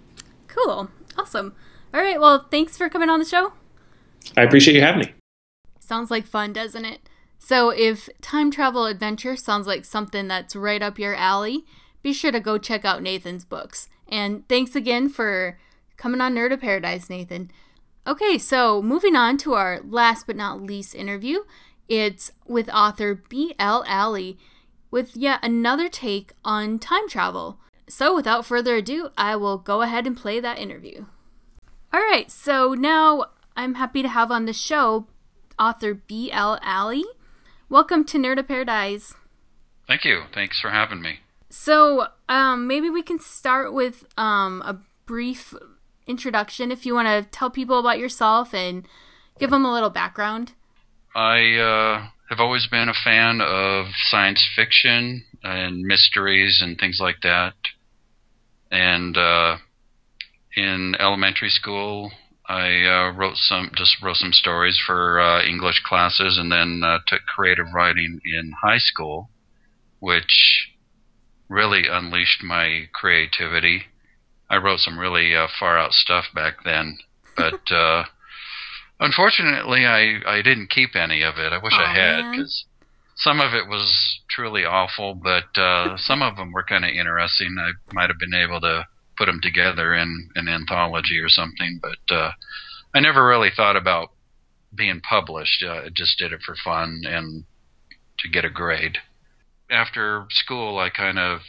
Cool, 0.49 0.91
awesome. 1.17 1.55
All 1.95 2.01
right, 2.01 2.21
well, 2.21 2.47
thanks 2.51 2.77
for 2.77 2.89
coming 2.89 3.09
on 3.09 3.21
the 3.21 3.25
show. 3.25 3.53
I 4.37 4.43
appreciate 4.43 4.75
you 4.75 4.83
having 4.83 5.07
me. 5.07 5.15
Sounds 5.79 6.11
like 6.11 6.27
fun, 6.27 6.53
doesn't 6.53 6.85
it? 6.85 7.09
So, 7.45 7.69
if 7.69 8.09
time 8.23 8.51
travel 8.51 8.87
adventure 8.87 9.37
sounds 9.37 9.67
like 9.67 9.85
something 9.85 10.29
that's 10.29 10.57
right 10.57 10.81
up 10.81 10.99
your 10.99 11.15
alley, 11.15 11.67
be 12.03 12.15
sure 12.15 12.33
to 12.33 12.41
go 12.41 12.57
check 12.57 12.87
out 12.87 13.03
Nathan's 13.03 13.45
books. 13.45 13.91
And 14.09 14.49
thanks 14.49 14.75
again 14.75 15.11
for 15.11 15.59
coming 15.99 16.23
on 16.23 16.35
Nerd 16.35 16.55
of 16.55 16.63
Paradise, 16.63 17.11
Nathan. 17.11 17.51
Okay, 18.07 18.39
so 18.39 18.81
moving 18.81 19.15
on 19.15 19.37
to 19.37 19.53
our 19.53 19.83
last 19.85 20.27
but 20.27 20.37
not 20.37 20.63
least 20.63 20.95
interview. 20.95 21.41
It's 21.87 22.33
with 22.47 22.71
author 22.71 23.15
B.L. 23.15 23.85
Alley 23.87 24.39
with 24.91 25.15
yet 25.15 25.41
another 25.43 25.91
take 25.91 26.33
on 26.47 26.79
time 26.79 27.11
travel. 27.11 27.59
So, 27.87 28.15
without 28.15 28.47
further 28.47 28.77
ado, 28.77 29.11
I 29.19 29.37
will 29.37 29.59
go 29.59 29.83
ahead 29.83 30.07
and 30.07 30.17
play 30.17 30.41
that 30.41 30.59
interview. 30.59 31.05
All 31.93 32.01
right, 32.01 32.31
so 32.31 32.73
now 32.73 33.27
I'm 33.55 33.75
happy 33.75 34.01
to 34.01 34.09
have 34.09 34.31
on 34.31 34.47
the 34.47 34.55
show 34.55 35.09
author 35.59 35.93
B.L. 35.93 36.59
Alley. 36.63 37.05
Welcome 37.75 38.05
to 38.05 38.19
Nerd 38.19 38.39
of 38.39 38.47
Paradise. 38.47 39.17
Thank 39.89 40.05
you. 40.05 40.27
Thanks 40.33 40.61
for 40.61 40.71
having 40.71 41.03
me. 41.03 41.19
So, 41.51 42.07
um, 42.29 42.69
maybe 42.69 42.89
we 42.89 43.03
can 43.03 43.19
start 43.19 43.75
with 43.75 44.05
um, 44.17 44.63
a 44.65 44.79
brief 45.07 45.53
introduction 46.07 46.71
if 46.71 46.87
you 46.87 46.95
want 46.95 47.09
to 47.09 47.29
tell 47.37 47.51
people 47.51 47.81
about 47.81 47.99
yourself 47.99 48.55
and 48.55 48.87
give 49.41 49.51
them 49.51 49.65
a 49.65 49.73
little 49.73 49.91
background. 49.91 50.53
I 51.17 51.57
uh, 51.57 52.07
have 52.31 52.39
always 52.39 52.69
been 52.69 52.89
a 52.89 52.95
fan 52.95 53.41
of 53.41 53.87
science 54.05 54.47
fiction 54.55 55.25
and 55.43 55.83
mysteries 55.83 56.61
and 56.63 56.79
things 56.79 56.99
like 57.01 57.23
that. 57.25 57.55
And 58.71 59.17
uh, 59.17 59.57
in 60.57 60.95
elementary 61.01 61.51
school, 61.51 62.13
I 62.47 62.85
uh, 62.85 63.13
wrote 63.13 63.37
some, 63.37 63.71
just 63.75 64.03
wrote 64.03 64.17
some 64.17 64.33
stories 64.33 64.79
for 64.85 65.21
uh, 65.21 65.43
English 65.43 65.83
classes, 65.85 66.37
and 66.39 66.53
then 66.53 66.83
uh, 66.85 66.99
took 67.07 67.23
creative 67.27 67.67
writing 67.75 68.21
in 68.25 68.53
high 68.63 68.79
school, 68.79 69.31
which 70.01 70.69
really 71.49 71.87
unleashed 71.89 72.43
my 72.43 72.89
creativity. 72.93 73.85
I 74.51 74.57
wrote 74.57 74.81
some 74.81 74.99
really 74.99 75.35
uh, 75.35 75.49
far 75.59 75.79
out 75.79 75.93
stuff 75.93 76.27
back 76.35 76.65
then, 76.65 76.99
but 77.37 77.73
uh, 77.73 78.05
unfortunately, 79.01 79.87
I 79.87 80.21
I 80.27 80.43
didn't 80.43 80.71
keep 80.71 80.95
any 80.95 81.23
of 81.23 81.39
it. 81.39 81.53
I 81.53 81.59
wish 81.63 81.73
I 81.75 81.95
had 81.95 82.31
because 82.31 82.67
some 83.17 83.41
of 83.41 83.55
it 83.55 83.69
was 83.69 84.21
truly 84.29 84.65
awful, 84.65 85.15
but 85.15 85.59
uh, 85.59 85.97
some 85.97 86.21
of 86.21 86.37
them 86.37 86.53
were 86.53 86.65
kind 86.65 86.85
of 86.85 86.91
interesting. 86.91 87.57
I 87.59 87.73
might 87.93 88.11
have 88.11 88.19
been 88.19 88.35
able 88.35 88.61
to 88.61 88.87
put 89.17 89.27
them 89.27 89.41
together 89.43 89.95
in 89.95 90.31
an 90.35 90.49
anthology 90.49 91.19
or 91.19 91.29
something. 91.29 91.81
But 91.81 92.15
uh, 92.15 92.33
I 92.95 93.01
never 93.01 93.27
really 93.27 93.51
thought 93.55 93.77
about 93.77 94.11
being 94.75 95.01
published. 95.01 95.65
Uh, 95.67 95.73
I 95.73 95.89
just 95.95 96.19
did 96.19 96.33
it 96.33 96.41
for 96.45 96.55
fun 96.63 97.03
and 97.07 97.45
to 98.21 98.29
get 98.29 98.45
a 98.45 98.51
grade. 98.51 98.99
After 99.71 100.27
school, 100.31 100.79
I 100.79 100.91
kind 100.91 101.19
of 101.19 101.41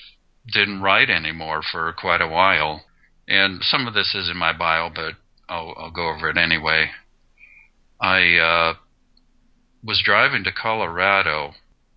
didn't 0.52 0.82
write 0.82 1.10
anymore 1.10 1.62
for 1.72 1.94
quite 1.94 2.22
a 2.22 2.28
while. 2.28 2.84
And 3.28 3.62
some 3.64 3.88
of 3.88 3.94
this 3.94 4.14
is 4.14 4.30
in 4.30 4.38
my 4.38 4.54
bio, 4.54 4.90
but 4.94 5.14
I'll, 5.50 5.74
I'll 5.78 5.92
go 5.92 6.10
over 6.10 6.30
it 6.30 6.38
anyway. 6.38 6.92
I 8.00 8.38
uh, 8.38 8.74
was 9.84 10.02
driving 10.04 10.44
to 10.44 10.52
Colorado, 10.52 11.54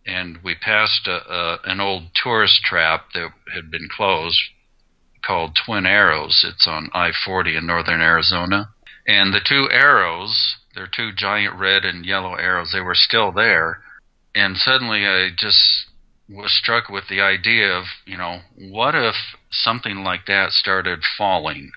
and 0.07 0.38
we 0.42 0.54
passed 0.54 1.07
a, 1.07 1.33
a, 1.33 1.59
an 1.64 1.81
old 1.81 2.04
tourist 2.22 2.62
trap 2.64 3.07
that 3.14 3.31
had 3.54 3.70
been 3.70 3.88
closed 3.94 4.38
called 5.24 5.57
Twin 5.64 5.87
Arrows. 5.87 6.44
It's 6.46 6.66
on 6.66 6.90
I 6.94 7.12
40 7.24 7.57
in 7.57 7.66
northern 7.66 8.00
Arizona. 8.00 8.70
And 9.07 9.33
the 9.33 9.40
two 9.40 9.68
arrows, 9.70 10.57
they're 10.74 10.90
two 10.94 11.12
giant 11.12 11.54
red 11.59 11.85
and 11.85 12.04
yellow 12.04 12.35
arrows, 12.35 12.72
they 12.72 12.81
were 12.81 12.94
still 12.94 13.33
there. 13.33 13.83
And 14.35 14.57
suddenly 14.57 15.07
I 15.07 15.31
just 15.35 15.87
was 16.28 16.52
struck 16.52 16.88
with 16.88 17.04
the 17.09 17.20
idea 17.20 17.72
of, 17.72 17.85
you 18.04 18.16
know, 18.16 18.40
what 18.54 18.94
if 18.94 19.14
something 19.50 20.04
like 20.04 20.26
that 20.26 20.50
started 20.50 21.00
falling? 21.16 21.72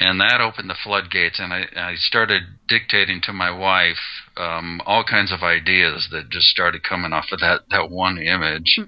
And 0.00 0.20
that 0.20 0.40
opened 0.40 0.70
the 0.70 0.76
floodgates, 0.82 1.40
and 1.40 1.52
I, 1.52 1.66
I 1.74 1.94
started 1.96 2.42
dictating 2.68 3.20
to 3.22 3.32
my 3.32 3.50
wife 3.50 3.98
um, 4.36 4.80
all 4.86 5.02
kinds 5.02 5.32
of 5.32 5.42
ideas 5.42 6.08
that 6.12 6.30
just 6.30 6.46
started 6.46 6.84
coming 6.84 7.12
off 7.12 7.26
of 7.32 7.40
that, 7.40 7.62
that 7.70 7.90
one 7.90 8.18
image. 8.18 8.76
Hmm. 8.76 8.84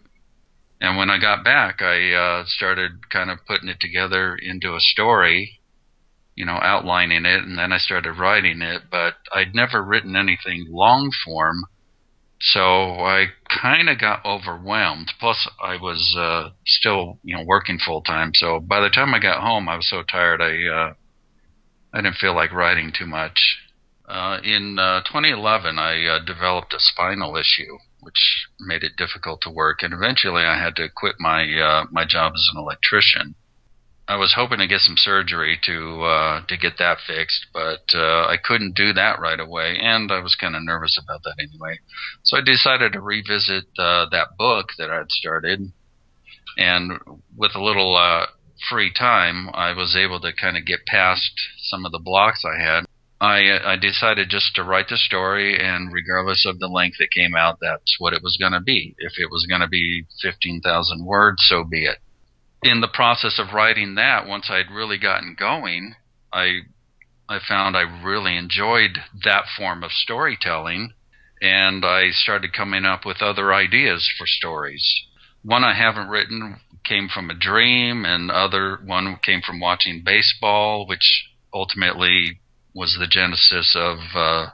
And 0.80 0.96
when 0.96 1.10
I 1.10 1.20
got 1.20 1.44
back, 1.44 1.82
I 1.82 2.12
uh, 2.12 2.44
started 2.46 3.10
kind 3.10 3.30
of 3.30 3.44
putting 3.46 3.68
it 3.68 3.80
together 3.80 4.34
into 4.34 4.74
a 4.74 4.80
story, 4.80 5.60
you 6.34 6.46
know, 6.46 6.58
outlining 6.62 7.26
it, 7.26 7.44
and 7.44 7.58
then 7.58 7.72
I 7.72 7.78
started 7.78 8.12
writing 8.12 8.62
it. 8.62 8.82
But 8.90 9.14
I'd 9.32 9.54
never 9.54 9.82
written 9.82 10.16
anything 10.16 10.66
long 10.70 11.10
form, 11.24 11.64
so 12.40 12.60
I 13.04 13.26
kind 13.62 13.90
of 13.90 14.00
got 14.00 14.24
overwhelmed. 14.24 15.12
Plus, 15.20 15.46
I 15.62 15.76
was 15.76 16.16
uh, 16.18 16.50
still, 16.64 17.18
you 17.22 17.36
know, 17.36 17.44
working 17.44 17.78
full 17.78 18.00
time. 18.00 18.30
So 18.32 18.58
by 18.58 18.80
the 18.80 18.88
time 18.88 19.12
I 19.12 19.18
got 19.18 19.42
home, 19.42 19.68
I 19.68 19.76
was 19.76 19.88
so 19.88 20.02
tired. 20.02 20.40
I 20.40 20.66
uh, 20.66 20.94
I 21.92 22.00
didn't 22.00 22.16
feel 22.16 22.34
like 22.34 22.52
writing 22.52 22.90
too 22.98 23.06
much. 23.06 23.58
Uh, 24.08 24.38
in 24.42 24.78
uh, 24.78 25.02
2011, 25.02 25.78
I 25.78 26.06
uh, 26.06 26.24
developed 26.24 26.72
a 26.72 26.80
spinal 26.80 27.36
issue 27.36 27.76
which 28.00 28.46
made 28.58 28.82
it 28.82 28.96
difficult 28.96 29.40
to 29.42 29.50
work. 29.50 29.82
And 29.82 29.92
eventually, 29.92 30.42
I 30.42 30.62
had 30.62 30.76
to 30.76 30.88
quit 30.88 31.16
my 31.18 31.42
uh, 31.44 31.84
my 31.90 32.04
job 32.04 32.32
as 32.34 32.48
an 32.52 32.60
electrician. 32.60 33.34
I 34.08 34.16
was 34.16 34.34
hoping 34.34 34.58
to 34.58 34.66
get 34.66 34.80
some 34.80 34.96
surgery 34.96 35.58
to 35.62 36.02
uh, 36.02 36.46
to 36.46 36.56
get 36.56 36.78
that 36.78 36.98
fixed, 37.06 37.46
but 37.52 37.84
uh, 37.94 38.26
I 38.26 38.36
couldn't 38.42 38.74
do 38.74 38.92
that 38.92 39.20
right 39.20 39.38
away, 39.38 39.78
and 39.80 40.10
I 40.10 40.18
was 40.20 40.34
kind 40.34 40.56
of 40.56 40.64
nervous 40.64 40.98
about 41.00 41.22
that 41.22 41.36
anyway. 41.38 41.78
So 42.24 42.36
I 42.36 42.40
decided 42.40 42.92
to 42.92 43.00
revisit 43.00 43.66
uh, 43.78 44.06
that 44.10 44.36
book 44.36 44.70
that 44.78 44.90
I'd 44.90 45.10
started, 45.10 45.72
and 46.56 46.92
with 47.36 47.54
a 47.54 47.62
little 47.62 47.96
uh, 47.96 48.26
free 48.68 48.92
time, 48.92 49.48
I 49.54 49.72
was 49.74 49.96
able 49.96 50.20
to 50.20 50.32
kind 50.32 50.56
of 50.56 50.66
get 50.66 50.86
past 50.86 51.30
some 51.58 51.86
of 51.86 51.92
the 51.92 52.00
blocks 52.00 52.42
I 52.44 52.60
had 52.60 52.86
I 53.20 53.72
I 53.72 53.76
decided 53.76 54.30
just 54.30 54.54
to 54.54 54.64
write 54.64 54.88
the 54.88 54.96
story, 54.96 55.58
and 55.58 55.92
regardless 55.92 56.46
of 56.46 56.58
the 56.58 56.68
length 56.68 56.96
it 57.00 57.10
came 57.10 57.36
out, 57.36 57.58
that's 57.60 57.96
what 57.98 58.14
it 58.14 58.22
was 58.22 58.38
going 58.40 58.52
to 58.52 58.60
be. 58.60 58.94
If 58.98 59.18
it 59.18 59.30
was 59.30 59.46
going 59.46 59.60
to 59.60 59.68
be 59.68 60.06
fifteen 60.22 60.60
thousand 60.62 61.04
words, 61.04 61.44
so 61.46 61.64
be 61.64 61.84
it. 61.84 61.98
In 62.62 62.80
the 62.80 62.88
process 62.88 63.38
of 63.38 63.54
writing 63.54 63.94
that, 63.96 64.26
once 64.26 64.48
I'd 64.50 64.70
really 64.70 64.98
gotten 64.98 65.36
going, 65.38 65.94
I 66.32 66.60
I 67.28 67.40
found 67.46 67.76
I 67.76 67.82
really 67.82 68.36
enjoyed 68.36 68.98
that 69.24 69.44
form 69.56 69.84
of 69.84 69.92
storytelling, 69.92 70.94
and 71.42 71.84
I 71.84 72.10
started 72.10 72.54
coming 72.54 72.86
up 72.86 73.04
with 73.04 73.20
other 73.20 73.52
ideas 73.52 74.10
for 74.16 74.26
stories. 74.26 74.84
One 75.42 75.62
I 75.62 75.74
haven't 75.74 76.08
written 76.08 76.60
came 76.84 77.08
from 77.08 77.28
a 77.28 77.34
dream, 77.34 78.06
and 78.06 78.30
other 78.30 78.78
one 78.82 79.18
came 79.22 79.42
from 79.42 79.60
watching 79.60 80.02
baseball, 80.04 80.86
which 80.86 81.26
ultimately 81.52 82.39
was 82.74 82.96
the 82.98 83.06
genesis 83.06 83.74
of 83.76 83.98
uh, 84.14 84.46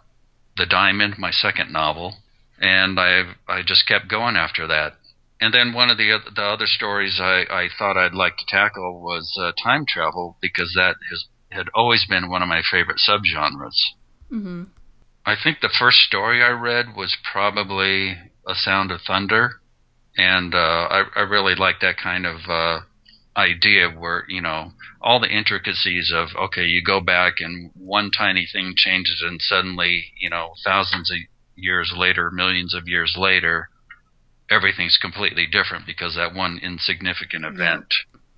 The 0.57 0.67
Diamond, 0.67 1.17
my 1.19 1.31
second 1.31 1.73
novel, 1.73 2.17
and 2.59 2.99
I 2.99 3.35
I 3.49 3.63
just 3.65 3.87
kept 3.87 4.09
going 4.09 4.37
after 4.37 4.67
that. 4.67 4.95
and 5.41 5.53
then 5.53 5.73
one 5.75 5.91
of 5.91 5.99
the 5.99 6.19
the 6.35 6.43
other 6.43 6.67
stories 6.67 7.19
I, 7.21 7.45
I 7.51 7.69
thought 7.79 7.97
I'd 7.97 8.15
like 8.15 8.37
to 8.39 8.47
tackle 8.47 9.01
was 9.01 9.37
uh, 9.41 9.53
time 9.63 9.85
travel 9.87 10.37
because 10.41 10.73
that 10.75 10.97
has 11.11 11.27
had 11.51 11.67
always 11.75 12.07
been 12.09 12.29
one 12.31 12.43
of 12.43 12.49
my 12.49 12.63
favorite 12.71 12.99
subgenres. 13.07 13.79
Mm-hmm. 14.33 14.65
I 15.25 15.35
think 15.43 15.61
the 15.61 15.75
first 15.79 15.99
story 15.99 16.43
I 16.43 16.51
read 16.51 16.97
was 16.97 17.17
probably 17.33 18.17
A 18.47 18.55
Sound 18.55 18.91
of 18.91 19.01
Thunder, 19.07 19.61
and 20.17 20.55
uh, 20.55 20.59
I, 20.91 21.03
I 21.17 21.21
really 21.23 21.55
like 21.55 21.81
that 21.81 21.97
kind 22.03 22.27
of 22.27 22.37
uh, 22.49 22.81
idea 23.37 23.91
where 23.91 24.25
you 24.29 24.41
know 24.41 24.73
all 25.01 25.21
the 25.21 25.29
intricacies 25.29 26.13
of 26.15 26.29
okay, 26.37 26.65
you 26.65 26.83
go 26.83 27.01
back 27.01 27.35
and 27.41 27.71
one 27.75 28.11
tiny 28.11 28.47
thing 28.51 28.75
changes, 28.77 29.23
and 29.27 29.41
suddenly 29.43 30.13
you 30.19 30.31
know 30.31 30.53
thousands 30.65 31.11
of 31.11 31.19
years 31.55 31.93
later, 31.97 32.31
millions 32.31 32.75
of 32.75 32.87
years 32.87 33.15
later, 33.17 33.69
everything's 34.51 34.99
completely 34.99 35.47
different 35.47 35.87
because 35.87 36.15
that 36.15 36.35
one 36.35 36.59
insignificant 36.63 37.45
event. 37.45 37.87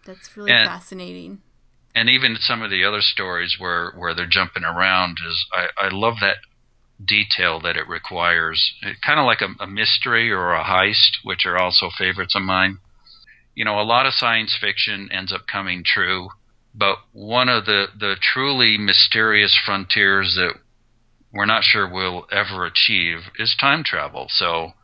That's 0.05 0.37
really 0.37 0.53
And- 0.53 0.69
fascinating. 0.69 1.43
And 1.95 2.09
even 2.09 2.37
some 2.39 2.63
of 2.63 2.71
the 2.71 2.85
other 2.85 3.01
stories 3.01 3.57
where 3.59 3.91
where 3.97 4.15
they're 4.15 4.27
jumping 4.27 4.63
around 4.63 5.19
is 5.27 5.47
I, 5.53 5.87
I 5.87 5.89
love 5.91 6.17
that 6.21 6.37
detail 7.05 7.61
that 7.61 7.77
it 7.77 7.89
requires. 7.89 8.73
Kind 9.05 9.19
of 9.19 9.27
like 9.27 9.41
a, 9.41 9.49
a 9.63 9.67
mystery 9.67 10.31
or 10.31 10.55
a 10.55 10.65
heist, 10.65 11.19
which 11.25 11.45
are 11.47 11.57
also 11.57 11.89
favorites 11.97 12.35
of 12.37 12.43
mine. 12.43 12.79
You 13.59 13.65
know, 13.65 13.81
a 13.81 13.83
lot 13.83 14.07
of 14.07 14.15
science 14.15 14.57
fiction 14.57 15.09
ends 15.11 15.33
up 15.33 15.49
coming 15.49 15.83
true, 15.85 16.29
but 16.77 16.99
one 17.11 17.49
of 17.49 17.65
the, 17.65 17.87
the 17.99 18.15
truly 18.23 18.79
mysterious 18.79 19.59
frontiers 19.67 20.37
that 20.37 20.55
we're 21.33 21.45
not 21.45 21.65
sure 21.65 21.93
we'll 21.93 22.29
ever 22.31 22.65
achieve 22.65 23.19
is 23.37 23.57
time 23.61 23.83
travel. 23.83 24.27
So 24.29 24.75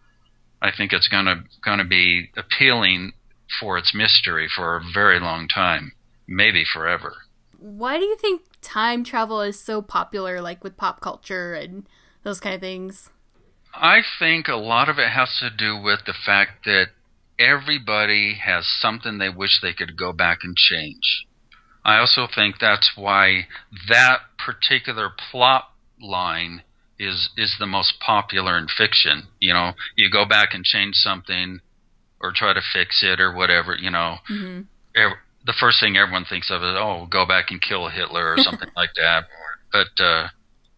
I 0.61 0.73
think 0.77 0.93
it's 0.93 1.07
gonna 1.07 1.45
gonna 1.65 1.85
be 1.85 2.33
appealing 2.37 3.13
for 3.61 3.79
its 3.79 3.95
mystery 3.95 4.49
for 4.53 4.75
a 4.75 4.83
very 4.93 5.21
long 5.21 5.47
time, 5.47 5.93
maybe 6.27 6.65
forever. 6.65 7.15
Why 7.57 7.97
do 7.99 8.05
you 8.05 8.17
think 8.17 8.43
time 8.61 9.05
travel 9.05 9.41
is 9.41 9.57
so 9.57 9.83
popular, 9.83 10.41
like 10.41 10.65
with 10.65 10.77
pop 10.77 11.01
culture 11.01 11.55
and 11.55 11.87
those 12.25 12.41
kind 12.41 12.57
of 12.57 12.61
things? 12.61 13.11
I 13.73 14.01
think 14.19 14.49
a 14.49 14.57
lot 14.57 14.89
of 14.89 14.99
it 14.99 15.11
has 15.11 15.39
to 15.39 15.49
do 15.49 15.81
with 15.81 16.01
the 16.07 16.15
fact 16.27 16.65
that 16.65 16.89
everybody 17.39 18.39
has 18.45 18.67
something 18.67 19.19
they 19.19 19.29
wish 19.29 19.61
they 19.61 19.73
could 19.73 19.97
go 19.97 20.13
back 20.13 20.39
and 20.43 20.57
change. 20.57 21.27
I 21.85 21.99
also 21.99 22.27
think 22.33 22.57
that's 22.59 22.93
why 22.97 23.47
that 23.89 24.21
particular 24.39 25.11
plot 25.31 25.65
line 26.01 26.63
is 26.99 27.31
is 27.37 27.57
the 27.59 27.67
most 27.67 27.95
popular 28.01 28.57
in 28.57 28.69
fiction. 28.69 29.25
You 29.41 29.53
know, 29.53 29.73
you 29.97 30.11
go 30.11 30.25
back 30.25 30.55
and 30.55 30.65
change 30.65 30.95
something 30.95 31.61
or 32.21 32.33
try 32.35 32.55
to 32.55 32.61
fix 32.73 33.03
it 33.03 33.21
or 33.21 33.33
whatever, 33.33 33.77
you 33.77 33.91
know. 33.91 34.17
Mm-hmm. 34.31 34.63
ev- 34.97 35.19
the 35.47 35.55
first 35.61 35.79
thing 35.79 35.97
everyone 35.97 36.25
thinks 36.25 36.51
of 36.51 36.63
is, 36.63 36.75
oh, 36.75 37.07
go 37.11 37.27
back 37.27 37.51
and 37.51 37.61
kill 37.61 37.89
Hitler 37.89 38.33
or 38.33 38.39
something 38.39 38.71
like 38.77 38.95
that. 38.97 39.25
But, 39.71 40.03
uh, 40.03 40.29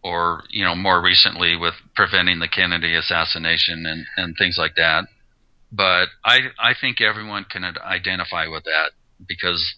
or, 0.03 0.43
you 0.49 0.65
know, 0.65 0.75
more 0.75 1.01
recently 1.01 1.55
with 1.55 1.73
preventing 1.95 2.39
the 2.39 2.49
Kennedy 2.49 2.95
assassination 2.95 3.85
and, 3.85 4.05
and 4.17 4.35
things 4.37 4.57
like 4.57 4.75
that. 4.75 5.05
But 5.71 6.07
I, 6.23 6.39
I 6.59 6.73
think 6.79 7.01
everyone 7.01 7.45
can 7.49 7.63
identify 7.63 8.47
with 8.47 8.63
that 8.63 8.91
because 9.27 9.75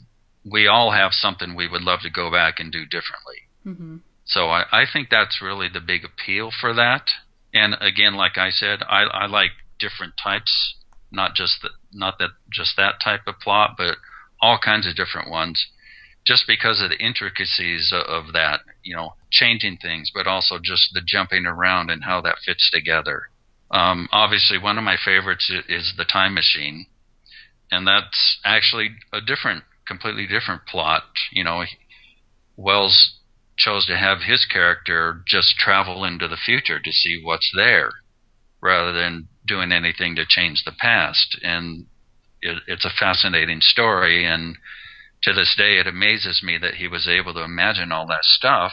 we 0.50 0.68
all 0.68 0.92
have 0.92 1.12
something 1.14 1.56
we 1.56 1.68
would 1.68 1.82
love 1.82 2.02
to 2.02 2.10
go 2.10 2.32
back 2.32 2.60
and 2.60 2.72
do 2.72 2.86
differently. 2.86 3.50
Mm-hmm. 3.66 3.98
So 4.26 4.48
I, 4.50 4.66
I 4.72 4.84
think 4.92 5.10
that's 5.10 5.42
really 5.42 5.68
the 5.72 5.82
big 5.82 6.06
appeal 6.06 6.52
for 6.52 6.74
that. 6.74 7.10
And 7.54 7.76
again, 7.82 8.14
like 8.14 8.38
I 8.38 8.52
said, 8.52 8.80
I, 8.88 9.04
I 9.04 9.26
like 9.26 9.52
different 9.80 10.14
types, 10.22 10.76
not 11.12 11.34
just 11.34 11.62
the, 11.64 11.70
not 11.92 12.20
that 12.20 12.30
just 12.52 12.78
that 12.78 12.96
type 13.04 13.22
of 13.26 13.40
plot, 13.40 13.72
but 13.78 13.98
all 14.42 14.60
kinds 14.64 14.88
of 14.88 14.96
different 14.96 15.30
ones, 15.30 15.68
just 16.26 16.46
because 16.48 16.82
of 16.82 16.90
the 16.90 17.04
intricacies 17.04 17.92
of, 17.92 18.28
of 18.28 18.34
that, 18.34 18.62
you 18.84 18.96
know, 18.96 19.16
changing 19.32 19.78
things, 19.78 20.12
but 20.14 20.28
also 20.28 20.60
just 20.62 20.94
the 20.94 21.02
jumping 21.06 21.46
around 21.46 21.90
and 21.90 22.04
how 22.04 22.22
that 22.22 22.38
fits 22.46 22.70
together. 22.72 23.30
Um, 23.72 24.08
obviously, 24.12 24.58
one 24.58 24.78
of 24.78 24.84
my 24.84 24.98
favorites 25.04 25.52
is 25.68 25.94
the 25.98 26.06
Time 26.06 26.34
Machine, 26.34 26.88
and 27.72 27.88
that's 27.88 28.40
actually 28.44 28.96
a 29.14 29.22
different, 29.22 29.64
completely 29.88 30.26
different 30.26 30.66
plot. 30.66 31.04
You 31.32 31.44
know, 31.44 31.64
Wells 32.58 33.20
chose 33.58 33.86
to 33.86 33.98
have 33.98 34.20
his 34.22 34.46
character 34.46 35.22
just 35.28 35.56
travel 35.58 36.04
into 36.06 36.28
the 36.28 36.38
future 36.38 36.80
to 36.80 36.92
see 36.92 37.22
what's 37.22 37.52
there 37.56 37.92
rather 38.62 38.94
than 38.94 39.28
doing 39.46 39.72
anything 39.72 40.16
to 40.16 40.26
change 40.28 40.64
the 40.66 40.72
past. 40.72 41.38
And 41.44 41.86
it, 42.42 42.64
it's 42.68 42.86
a 42.86 42.90
fascinating 42.98 43.60
story. 43.62 44.26
And 44.26 44.58
to 45.24 45.34
this 45.34 45.56
day, 45.58 45.78
it 45.78 45.88
amazes 45.88 46.42
me 46.44 46.58
that 46.62 46.76
he 46.76 46.88
was 46.88 47.08
able 47.08 47.34
to 47.34 47.44
imagine 47.44 47.92
all 47.92 48.08
that 48.08 48.24
stuff. 48.24 48.72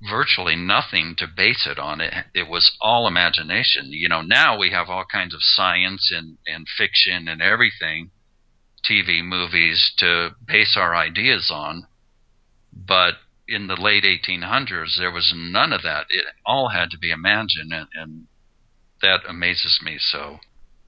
Virtually 0.00 0.54
nothing 0.54 1.14
to 1.18 1.26
base 1.26 1.66
it 1.66 1.78
on. 1.78 2.00
It, 2.00 2.12
it 2.34 2.48
was 2.48 2.76
all 2.80 3.08
imagination. 3.08 3.86
You 3.90 4.08
know, 4.08 4.22
now 4.22 4.58
we 4.58 4.70
have 4.70 4.88
all 4.88 5.04
kinds 5.10 5.34
of 5.34 5.40
science 5.42 6.12
and, 6.14 6.38
and 6.46 6.66
fiction 6.68 7.26
and 7.26 7.42
everything, 7.42 8.10
TV, 8.88 9.24
movies 9.24 9.92
to 9.98 10.30
base 10.46 10.76
our 10.76 10.94
ideas 10.94 11.50
on. 11.52 11.86
But 12.72 13.14
in 13.48 13.66
the 13.66 13.74
late 13.74 14.04
1800s, 14.04 14.98
there 14.98 15.10
was 15.10 15.32
none 15.34 15.72
of 15.72 15.82
that. 15.82 16.06
It 16.10 16.26
all 16.46 16.68
had 16.68 16.90
to 16.90 16.98
be 16.98 17.10
imagined, 17.10 17.72
and, 17.72 17.88
and 17.94 18.26
that 19.02 19.20
amazes 19.28 19.80
me 19.82 19.96
so. 19.98 20.38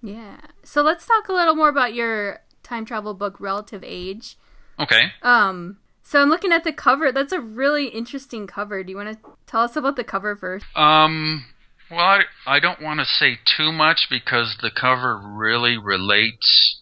Yeah. 0.03 0.41
So 0.63 0.83
let's 0.83 1.07
talk 1.07 1.29
a 1.29 1.33
little 1.33 1.55
more 1.55 1.69
about 1.69 1.95
your 1.95 2.41
time 2.63 2.85
travel 2.85 3.15
book, 3.15 3.41
Relative 3.41 3.83
Age. 3.85 4.37
Okay. 4.79 5.13
Um. 5.23 5.79
So 6.11 6.21
I'm 6.21 6.29
looking 6.29 6.51
at 6.51 6.65
the 6.65 6.73
cover. 6.73 7.13
That's 7.13 7.33
a 7.33 7.39
really 7.39 7.87
interesting 7.87 8.49
cover. 8.49 8.83
Do 8.83 8.91
you 8.91 8.97
want 8.97 9.23
to 9.23 9.31
tell 9.47 9.63
us 9.63 9.77
about 9.77 9.95
the 9.95 10.03
cover 10.03 10.35
first? 10.35 10.67
Um. 10.75 11.45
Well, 11.89 12.01
I, 12.01 12.21
I 12.47 12.59
don't 12.59 12.83
want 12.83 12.99
to 12.99 13.07
say 13.07 13.39
too 13.45 13.71
much 13.71 14.09
because 14.11 14.57
the 14.61 14.73
cover 14.73 15.17
really 15.17 15.77
relates 15.79 16.81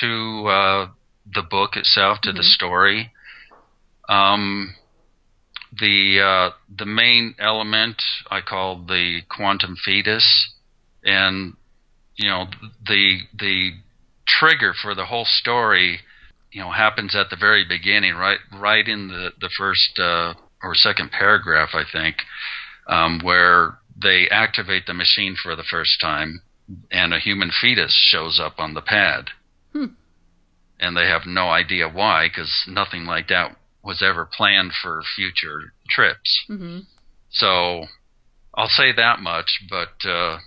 to 0.00 0.46
uh, 0.48 0.88
the 1.32 1.42
book 1.42 1.76
itself, 1.76 2.20
to 2.22 2.32
the 2.32 2.40
Mhm. 2.40 2.54
story. 2.54 3.12
Um, 4.08 4.74
the 5.72 6.20
uh, 6.20 6.50
the 6.68 6.86
main 6.86 7.36
element 7.38 8.02
I 8.32 8.40
call 8.40 8.84
the 8.84 9.22
quantum 9.28 9.76
fetus, 9.76 10.54
and 11.04 11.54
you 12.16 12.28
know 12.28 12.46
the 12.84 13.20
the 13.38 13.74
trigger 14.26 14.74
for 14.74 14.92
the 14.96 15.06
whole 15.06 15.24
story, 15.24 16.00
you 16.56 16.62
know, 16.62 16.70
happens 16.70 17.14
at 17.14 17.28
the 17.28 17.36
very 17.36 17.66
beginning, 17.68 18.14
right 18.14 18.38
right 18.50 18.88
in 18.88 19.08
the 19.08 19.30
the 19.38 19.50
first 19.58 19.98
uh, 19.98 20.32
or 20.62 20.74
second 20.74 21.10
paragraph, 21.12 21.74
I 21.74 21.82
think, 21.92 22.16
um, 22.86 23.20
where 23.22 23.76
they 23.94 24.26
activate 24.30 24.86
the 24.86 24.94
machine 24.94 25.36
for 25.40 25.54
the 25.54 25.68
first 25.70 26.00
time, 26.00 26.40
and 26.90 27.12
a 27.12 27.18
human 27.18 27.50
fetus 27.50 27.92
shows 27.92 28.40
up 28.42 28.54
on 28.58 28.72
the 28.72 28.80
pad, 28.80 29.26
Hmm. 29.74 29.96
and 30.80 30.96
they 30.96 31.06
have 31.06 31.26
no 31.26 31.50
idea 31.50 31.90
why, 31.90 32.28
because 32.28 32.64
nothing 32.66 33.04
like 33.04 33.28
that 33.28 33.54
was 33.82 34.02
ever 34.02 34.24
planned 34.24 34.72
for 34.82 35.02
future 35.14 35.74
trips. 35.90 36.44
Mm-hmm. 36.48 36.78
So 37.28 37.84
I'll 38.54 38.68
say 38.68 38.92
that 38.96 39.20
much, 39.20 39.60
but 39.68 40.08
uh, 40.08 40.38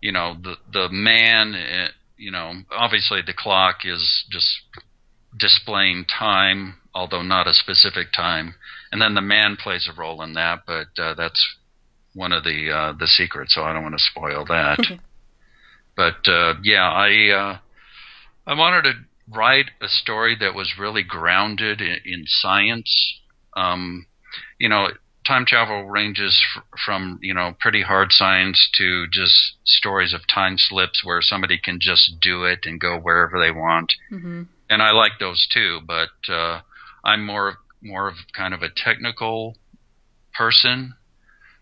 you 0.00 0.10
know 0.10 0.36
the 0.42 0.56
the 0.72 0.88
man, 0.90 1.54
uh, 1.54 1.90
you 2.16 2.32
know, 2.32 2.54
obviously 2.72 3.20
the 3.24 3.34
clock 3.34 3.84
is 3.84 4.24
just 4.32 4.48
displaying 5.36 6.04
time, 6.06 6.74
although 6.94 7.22
not 7.22 7.46
a 7.46 7.52
specific 7.52 8.12
time, 8.12 8.54
and 8.90 9.00
then 9.00 9.14
the 9.14 9.20
man 9.20 9.56
plays 9.56 9.88
a 9.88 9.98
role 9.98 10.22
in 10.22 10.34
that, 10.34 10.60
but 10.66 10.88
uh, 10.98 11.14
that's 11.14 11.44
one 12.14 12.32
of 12.32 12.44
the 12.44 12.70
uh, 12.70 12.92
the 12.98 13.06
secrets, 13.06 13.54
so 13.54 13.62
I 13.62 13.72
don't 13.72 13.82
want 13.82 13.96
to 13.96 14.04
spoil 14.04 14.44
that. 14.46 14.78
but 15.96 16.26
uh, 16.26 16.54
yeah, 16.62 16.88
I 16.90 17.30
uh, 17.30 17.58
I 18.46 18.54
wanted 18.54 18.82
to 18.82 18.92
write 19.30 19.70
a 19.80 19.88
story 19.88 20.36
that 20.40 20.54
was 20.54 20.74
really 20.78 21.02
grounded 21.02 21.80
in, 21.80 21.98
in 22.04 22.24
science. 22.26 23.20
Um, 23.56 24.06
you 24.58 24.68
know, 24.68 24.88
time 25.28 25.44
travel 25.46 25.84
ranges 25.84 26.42
f- 26.56 26.62
from 26.84 27.18
you 27.22 27.34
know 27.34 27.54
pretty 27.60 27.82
hard 27.82 28.10
science 28.10 28.68
to 28.78 29.06
just 29.12 29.34
stories 29.64 30.14
of 30.14 30.22
time 30.26 30.56
slips 30.56 31.04
where 31.04 31.20
somebody 31.22 31.58
can 31.62 31.78
just 31.80 32.18
do 32.20 32.44
it 32.44 32.60
and 32.64 32.80
go 32.80 32.98
wherever 32.98 33.38
they 33.38 33.50
want 33.52 33.92
Mm-hmm. 34.10 34.42
and 34.70 34.82
I 34.82 34.90
like 34.92 35.12
those 35.20 35.46
too. 35.52 35.80
But 35.86 36.32
uh, 36.32 36.60
I'm 37.04 37.24
more 37.26 37.48
of 37.50 37.54
more 37.82 38.08
of 38.08 38.16
kind 38.34 38.54
of 38.54 38.62
a 38.62 38.70
technical 38.74 39.54
person, 40.36 40.94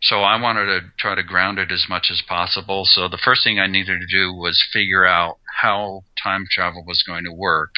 so 0.01 0.23
I 0.23 0.41
wanted 0.41 0.67
to 0.67 0.81
try 0.99 1.14
to 1.14 1.23
ground 1.23 1.59
it 1.59 1.71
as 1.73 1.87
much 1.89 2.09
as 2.11 2.23
possible. 2.27 2.85
So 2.87 3.09
the 3.09 3.19
first 3.23 3.45
thing 3.45 3.59
I 3.59 3.67
needed 3.67 3.99
to 4.01 4.07
do 4.07 4.33
was 4.33 4.64
figure 4.73 5.05
out 5.05 5.39
how 5.61 6.05
time 6.23 6.47
travel 6.51 6.85
was 6.87 7.03
going 7.07 7.25
to 7.25 7.33
work 7.33 7.73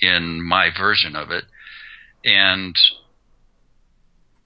in 0.00 0.42
my 0.42 0.68
version 0.76 1.16
of 1.16 1.30
it, 1.30 1.44
and 2.24 2.76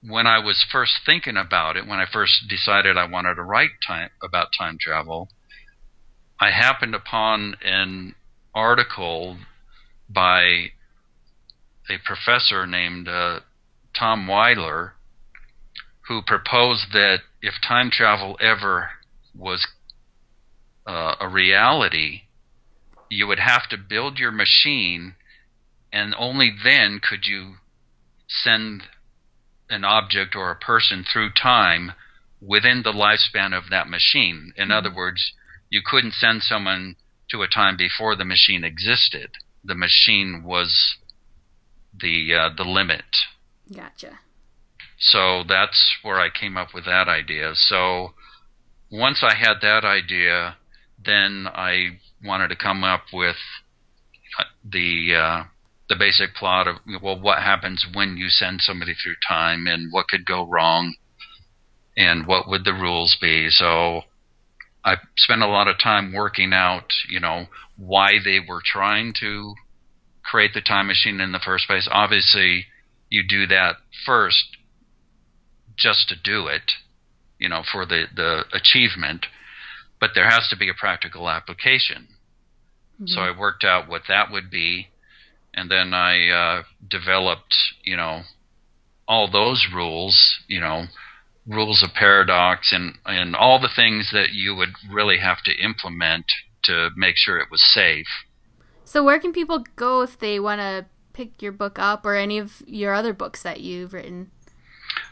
when 0.01 0.27
I 0.27 0.39
was 0.39 0.65
first 0.71 0.99
thinking 1.05 1.37
about 1.37 1.75
it, 1.75 1.87
when 1.87 1.99
I 1.99 2.05
first 2.11 2.47
decided 2.47 2.97
I 2.97 3.05
wanted 3.05 3.35
to 3.35 3.43
write 3.43 3.71
time 3.85 4.09
about 4.23 4.47
time 4.57 4.77
travel, 4.79 5.29
I 6.39 6.51
happened 6.51 6.95
upon 6.95 7.55
an 7.61 8.15
article 8.55 9.37
by 10.09 10.71
a 11.89 11.97
professor 12.05 12.65
named 12.65 13.07
uh, 13.07 13.41
Tom 13.97 14.27
Weiler, 14.27 14.93
who 16.07 16.21
proposed 16.21 16.93
that 16.93 17.19
if 17.41 17.55
time 17.67 17.91
travel 17.91 18.37
ever 18.39 18.91
was 19.35 19.67
uh, 20.87 21.15
a 21.19 21.27
reality, 21.27 22.21
you 23.09 23.27
would 23.27 23.39
have 23.39 23.67
to 23.69 23.77
build 23.77 24.17
your 24.17 24.31
machine, 24.31 25.15
and 25.91 26.15
only 26.17 26.51
then 26.63 26.99
could 26.99 27.25
you 27.25 27.55
send 28.27 28.83
an 29.69 29.83
object 29.83 30.35
or 30.35 30.51
a 30.51 30.55
person 30.55 31.03
through 31.03 31.31
time 31.31 31.93
within 32.41 32.83
the 32.83 32.91
lifespan 32.91 33.55
of 33.57 33.69
that 33.69 33.87
machine. 33.87 34.53
In 34.55 34.71
other 34.71 34.93
words, 34.93 35.33
you 35.69 35.81
couldn't 35.85 36.13
send 36.13 36.41
someone 36.43 36.95
to 37.29 37.41
a 37.41 37.47
time 37.47 37.77
before 37.77 38.15
the 38.15 38.25
machine 38.25 38.63
existed. 38.63 39.31
The 39.63 39.75
machine 39.75 40.43
was 40.43 40.97
the 41.97 42.33
uh, 42.33 42.49
the 42.55 42.63
limit. 42.63 43.05
Gotcha. 43.73 44.19
So 44.97 45.43
that's 45.47 45.97
where 46.01 46.19
I 46.19 46.29
came 46.29 46.57
up 46.57 46.73
with 46.73 46.85
that 46.85 47.07
idea. 47.07 47.51
So 47.53 48.13
once 48.91 49.23
I 49.23 49.35
had 49.35 49.55
that 49.61 49.85
idea, 49.85 50.57
then 51.03 51.47
I 51.47 51.99
wanted 52.23 52.49
to 52.49 52.55
come 52.55 52.83
up 52.83 53.03
with 53.13 53.37
the 54.63 55.15
uh, 55.15 55.43
the 55.89 55.95
basic 55.95 56.35
plot 56.35 56.67
of 56.67 56.75
well, 57.01 57.19
what 57.19 57.39
happens 57.39 57.85
when 57.93 58.15
you 58.15 58.29
send 58.29 58.61
somebody 58.61 58.93
through 58.93 59.15
time, 59.27 59.67
and 59.67 59.91
what 59.91 60.07
could 60.07 60.25
go 60.25 60.45
wrong, 60.45 60.95
and 61.97 62.27
what 62.27 62.47
would 62.47 62.63
the 62.63 62.73
rules 62.73 63.17
be. 63.19 63.49
So 63.49 64.03
I 64.85 64.95
spent 65.17 65.41
a 65.41 65.47
lot 65.47 65.67
of 65.67 65.79
time 65.79 66.13
working 66.13 66.53
out, 66.53 66.93
you 67.09 67.19
know, 67.19 67.47
why 67.75 68.13
they 68.23 68.39
were 68.39 68.61
trying 68.63 69.13
to 69.19 69.55
create 70.23 70.53
the 70.53 70.61
time 70.61 70.87
machine 70.87 71.19
in 71.19 71.31
the 71.31 71.39
first 71.43 71.65
place. 71.67 71.87
Obviously, 71.91 72.65
you 73.09 73.23
do 73.27 73.47
that 73.47 73.77
first 74.05 74.57
just 75.75 76.09
to 76.09 76.15
do 76.15 76.47
it, 76.47 76.73
you 77.39 77.49
know, 77.49 77.63
for 77.69 77.85
the, 77.85 78.05
the 78.15 78.43
achievement, 78.53 79.25
but 79.99 80.11
there 80.13 80.29
has 80.29 80.47
to 80.49 80.57
be 80.57 80.69
a 80.69 80.73
practical 80.73 81.29
application. 81.29 82.07
Mm-hmm. 82.95 83.07
So 83.07 83.21
I 83.21 83.37
worked 83.37 83.63
out 83.63 83.89
what 83.89 84.03
that 84.07 84.31
would 84.31 84.51
be, 84.51 84.88
and 85.53 85.69
then 85.69 85.93
I 85.93 86.29
uh, 86.29 86.63
developed, 86.87 87.55
you 87.83 87.97
know, 87.97 88.21
all 89.07 89.29
those 89.29 89.67
rules, 89.73 90.39
you 90.47 90.59
know, 90.59 90.85
rules 91.47 91.83
of 91.83 91.93
paradox 91.93 92.71
and, 92.71 92.93
and 93.05 93.35
all 93.35 93.59
the 93.59 93.69
things 93.75 94.11
that 94.13 94.31
you 94.31 94.55
would 94.55 94.69
really 94.89 95.17
have 95.17 95.41
to 95.45 95.51
implement 95.63 96.25
to 96.63 96.89
make 96.95 97.15
sure 97.17 97.39
it 97.39 97.49
was 97.51 97.63
safe. 97.73 98.07
So, 98.85 99.03
where 99.03 99.19
can 99.19 99.33
people 99.33 99.63
go 99.75 100.01
if 100.01 100.19
they 100.19 100.39
want 100.39 100.61
to 100.61 100.85
pick 101.13 101.41
your 101.41 101.51
book 101.51 101.77
up 101.77 102.05
or 102.05 102.15
any 102.15 102.37
of 102.37 102.61
your 102.65 102.93
other 102.93 103.13
books 103.13 103.43
that 103.43 103.61
you've 103.61 103.93
written? 103.93 104.31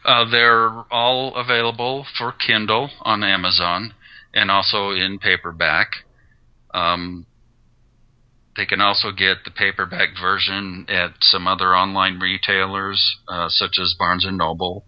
Uh, 0.05 0.29
they're 0.29 0.69
all 0.91 1.35
available 1.35 2.05
for 2.17 2.31
Kindle 2.31 2.89
on 3.01 3.23
Amazon 3.23 3.93
and 4.33 4.49
also 4.49 4.91
in 4.91 5.19
paperback. 5.19 5.89
Um, 6.73 7.25
they 8.57 8.65
can 8.65 8.81
also 8.81 9.11
get 9.11 9.37
the 9.45 9.51
paperback 9.51 10.09
version 10.19 10.85
at 10.89 11.11
some 11.21 11.47
other 11.47 11.75
online 11.75 12.19
retailers, 12.19 13.17
uh, 13.27 13.47
such 13.49 13.77
as 13.79 13.95
Barnes 13.97 14.25
and 14.25 14.37
Noble 14.37 14.85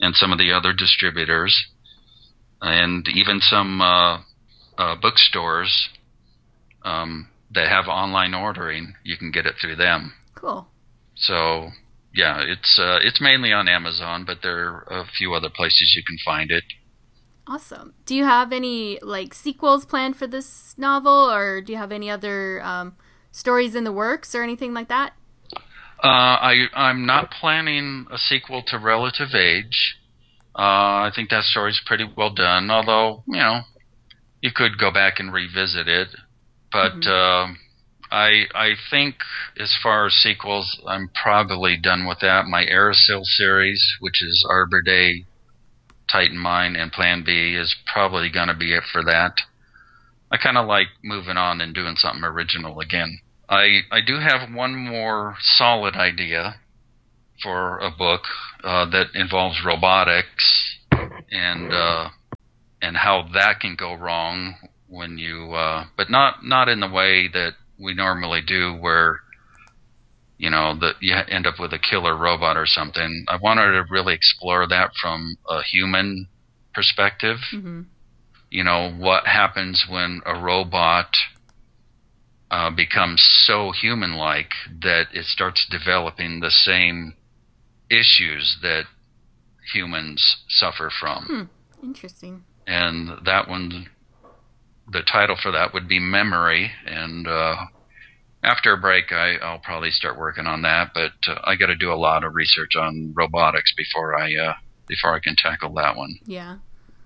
and 0.00 0.14
some 0.14 0.32
of 0.32 0.38
the 0.38 0.52
other 0.52 0.72
distributors, 0.72 1.66
and 2.62 3.06
even 3.08 3.40
some 3.40 3.80
uh, 3.80 4.18
uh, 4.78 4.94
bookstores 5.02 5.88
um, 6.84 7.28
that 7.50 7.68
have 7.68 7.86
online 7.88 8.34
ordering. 8.34 8.94
You 9.02 9.16
can 9.16 9.32
get 9.32 9.46
it 9.46 9.56
through 9.60 9.76
them. 9.76 10.14
Cool. 10.36 10.68
So 11.16 11.70
yeah, 12.14 12.40
it's 12.40 12.78
uh, 12.78 12.98
it's 13.02 13.20
mainly 13.20 13.52
on 13.52 13.68
Amazon, 13.68 14.24
but 14.24 14.38
there 14.42 14.68
are 14.68 15.00
a 15.02 15.06
few 15.06 15.34
other 15.34 15.50
places 15.50 15.94
you 15.96 16.04
can 16.06 16.18
find 16.24 16.50
it. 16.50 16.64
Awesome. 17.46 17.94
Do 18.04 18.14
you 18.14 18.24
have 18.24 18.52
any 18.52 18.98
like 19.02 19.34
sequels 19.34 19.84
planned 19.84 20.16
for 20.16 20.26
this 20.26 20.74
novel, 20.76 21.30
or 21.30 21.60
do 21.60 21.72
you 21.72 21.78
have 21.78 21.92
any 21.92 22.10
other 22.10 22.62
um, 22.62 22.94
stories 23.30 23.74
in 23.74 23.84
the 23.84 23.92
works 23.92 24.34
or 24.34 24.42
anything 24.42 24.74
like 24.74 24.88
that? 24.88 25.12
Uh, 26.02 26.06
I 26.06 26.66
I'm 26.74 27.06
not 27.06 27.30
planning 27.30 28.06
a 28.12 28.18
sequel 28.18 28.62
to 28.68 28.78
Relative 28.78 29.34
Age. 29.34 29.96
Uh, 30.54 31.06
I 31.06 31.10
think 31.14 31.30
that 31.30 31.44
story's 31.44 31.80
pretty 31.84 32.04
well 32.16 32.32
done. 32.32 32.70
Although 32.70 33.24
you 33.26 33.38
know, 33.38 33.60
you 34.40 34.50
could 34.54 34.78
go 34.78 34.92
back 34.92 35.18
and 35.18 35.32
revisit 35.32 35.88
it, 35.88 36.08
but 36.70 37.00
mm-hmm. 37.00 37.52
uh, 37.52 37.54
I 38.14 38.44
I 38.54 38.70
think 38.90 39.16
as 39.58 39.76
far 39.82 40.06
as 40.06 40.12
sequels, 40.12 40.80
I'm 40.86 41.10
probably 41.20 41.76
done 41.76 42.06
with 42.06 42.20
that. 42.20 42.46
My 42.46 42.64
Aerosil 42.64 43.24
series, 43.24 43.96
which 43.98 44.22
is 44.22 44.46
Arbor 44.48 44.82
Day, 44.82 45.24
Titan 46.10 46.38
Mine, 46.38 46.76
and 46.76 46.92
Plan 46.92 47.24
B, 47.24 47.56
is 47.56 47.74
probably 47.92 48.30
going 48.30 48.48
to 48.48 48.54
be 48.54 48.72
it 48.72 48.84
for 48.92 49.02
that. 49.04 49.34
I 50.30 50.36
kind 50.36 50.58
of 50.58 50.66
like 50.66 50.88
moving 51.02 51.36
on 51.36 51.60
and 51.60 51.74
doing 51.74 51.96
something 51.96 52.24
original 52.24 52.80
again. 52.80 53.20
I 53.48 53.80
I 53.90 54.00
do 54.06 54.18
have 54.18 54.52
one 54.52 54.74
more 54.76 55.36
solid 55.40 55.94
idea 55.94 56.56
for 57.42 57.78
a 57.78 57.90
book 57.90 58.22
uh, 58.64 58.90
that 58.90 59.06
involves 59.14 59.62
robotics 59.64 60.78
and 61.30 61.72
uh, 61.72 62.08
and 62.82 62.96
how 62.96 63.28
that 63.32 63.60
can 63.60 63.76
go 63.76 63.94
wrong 63.94 64.54
when 64.88 65.18
you 65.18 65.52
uh, 65.52 65.84
but 65.96 66.10
not 66.10 66.44
not 66.44 66.68
in 66.68 66.80
the 66.80 66.90
way 66.90 67.28
that 67.32 67.52
we 67.78 67.94
normally 67.94 68.40
do 68.46 68.74
where 68.74 69.20
you 70.36 70.50
know 70.50 70.74
that 70.80 70.94
you 71.00 71.14
end 71.28 71.46
up 71.46 71.58
with 71.58 71.72
a 71.72 71.78
killer 71.78 72.16
robot 72.16 72.56
or 72.56 72.66
something. 72.66 73.24
I 73.28 73.36
wanted 73.36 73.72
to 73.72 73.84
really 73.90 74.14
explore 74.14 74.66
that 74.68 74.90
from 75.00 75.36
a 75.48 75.62
human 75.62 76.28
perspective. 76.74 77.38
Mm-hmm. 77.54 77.82
You 78.50 78.64
know 78.64 78.90
what 78.90 79.26
happens 79.26 79.86
when 79.88 80.22
a 80.24 80.40
robot 80.40 81.14
uh, 82.50 82.70
becomes 82.70 83.22
so 83.46 83.72
human 83.72 84.14
like 84.14 84.52
that 84.82 85.08
it 85.12 85.26
starts 85.26 85.66
developing 85.70 86.40
the 86.40 86.50
same 86.50 87.14
issues 87.90 88.58
that 88.62 88.84
humans 89.72 90.44
suffer 90.48 90.90
from. 90.98 91.24
Hmm. 91.80 91.86
Interesting. 91.86 92.44
And 92.66 93.24
that 93.24 93.48
one, 93.48 93.88
the 94.90 95.02
title 95.02 95.36
for 95.40 95.52
that 95.52 95.72
would 95.72 95.88
be 95.88 95.98
Memory. 95.98 96.70
And 96.86 97.26
uh, 97.26 97.56
after 98.42 98.72
a 98.72 98.78
break, 98.78 99.12
I, 99.12 99.36
will 99.52 99.60
probably 99.60 99.90
start 99.90 100.18
working 100.18 100.46
on 100.46 100.62
that. 100.62 100.90
But 100.94 101.12
uh, 101.28 101.40
I 101.44 101.56
got 101.56 101.66
to 101.66 101.76
do 101.76 101.92
a 101.92 101.96
lot 101.96 102.24
of 102.24 102.34
research 102.34 102.76
on 102.78 103.12
robotics 103.14 103.72
before 103.76 104.18
I 104.18 104.34
uh, 104.34 104.54
before 104.86 105.14
I 105.14 105.20
can 105.20 105.36
tackle 105.36 105.74
that 105.74 105.96
one. 105.96 106.18
Yeah. 106.24 106.56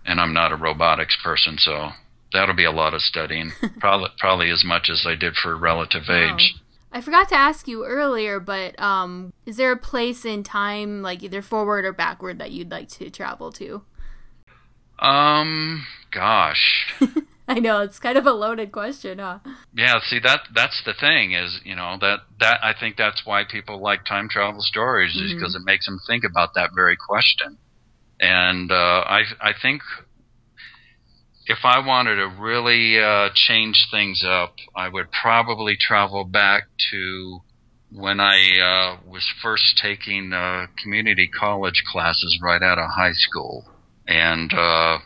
And 0.05 0.21
I'm 0.21 0.33
not 0.33 0.53
a 0.53 0.57
robotics 0.57 1.17
person, 1.23 1.59
so 1.59 1.91
that'll 2.33 2.57
be 2.57 2.65
a 2.65 2.73
lot 2.73 2.95
of 2.95 3.03
studying. 3.03 3.53
probably 3.81 4.09
probably 4.19 4.51
as 4.51 4.65
much 4.65 4.89
as 4.91 5.07
I 5.07 5.15
did 5.15 5.35
for 5.35 5.57
relative 5.57 6.05
wow. 6.09 6.35
age. 6.35 6.57
I 6.93 7.01
forgot 7.01 7.29
to 7.31 7.37
ask 7.37 7.67
you 7.67 7.87
earlier, 7.87 8.39
but 8.39 8.79
um, 8.79 9.33
is 9.47 9.57
there 9.57 9.73
a 9.73 9.79
place 9.79 10.27
in 10.27 10.43
time, 10.43 11.01
like 11.01 11.23
either 11.23 11.41
forward 11.41 11.87
or 11.87 11.93
backward, 11.93 12.39
that 12.39 12.51
you'd 12.51 12.71
like 12.71 12.89
to 12.91 13.09
travel 13.09 13.51
to? 13.53 13.83
Um, 14.99 15.87
gosh. 16.11 16.87
I 17.49 17.59
know 17.59 17.81
it's 17.81 17.99
kind 17.99 18.17
of 18.17 18.27
a 18.27 18.33
loaded 18.33 18.73
question, 18.73 19.19
huh? 19.19 19.41
Yeah, 19.75 19.99
see 20.01 20.21
that 20.21 20.41
that's 20.55 20.83
the 20.85 20.95
thing 20.95 21.33
is, 21.33 21.61
you 21.65 21.75
know, 21.75 21.97
that 22.01 22.21
that 22.41 22.61
I 22.63 22.73
think 22.79 22.97
that's 22.97 23.27
why 23.27 23.43
people 23.45 23.81
like 23.81 24.05
time 24.05 24.29
travel 24.29 24.61
stories 24.61 25.17
is 25.17 25.23
mm-hmm. 25.23 25.39
because 25.39 25.55
it 25.57 25.63
makes 25.65 25.87
them 25.87 25.99
think 26.07 26.25
about 26.25 26.55
that 26.55 26.71
very 26.75 26.97
question. 26.97 27.59
And 28.23 28.71
uh, 28.71 28.75
I 29.05 29.23
I 29.41 29.53
think 29.61 29.83
if 31.47 31.59
I 31.65 31.85
wanted 31.85 32.17
to 32.17 32.29
really 32.29 33.03
uh, 33.03 33.31
change 33.35 33.89
things 33.91 34.25
up, 34.25 34.55
I 34.77 34.89
would 34.89 35.11
probably 35.11 35.77
travel 35.79 36.25
back 36.25 36.69
to 36.93 37.41
when 37.91 38.21
I 38.21 38.37
uh, 38.61 39.11
was 39.11 39.29
first 39.43 39.77
taking 39.83 40.33
uh, 40.33 40.67
community 40.81 41.29
college 41.29 41.83
classes 41.91 42.39
right 42.41 42.63
out 42.63 42.79
of 42.79 42.91
high 42.91 43.13
school. 43.13 43.65
And 44.07 44.53
uh, 44.53 44.99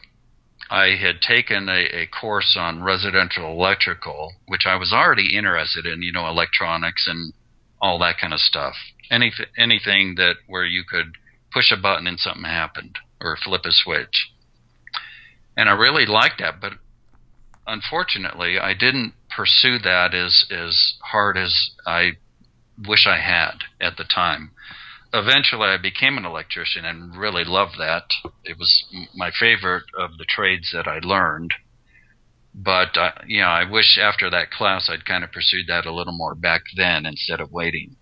I 0.70 0.96
had 1.00 1.22
taken 1.22 1.70
a, 1.70 2.02
a 2.02 2.06
course 2.06 2.54
on 2.60 2.82
residential 2.82 3.50
electrical, 3.50 4.34
which 4.46 4.66
I 4.66 4.76
was 4.76 4.92
already 4.92 5.34
interested 5.34 5.86
in, 5.86 6.02
you 6.02 6.12
know, 6.12 6.28
electronics 6.28 7.06
and 7.08 7.32
all 7.80 7.98
that 8.00 8.16
kind 8.20 8.34
of 8.34 8.40
stuff. 8.40 8.74
Any, 9.10 9.32
anything 9.56 10.16
that 10.16 10.34
where 10.46 10.66
you 10.66 10.84
could 10.86 11.14
push 11.50 11.72
a 11.72 11.80
button 11.80 12.06
and 12.06 12.20
something 12.20 12.44
happened 12.44 12.98
or 13.20 13.36
flip 13.42 13.62
a 13.64 13.72
switch 13.72 14.30
and 15.56 15.68
I 15.68 15.72
really 15.72 16.06
liked 16.06 16.40
that. 16.40 16.60
But 16.60 16.74
unfortunately, 17.66 18.58
I 18.58 18.74
didn't 18.74 19.14
pursue 19.34 19.78
that 19.78 20.14
as 20.14 20.44
as 20.50 20.94
hard 21.02 21.36
as 21.36 21.70
I 21.86 22.12
wish 22.86 23.06
I 23.06 23.18
had 23.18 23.64
at 23.80 23.96
the 23.96 24.04
time. 24.04 24.50
Eventually, 25.14 25.68
I 25.68 25.78
became 25.78 26.18
an 26.18 26.26
electrician 26.26 26.84
and 26.84 27.16
really 27.16 27.44
loved 27.44 27.76
that. 27.78 28.04
It 28.44 28.58
was 28.58 28.84
my 29.14 29.30
favorite 29.38 29.84
of 29.98 30.18
the 30.18 30.26
trades 30.28 30.70
that 30.74 30.86
I 30.86 30.98
learned. 30.98 31.54
But 32.54 32.96
uh, 32.96 33.12
you 33.26 33.40
know, 33.40 33.48
I 33.48 33.70
wish 33.70 33.98
after 33.98 34.30
that 34.30 34.50
class 34.50 34.90
I'd 34.90 35.06
kind 35.06 35.24
of 35.24 35.32
pursued 35.32 35.66
that 35.68 35.86
a 35.86 35.94
little 35.94 36.12
more 36.12 36.34
back 36.34 36.62
then 36.76 37.06
instead 37.06 37.40
of 37.40 37.52
waiting. 37.52 37.96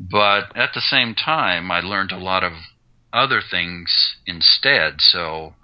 But 0.00 0.56
at 0.56 0.74
the 0.74 0.80
same 0.80 1.14
time, 1.14 1.70
I 1.70 1.80
learned 1.80 2.12
a 2.12 2.18
lot 2.18 2.44
of 2.44 2.52
other 3.18 3.42
things 3.42 4.16
instead. 4.26 5.00
So 5.00 5.54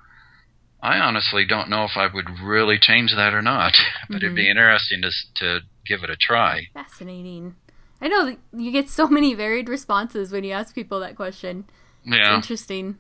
I 0.83 0.99
honestly 0.99 1.45
don't 1.47 1.71
know 1.71 1.85
if 1.85 1.97
I 1.97 2.09
would 2.13 2.41
really 2.43 2.79
change 2.79 3.15
that 3.15 3.33
or 3.33 3.43
not. 3.43 3.73
but 4.09 4.17
mm-hmm. 4.17 4.25
it'd 4.25 4.37
be 4.37 4.51
interesting 4.51 5.03
to 5.03 5.11
to 5.37 5.61
give 5.87 6.03
it 6.03 6.11
a 6.11 6.17
try. 6.17 6.69
Fascinating. 6.75 7.55
I 8.01 8.09
know 8.09 8.37
you 8.53 8.71
get 8.71 8.89
so 8.89 9.09
many 9.09 9.35
varied 9.35 9.69
responses 9.69 10.33
when 10.33 10.45
you 10.45 10.53
ask 10.53 10.75
people 10.75 11.01
that 11.01 11.17
question. 11.17 11.65
Yeah. 12.05 12.37
It's 12.37 12.45
interesting. 12.45 12.99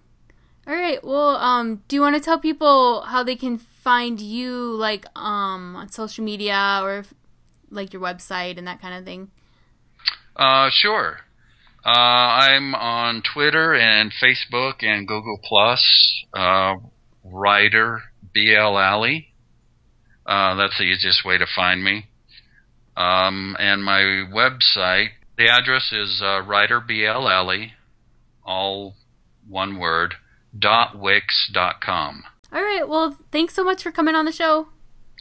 All 0.66 0.74
right. 0.74 1.05
Well, 1.05 1.36
um, 1.36 1.82
do 1.88 1.96
you 1.96 2.00
want 2.00 2.14
to 2.16 2.22
tell 2.22 2.38
people 2.38 3.02
how 3.02 3.22
they 3.22 3.36
can 3.36 3.59
find 3.59 4.18
you, 4.18 4.74
like, 4.76 5.05
um, 5.14 5.76
on 5.76 5.90
social 5.90 6.24
media 6.24 6.80
or 6.82 7.05
like 7.70 7.92
your 7.92 8.00
website 8.00 8.57
and 8.57 8.66
that 8.66 8.80
kind 8.80 8.94
of 8.94 9.05
thing? 9.05 9.30
Uh, 10.36 10.70
sure. 10.72 11.20
Uh, 11.85 11.91
I'm 11.91 12.74
on 12.74 13.22
Twitter 13.22 13.74
and 13.74 14.12
Facebook 14.12 14.82
and 14.82 15.07
Google 15.07 15.39
Plus. 15.43 16.24
Uh, 16.32 16.76
writer 17.24 18.03
BL 18.35 18.78
Alley. 18.78 19.28
Uh, 20.26 20.55
that's 20.55 20.78
the 20.78 20.85
easiest 20.85 21.24
way 21.24 21.37
to 21.39 21.47
find 21.55 21.85
me. 21.85 22.07
Um, 22.97 23.57
and 23.59 23.85
my 23.85 24.01
website, 24.32 25.09
the 25.37 25.49
address 25.49 25.93
is 25.93 26.22
uh, 26.22 26.43
Alley, 26.47 27.72
all 28.45 28.95
one 29.49 29.78
word 29.78 30.14
www.wix.com. 30.59 32.24
All 32.53 32.62
right. 32.62 32.89
Well, 32.89 33.18
thanks 33.32 33.55
so 33.55 33.64
much 33.64 33.82
for 33.82 33.91
coming 33.91 34.14
on 34.14 34.24
the 34.24 34.32
show. 34.32 34.68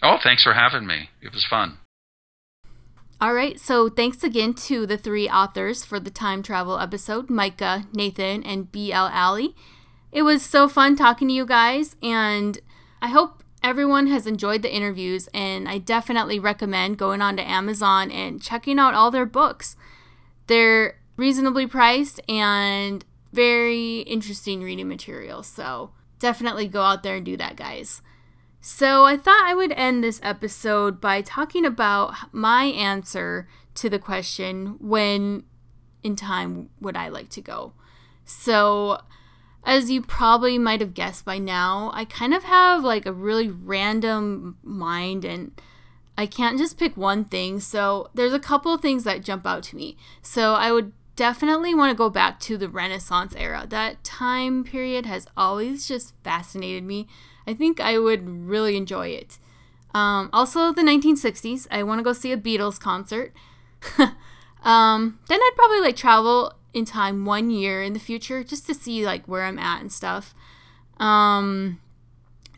Oh, 0.02 0.18
thanks 0.24 0.44
for 0.44 0.54
having 0.54 0.86
me. 0.86 1.10
It 1.22 1.34
was 1.34 1.46
fun. 1.50 1.80
All 3.24 3.34
right. 3.34 3.58
So, 3.58 3.88
thanks 3.88 4.22
again 4.22 4.54
to 4.66 4.86
the 4.86 4.98
three 4.98 5.30
authors 5.30 5.86
for 5.86 5.98
the 5.98 6.12
time 6.12 6.44
travel 6.44 6.78
episode 6.78 7.30
Micah, 7.30 7.86
Nathan, 7.94 8.44
and 8.44 8.70
BL 8.70 8.92
Alley. 8.92 9.56
It 10.12 10.24
was 10.24 10.44
so 10.44 10.68
fun 10.68 10.98
talking 10.98 11.30
to 11.30 11.34
you 11.34 11.46
guys, 11.46 11.96
and 12.04 12.60
I 13.02 13.08
hope 13.08 13.42
everyone 13.64 14.08
has 14.08 14.28
enjoyed 14.28 14.62
the 14.62 14.76
interviews. 14.76 15.30
And 15.34 15.70
I 15.70 15.78
definitely 15.78 16.38
recommend 16.38 16.98
going 16.98 17.22
on 17.22 17.38
to 17.38 17.50
Amazon 17.50 18.12
and 18.12 18.42
checking 18.42 18.78
out 18.78 18.94
all 18.94 19.10
their 19.10 19.26
books. 19.26 19.78
They're 20.48 21.00
reasonably 21.16 21.66
priced 21.66 22.20
and 22.28 23.06
very 23.32 24.00
interesting 24.00 24.64
reading 24.64 24.90
material. 24.90 25.44
So 25.44 25.92
definitely 26.20 26.68
go 26.68 26.82
out 26.82 27.04
there 27.04 27.16
and 27.16 27.26
do 27.26 27.38
that, 27.38 27.56
guys. 27.56 28.02
So 28.66 29.04
I 29.04 29.18
thought 29.18 29.44
I 29.46 29.54
would 29.54 29.74
end 29.74 30.02
this 30.02 30.22
episode 30.24 31.02
by 31.02 31.22
talking 31.22 31.66
about 31.66 32.14
my 32.32 32.64
answer 32.64 33.46
to 33.76 33.90
the 33.90 34.00
question 34.00 34.78
when 34.80 35.44
in 36.02 36.16
time 36.16 36.70
would 36.80 36.96
I 36.96 37.10
like 37.10 37.28
to 37.32 37.42
go? 37.42 37.74
So, 38.24 39.02
as 39.66 39.92
you 39.92 40.02
probably 40.02 40.58
might 40.58 40.80
have 40.80 40.94
guessed 40.94 41.26
by 41.26 41.40
now, 41.40 41.92
I 41.94 42.06
kind 42.06 42.34
of 42.34 42.46
have 42.46 42.86
like 42.86 43.06
a 43.06 43.12
really 43.12 43.50
random 43.50 44.58
mind 44.64 45.26
and 45.26 45.52
I 46.18 46.26
can't 46.26 46.58
just 46.58 46.80
pick 46.80 46.96
one 46.96 47.26
thing. 47.26 47.60
So, 47.60 48.12
there's 48.14 48.32
a 48.32 48.40
couple 48.40 48.74
of 48.74 48.80
things 48.80 49.04
that 49.04 49.26
jump 49.26 49.46
out 49.46 49.64
to 49.64 49.76
me. 49.76 49.98
So, 50.22 50.54
I 50.54 50.72
would 50.72 50.94
definitely 51.18 51.76
want 51.76 51.92
to 51.92 51.98
go 51.98 52.10
back 52.10 52.40
to 52.40 52.58
the 52.58 52.70
Renaissance 52.70 53.36
era. 53.36 53.66
That 53.68 54.06
time 54.06 54.64
period 54.64 55.06
has 55.06 55.28
always 55.36 55.86
just 55.86 56.14
fascinated 56.24 56.86
me. 56.86 57.10
I 57.48 57.54
think 57.54 57.80
I 57.80 57.98
would 57.98 58.28
really 58.48 58.78
enjoy 58.78 59.08
it. 59.08 59.38
Um, 59.94 60.30
also, 60.34 60.72
the 60.74 60.82
1960s. 60.82 61.68
I 61.70 61.84
want 61.84 62.00
to 62.00 62.04
go 62.04 62.14
see 62.14 62.32
a 62.32 62.38
Beatles 62.38 62.80
concert. 62.80 63.34
um, 64.64 65.20
then 65.28 65.40
I'd 65.40 65.52
probably 65.56 65.82
like 65.82 65.96
travel 65.96 66.54
in 66.74 66.86
time 66.86 67.26
one 67.26 67.52
year 67.52 67.84
in 67.84 67.94
the 67.94 68.00
future 68.00 68.44
just 68.44 68.66
to 68.66 68.74
see 68.74 69.06
like 69.06 69.28
where 69.28 69.44
I'm 69.44 69.60
at 69.60 69.82
and 69.82 69.92
stuff. 69.92 70.34
Um, 70.98 71.80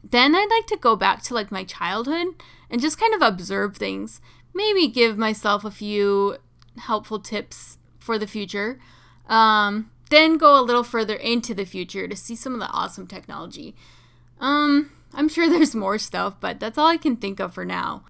then 0.04 0.36
I'd 0.36 0.50
like 0.50 0.68
to 0.68 0.78
go 0.78 0.96
back 0.96 1.22
to 1.24 1.34
like 1.34 1.52
my 1.52 1.64
childhood 1.64 2.28
and 2.70 2.82
just 2.82 3.00
kind 3.00 3.14
of 3.14 3.22
observe 3.22 3.76
things. 3.76 4.22
Maybe 4.54 4.88
give 4.88 5.18
myself 5.18 5.66
a 5.66 5.72
few 5.72 6.38
helpful 6.78 7.20
tips 7.20 7.78
for 8.00 8.18
the 8.18 8.28
future. 8.28 8.80
Um, 9.28 9.92
then 10.10 10.38
go 10.38 10.60
a 10.60 10.62
little 10.62 10.84
further 10.84 11.16
into 11.16 11.54
the 11.54 11.66
future 11.66 12.08
to 12.08 12.16
see 12.16 12.36
some 12.36 12.54
of 12.54 12.60
the 12.60 12.70
awesome 12.70 13.08
technology. 13.08 13.76
Um, 14.40 14.92
I'm 15.14 15.30
sure 15.30 15.50
there's 15.50 15.76
more 15.76 15.98
stuff, 15.98 16.36
but 16.40 16.60
that's 16.60 16.78
all 16.78 16.88
I 16.88 16.98
can 16.98 17.16
think 17.16 17.40
of 17.40 17.54
for 17.54 17.66
now. 17.66 18.04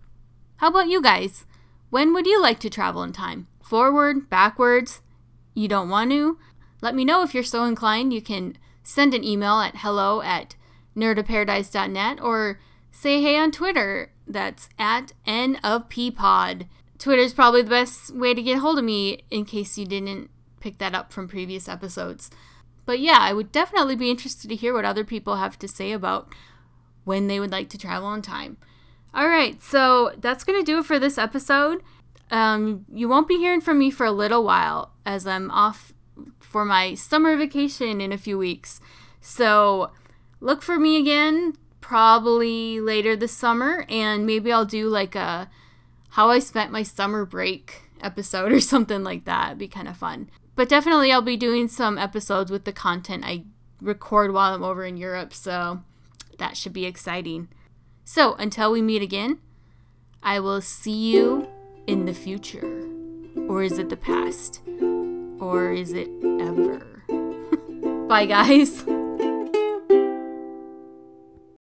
How 0.57 0.67
about 0.69 0.89
you 0.89 1.01
guys? 1.01 1.45
When 1.89 2.13
would 2.13 2.25
you 2.25 2.41
like 2.41 2.59
to 2.59 2.69
travel 2.69 3.03
in 3.03 3.13
time? 3.13 3.47
Forward, 3.61 4.29
backwards? 4.29 5.01
You 5.53 5.67
don't 5.67 5.89
want 5.89 6.11
to? 6.11 6.37
Let 6.81 6.95
me 6.95 7.05
know 7.05 7.23
if 7.23 7.33
you're 7.33 7.43
so 7.43 7.63
inclined. 7.63 8.13
You 8.13 8.21
can 8.21 8.57
send 8.83 9.13
an 9.13 9.23
email 9.23 9.59
at 9.59 9.77
hello 9.77 10.21
at 10.21 10.55
nerdaparadise.net 10.95 12.21
or 12.21 12.59
say 12.91 13.21
hey 13.21 13.37
on 13.37 13.51
Twitter. 13.51 14.11
That's 14.27 14.69
at 14.79 15.13
N 15.25 15.57
of 15.63 15.89
P 15.89 16.11
pod. 16.11 16.67
Twitter 16.97 17.21
is 17.21 17.33
probably 17.33 17.61
the 17.61 17.69
best 17.69 18.15
way 18.15 18.33
to 18.33 18.41
get 18.41 18.59
hold 18.59 18.79
of 18.79 18.85
me 18.85 19.23
in 19.29 19.45
case 19.45 19.77
you 19.77 19.85
didn't 19.85 20.29
pick 20.59 20.77
that 20.79 20.95
up 20.95 21.11
from 21.11 21.27
previous 21.27 21.67
episodes. 21.67 22.29
But 22.85 22.99
yeah, 22.99 23.17
I 23.19 23.33
would 23.33 23.51
definitely 23.51 23.95
be 23.95 24.11
interested 24.11 24.49
to 24.49 24.55
hear 24.55 24.73
what 24.73 24.85
other 24.85 25.03
people 25.03 25.37
have 25.37 25.57
to 25.59 25.67
say 25.67 25.91
about 25.91 26.27
when 27.03 27.27
they 27.27 27.39
would 27.39 27.51
like 27.51 27.69
to 27.69 27.77
travel 27.77 28.13
in 28.13 28.21
time. 28.21 28.57
All 29.13 29.27
right, 29.27 29.61
so 29.61 30.13
that's 30.17 30.43
going 30.43 30.59
to 30.59 30.65
do 30.65 30.79
it 30.79 30.85
for 30.85 30.99
this 30.99 31.17
episode. 31.17 31.81
Um, 32.31 32.85
you 32.91 33.07
won't 33.07 33.27
be 33.27 33.37
hearing 33.37 33.61
from 33.61 33.79
me 33.79 33.89
for 33.89 34.05
a 34.05 34.11
little 34.11 34.43
while 34.43 34.91
as 35.05 35.25
I'm 35.25 35.49
off 35.51 35.93
for 36.39 36.65
my 36.65 36.95
summer 36.95 37.35
vacation 37.37 38.01
in 38.01 38.11
a 38.11 38.17
few 38.17 38.37
weeks. 38.37 38.81
So 39.21 39.91
look 40.39 40.61
for 40.61 40.79
me 40.79 40.97
again 40.97 41.53
probably 41.81 42.79
later 42.79 43.15
this 43.15 43.31
summer, 43.31 43.85
and 43.89 44.25
maybe 44.25 44.51
I'll 44.51 44.65
do 44.65 44.89
like 44.89 45.15
a 45.15 45.49
how 46.09 46.29
I 46.29 46.39
spent 46.39 46.71
my 46.71 46.81
summer 46.81 47.25
break 47.25 47.83
episode 48.01 48.51
or 48.53 48.59
something 48.59 49.03
like 49.03 49.25
that. 49.25 49.47
It'd 49.47 49.59
be 49.59 49.67
kind 49.67 49.87
of 49.87 49.97
fun. 49.97 50.29
But 50.55 50.69
definitely, 50.69 51.11
I'll 51.11 51.21
be 51.21 51.37
doing 51.37 51.67
some 51.67 51.97
episodes 51.97 52.49
with 52.49 52.63
the 52.63 52.71
content 52.71 53.23
I 53.25 53.43
record 53.81 54.33
while 54.33 54.53
I'm 54.53 54.63
over 54.63 54.85
in 54.85 54.97
Europe, 54.97 55.33
so 55.33 55.81
that 56.37 56.55
should 56.55 56.73
be 56.73 56.85
exciting. 56.85 57.49
So, 58.05 58.35
until 58.35 58.71
we 58.71 58.81
meet 58.81 59.01
again, 59.01 59.39
I 60.23 60.39
will 60.39 60.61
see 60.61 61.11
you 61.11 61.47
in 61.87 62.05
the 62.05 62.13
future. 62.13 62.83
Or 63.47 63.63
is 63.63 63.77
it 63.77 63.89
the 63.89 63.97
past? 63.97 64.61
Or 65.39 65.71
is 65.71 65.91
it 65.93 66.09
ever? 66.23 66.79
Bye, 68.07 68.25
guys. 68.25 68.85